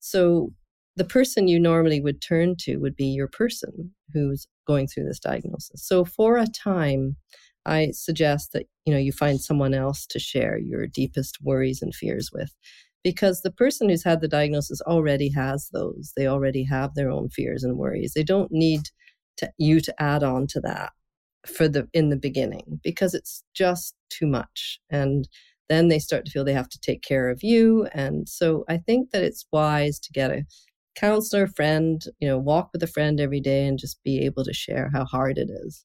[0.00, 0.50] So
[0.96, 5.20] the person you normally would turn to would be your person who's going through this
[5.20, 5.86] diagnosis.
[5.86, 7.16] So for a time,
[7.66, 11.94] I suggest that you know you find someone else to share your deepest worries and
[11.94, 12.54] fears with
[13.04, 16.12] because the person who's had the diagnosis already has those.
[16.16, 18.12] They already have their own fears and worries.
[18.14, 18.88] They don't need
[19.38, 20.92] to, you to add on to that
[21.46, 25.28] for the in the beginning because it's just too much and
[25.68, 28.76] then they start to feel they have to take care of you and so i
[28.76, 30.44] think that it's wise to get a
[30.96, 34.52] counselor friend you know walk with a friend every day and just be able to
[34.52, 35.84] share how hard it is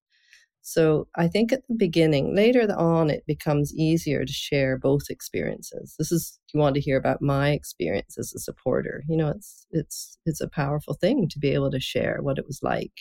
[0.63, 5.95] so I think at the beginning, later on, it becomes easier to share both experiences.
[5.99, 9.03] This is you want to hear about my experience as a supporter.
[9.09, 12.47] You know, it's it's it's a powerful thing to be able to share what it
[12.47, 12.93] was like,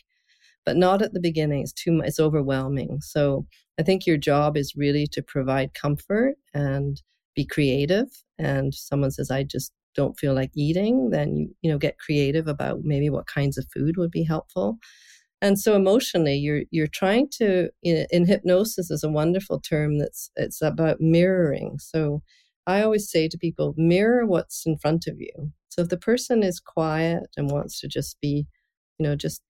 [0.67, 1.63] but not at the beginning.
[1.63, 3.01] It's too it's overwhelming.
[3.03, 3.47] So
[3.79, 7.01] I think your job is really to provide comfort and
[7.37, 8.09] be creative.
[8.39, 12.49] And someone says, "I just don't feel like eating," then you you know get creative
[12.49, 14.79] about maybe what kinds of food would be helpful
[15.43, 20.31] and so emotionally you're you're trying to in, in, hypnosis is a wonderful term that's
[20.37, 21.79] it's about mirroring.
[21.79, 22.23] So
[22.67, 25.53] i always say to people mirror what's in front of you.
[25.69, 28.47] So if the person is quiet and wants to just be
[28.99, 29.43] you know just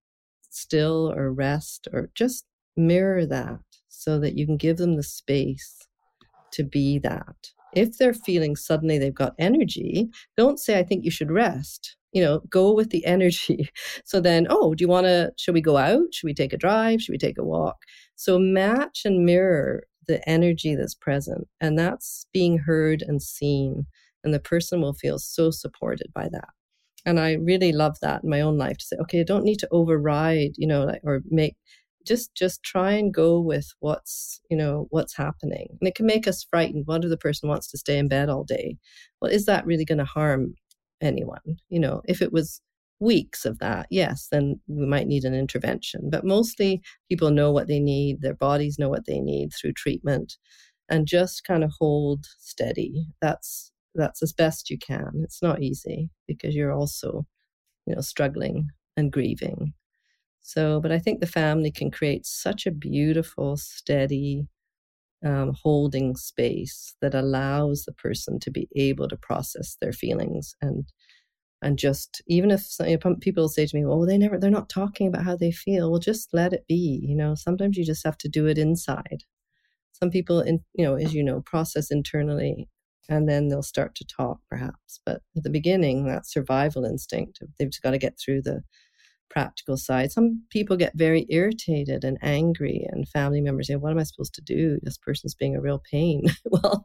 [0.51, 2.47] still or rest or just
[2.77, 5.89] mirror that so that you can give them the space
[6.53, 7.37] to be that
[7.75, 11.97] if they're feeling suddenly they've got energy don't say i think you should rest.
[12.13, 13.71] You know go with the energy.
[14.05, 16.13] So then oh do you want to should we go out?
[16.13, 17.01] Should we take a drive?
[17.01, 17.77] Should we take a walk?
[18.17, 23.87] So match and mirror the energy that's present and that's being heard and seen
[24.25, 26.49] and the person will feel so supported by that.
[27.07, 29.59] And i really love that in my own life to say okay i don't need
[29.61, 31.57] to override you know like, or make
[32.07, 36.27] just just try and go with what's you know what's happening and it can make
[36.27, 38.77] us frightened what if the person wants to stay in bed all day
[39.21, 40.55] well is that really going to harm
[41.03, 41.59] anyone.
[41.69, 42.61] You know, if it was
[43.01, 46.09] weeks of that, yes, then we might need an intervention.
[46.11, 46.81] But mostly
[47.11, 50.37] people know what they need, their bodies know what they need through treatment
[50.89, 53.07] and just kind of hold steady.
[53.21, 55.21] That's that's as best you can.
[55.23, 57.27] It's not easy because you're also,
[57.87, 59.75] you know, struggling and grieving.
[60.43, 64.49] So, but I think the family can create such a beautiful, steady,
[65.25, 70.87] um, holding space that allows the person to be able to process their feelings and
[71.63, 72.67] and just even if
[73.21, 75.91] people say to me well they never they're not talking about how they feel.
[75.91, 77.35] Well just let it be you know?
[77.37, 79.25] Sometimes you just have to do it inside.
[79.93, 82.69] Some people in you know as you know process internally
[83.09, 87.71] and then they'll start to talk perhaps but at the beginning that survival instinct they've
[87.71, 88.63] just got to get through the
[89.33, 90.13] practical side.
[90.13, 94.35] Some people get very irritated and angry, and family members say, What am I supposed
[94.35, 94.79] to do?
[94.83, 96.25] This person's being a real pain.
[96.45, 96.85] well,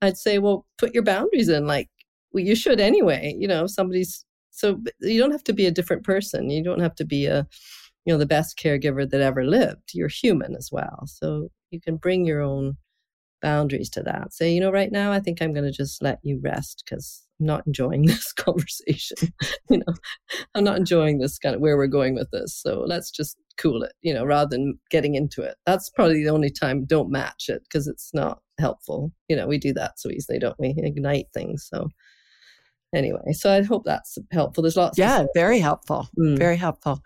[0.00, 1.66] I'd say, Well, put your boundaries in.
[1.66, 1.90] Like,
[2.32, 3.34] well, you should anyway.
[3.38, 6.50] You know, somebody's so you don't have to be a different person.
[6.50, 7.46] You don't have to be a,
[8.04, 9.90] you know, the best caregiver that ever lived.
[9.94, 11.04] You're human as well.
[11.06, 12.76] So you can bring your own
[13.40, 14.32] boundaries to that.
[14.32, 17.27] Say, you know, right now, I think I'm going to just let you rest because
[17.40, 19.32] I'm not enjoying this conversation.
[19.70, 19.94] you know,
[20.54, 22.60] I'm not enjoying this kind of where we're going with this.
[22.60, 25.56] So let's just cool it, you know, rather than getting into it.
[25.66, 29.12] That's probably the only time don't match it because it's not helpful.
[29.28, 30.74] You know, we do that so easily, don't we?
[30.76, 31.66] Ignite things.
[31.70, 31.88] So
[32.94, 34.62] anyway, so I hope that's helpful.
[34.62, 34.98] There's lots.
[34.98, 36.08] Yeah, very helpful.
[36.18, 36.38] Mm.
[36.38, 37.00] Very helpful.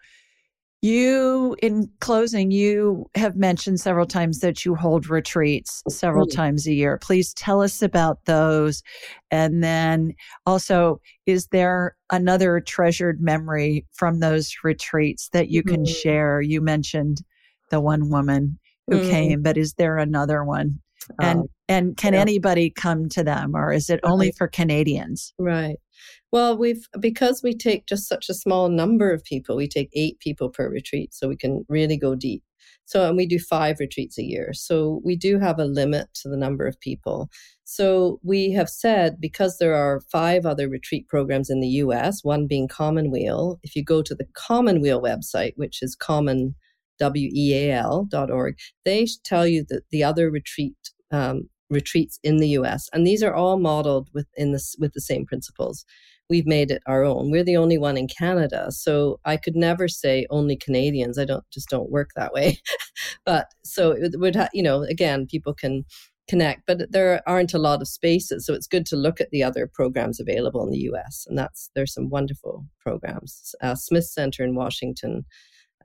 [0.82, 6.36] You, in closing, you have mentioned several times that you hold retreats several mm-hmm.
[6.36, 6.98] times a year.
[6.98, 8.82] Please tell us about those.
[9.30, 10.12] And then
[10.44, 15.92] also, is there another treasured memory from those retreats that you can mm-hmm.
[16.02, 16.40] share?
[16.40, 17.22] You mentioned
[17.70, 19.10] the one woman who mm-hmm.
[19.10, 20.80] came, but is there another one?
[21.20, 22.20] And um, and can yeah.
[22.20, 25.32] anybody come to them or is it only for Canadians?
[25.38, 25.76] Right.
[26.32, 30.18] Well, we've because we take just such a small number of people, we take eight
[30.18, 32.42] people per retreat, so we can really go deep.
[32.86, 34.52] So, and we do five retreats a year.
[34.54, 37.28] So, we do have a limit to the number of people.
[37.64, 42.46] So, we have said because there are five other retreat programs in the US, one
[42.46, 46.54] being Commonweal, if you go to the Commonweal website, which is common,
[46.98, 50.76] W-E-A-L.org, they tell you that the other retreat
[51.10, 55.26] um, retreats in the US, and these are all modeled within this with the same
[55.26, 55.84] principles
[56.30, 57.30] we've made it our own.
[57.30, 61.18] We're the only one in Canada, so I could never say only Canadians.
[61.18, 62.58] I don't just don't work that way.
[63.26, 65.84] but so it would, ha- you know, again, people can
[66.28, 69.42] connect, but there aren't a lot of spaces, so it's good to look at the
[69.42, 71.26] other programs available in the U.S.
[71.28, 73.54] And that's there's some wonderful programs.
[73.60, 75.24] Uh, Smith Center in Washington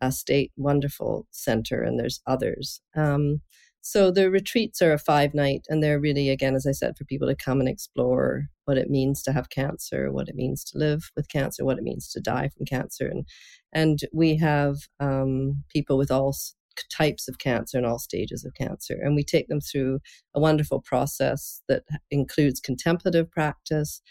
[0.02, 2.82] a State, wonderful center, and there's others.
[2.96, 3.42] Um,
[3.82, 7.06] so the retreats are a five night, and they're really, again, as I said, for
[7.06, 10.78] people to come and explore what it means to have cancer, what it means to
[10.78, 13.26] live with cancer, what it means to die from cancer, and
[13.74, 16.36] and we have um, people with all
[16.92, 20.00] types of cancer and all stages of cancer, and we take them through
[20.36, 24.02] a wonderful process that includes contemplative practice.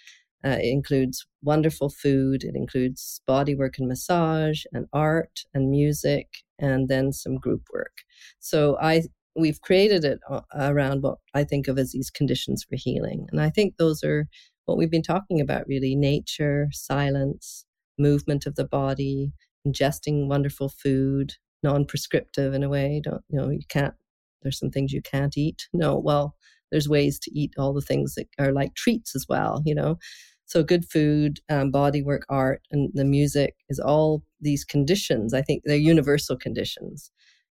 [0.44, 2.44] Uh, it includes wonderful food.
[2.44, 6.28] It includes body work and massage, and art and music,
[6.58, 7.98] and then some group work.
[8.38, 9.02] So I
[9.36, 13.26] we've created it uh, around what I think of as these conditions for healing.
[13.30, 14.26] And I think those are
[14.64, 17.64] what we've been talking about really nature, silence,
[17.98, 19.32] movement of the body,
[19.66, 23.00] ingesting wonderful food, non prescriptive in a way.
[23.04, 23.94] Don't, you know, you can't,
[24.42, 25.68] there's some things you can't eat.
[25.72, 26.34] No, well,
[26.72, 29.98] there's ways to eat all the things that are like treats as well, you know.
[30.46, 35.34] So good food, um, body work, art, and the music is all these conditions.
[35.34, 37.10] I think they're universal conditions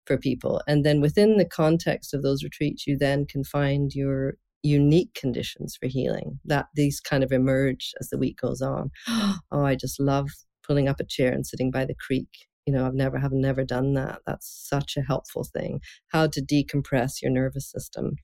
[0.06, 0.62] for people.
[0.68, 5.76] And then within the context of those retreats, you then can find your unique conditions
[5.80, 8.92] for healing that these kind of emerge as the week goes on.
[9.08, 10.30] oh, I just love
[10.66, 12.30] pulling up a chair and sitting by the creek.
[12.66, 14.20] You know, I've never have never done that.
[14.28, 15.82] That's such a helpful thing.
[16.10, 18.16] How to decompress your nervous system.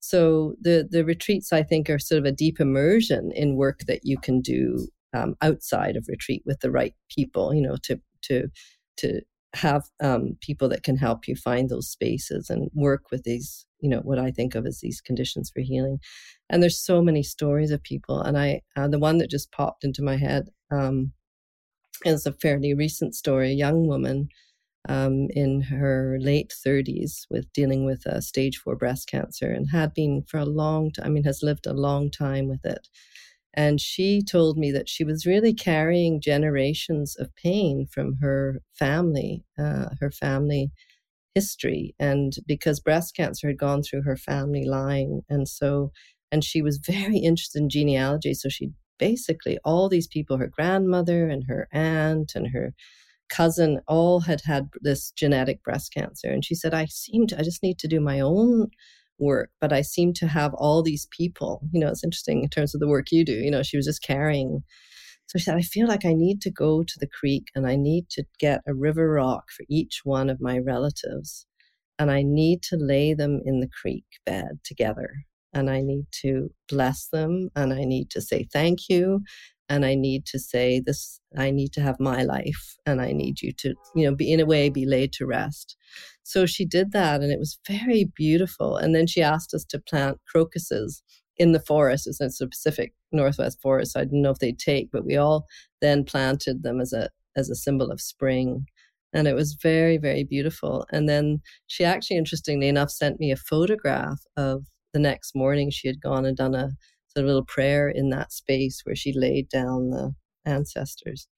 [0.00, 4.00] So the the retreats, I think, are sort of a deep immersion in work that
[4.02, 7.54] you can do um, outside of retreat with the right people.
[7.54, 8.48] You know, to to
[8.98, 9.20] to
[9.54, 13.88] have um, people that can help you find those spaces and work with these you
[13.88, 15.98] know what i think of as these conditions for healing.
[16.50, 19.84] And there's so many stories of people and i uh, the one that just popped
[19.84, 21.12] into my head um,
[22.04, 24.28] is a fairly recent story a young woman
[24.88, 29.94] um, in her late 30s with dealing with a stage 4 breast cancer and had
[29.94, 32.88] been for a long time i mean has lived a long time with it
[33.54, 39.44] and she told me that she was really carrying generations of pain from her family,
[39.58, 40.72] uh, her family
[41.34, 41.94] history.
[41.98, 45.22] And because breast cancer had gone through her family line.
[45.28, 45.92] And so,
[46.32, 48.34] and she was very interested in genealogy.
[48.34, 52.74] So she basically, all these people, her grandmother and her aunt and her
[53.28, 56.28] cousin, all had had this genetic breast cancer.
[56.28, 58.68] And she said, I seem to, I just need to do my own
[59.18, 61.62] work, but I seem to have all these people.
[61.72, 63.32] You know, it's interesting in terms of the work you do.
[63.34, 64.62] You know, she was just carrying.
[65.26, 67.76] So she said, I feel like I need to go to the creek and I
[67.76, 71.46] need to get a river rock for each one of my relatives.
[71.98, 75.10] And I need to lay them in the creek bed together.
[75.52, 79.22] And I need to bless them and I need to say thank you
[79.68, 83.40] and I need to say this, I need to have my life and I need
[83.40, 85.76] you to, you know, be in a way, be laid to rest.
[86.22, 88.76] So she did that and it was very beautiful.
[88.76, 91.02] And then she asked us to plant crocuses
[91.36, 92.06] in the forest.
[92.06, 93.92] It's a Pacific Northwest forest.
[93.92, 95.46] So I didn't know if they'd take, but we all
[95.80, 98.66] then planted them as a, as a symbol of spring.
[99.12, 100.86] And it was very, very beautiful.
[100.92, 105.88] And then she actually, interestingly enough, sent me a photograph of the next morning she
[105.88, 106.70] had gone and done a
[107.16, 110.14] a little prayer in that space where she laid down the
[110.44, 111.28] ancestors.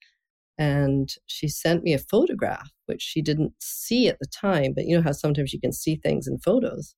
[0.57, 4.95] And she sent me a photograph, which she didn't see at the time, but you
[4.95, 6.95] know how sometimes you can see things in photos.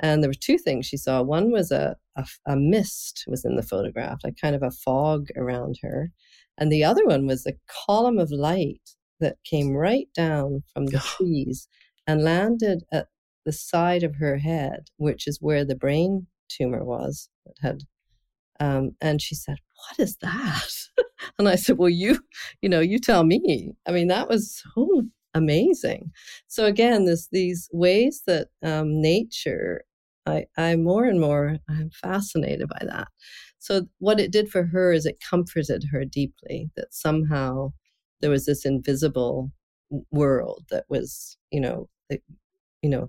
[0.00, 1.22] And there were two things she saw.
[1.22, 5.28] One was a, a, a mist was in the photograph, like kind of a fog
[5.36, 6.10] around her.
[6.58, 7.54] And the other one was a
[7.86, 8.90] column of light
[9.20, 11.68] that came right down from the trees
[12.06, 13.08] and landed at
[13.44, 17.82] the side of her head, which is where the brain tumor was that had
[18.60, 20.70] um, and she said, What is that?
[21.38, 22.20] and I said, Well, you,
[22.60, 23.72] you know, you tell me.
[23.86, 25.02] I mean, that was so
[25.34, 26.10] amazing.
[26.48, 29.84] So again, this these ways that um, nature,
[30.26, 33.08] I, I more and more I'm fascinated by that.
[33.58, 37.72] So what it did for her is it comforted her deeply that somehow
[38.20, 39.52] there was this invisible
[40.10, 42.20] world that was, you know, that,
[42.82, 43.08] you know,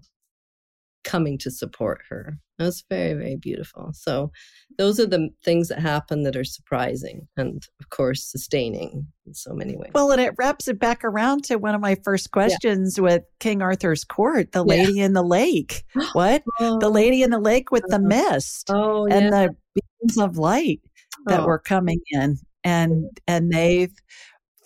[1.03, 2.37] coming to support her.
[2.59, 3.91] It was very, very beautiful.
[3.93, 4.31] So
[4.77, 9.53] those are the things that happen that are surprising and of course sustaining in so
[9.53, 9.91] many ways.
[9.93, 13.03] Well, and it wraps it back around to one of my first questions yeah.
[13.03, 15.05] with King Arthur's court, the lady yeah.
[15.05, 15.83] in the lake.
[16.13, 16.43] What?
[16.59, 18.31] Oh, the lady in the lake with the uh-huh.
[18.31, 20.81] mist oh, and the beams of light
[21.25, 21.45] that oh.
[21.45, 22.37] were coming in.
[22.63, 23.93] And and they've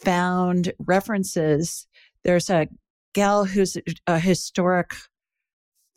[0.03, 1.87] found references.
[2.23, 2.67] There's a
[3.13, 4.93] gal who's a historic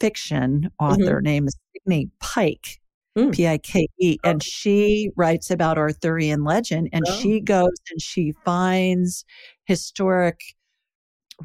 [0.00, 1.24] fiction author mm-hmm.
[1.24, 1.48] named
[1.86, 2.80] Signe Pike,
[3.16, 3.32] mm.
[3.32, 4.30] P I K E, oh.
[4.30, 7.18] and she writes about Arthurian legend and oh.
[7.20, 9.24] she goes and she finds
[9.66, 10.40] historic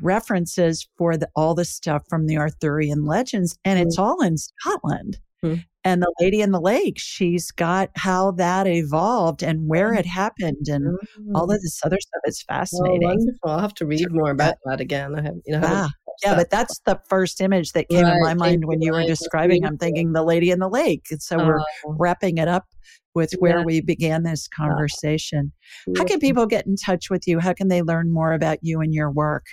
[0.01, 3.83] references for the, all the stuff from the Arthurian legends, and mm.
[3.83, 5.19] it's all in Scotland.
[5.43, 5.63] Mm.
[5.85, 10.67] And the Lady in the Lake, she's got how that evolved and where it happened
[10.67, 10.97] and
[11.35, 11.61] all of mm.
[11.61, 12.21] this other stuff.
[12.25, 13.03] It's oh, fascinating.
[13.03, 13.49] Oh, wonderful.
[13.49, 15.13] I'll have to read more about that again.
[15.15, 15.91] I have, you know, ah,
[16.23, 18.15] yeah, but that's the first image that came right.
[18.15, 19.63] in my mind when you were describing.
[19.63, 21.05] I'm thinking the lady in the lake.
[21.11, 21.95] And so we're oh.
[21.99, 22.65] wrapping it up
[23.13, 23.63] with where yeah.
[23.63, 25.51] we began this conversation.
[25.85, 25.99] Yeah.
[25.99, 27.39] How can people get in touch with you?
[27.39, 29.45] How can they learn more about you and your work?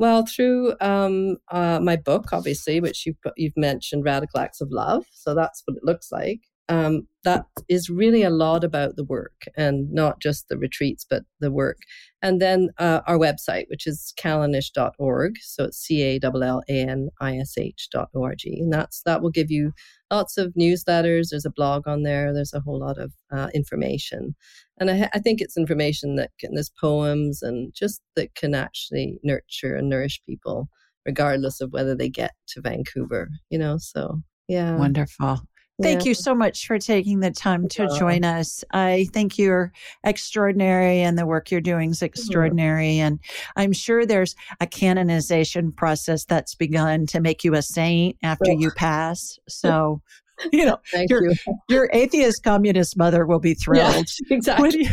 [0.00, 5.04] Well, through um, uh, my book, obviously, which you've you've mentioned, Radical Acts of Love.
[5.12, 6.40] So that's what it looks like
[6.70, 11.24] um, that is really a lot about the work and not just the retreats, but
[11.40, 11.78] the work.
[12.22, 15.34] And then uh, our website, which is callanish.org.
[15.42, 18.38] So it's C A L L A N I S H.org.
[18.44, 19.72] And that's, that will give you
[20.12, 21.30] lots of newsletters.
[21.30, 22.32] There's a blog on there.
[22.32, 24.36] There's a whole lot of uh, information.
[24.78, 29.18] And I, I think it's information that can, there's poems and just that can actually
[29.24, 30.68] nurture and nourish people,
[31.04, 33.76] regardless of whether they get to Vancouver, you know?
[33.76, 34.76] So, yeah.
[34.76, 35.40] Wonderful.
[35.82, 38.64] Thank you so much for taking the time to join us.
[38.72, 39.72] I think you're
[40.04, 42.06] extraordinary and the work you're doing is mm-hmm.
[42.06, 42.94] extraordinary.
[42.94, 43.06] Mm-hmm.
[43.06, 43.20] And
[43.56, 48.70] I'm sure there's a canonization process that's begun to make you a saint after you
[48.70, 49.38] pass.
[49.48, 50.02] So,
[50.52, 50.78] you know,
[51.08, 51.34] your, you.
[51.68, 54.08] your atheist communist mother will be thrilled.
[54.28, 54.88] Yeah, exactly.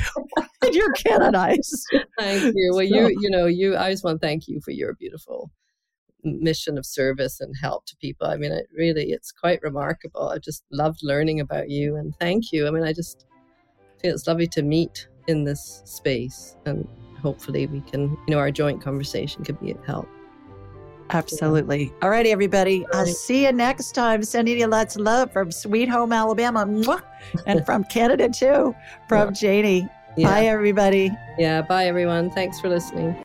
[0.62, 1.88] When, you, are canonized.
[2.20, 2.72] Thank you.
[2.74, 2.96] Well, so.
[2.96, 5.52] you, you know, you, I just want to thank you for your beautiful
[6.24, 8.28] mission of service and help to people.
[8.28, 10.30] I mean, it really, it's quite remarkable.
[10.30, 12.68] I just loved learning about you and thank you.
[12.68, 13.26] I mean, I just
[14.02, 16.88] feel it's lovely to meet in this space and
[17.22, 20.08] hopefully we can, you know, our joint conversation could be a help.
[21.10, 21.86] Absolutely.
[21.86, 21.92] Yeah.
[22.02, 22.86] All right, everybody.
[22.94, 24.24] I'll see you next time.
[24.24, 26.68] Sending you lots of love from Sweet Home, Alabama.
[27.46, 28.76] And from Canada, too,
[29.08, 29.88] from Janie.
[30.18, 30.28] Yeah.
[30.28, 31.12] Bye, everybody.
[31.38, 31.62] Yeah.
[31.62, 32.30] Bye, everyone.
[32.32, 33.24] Thanks for listening.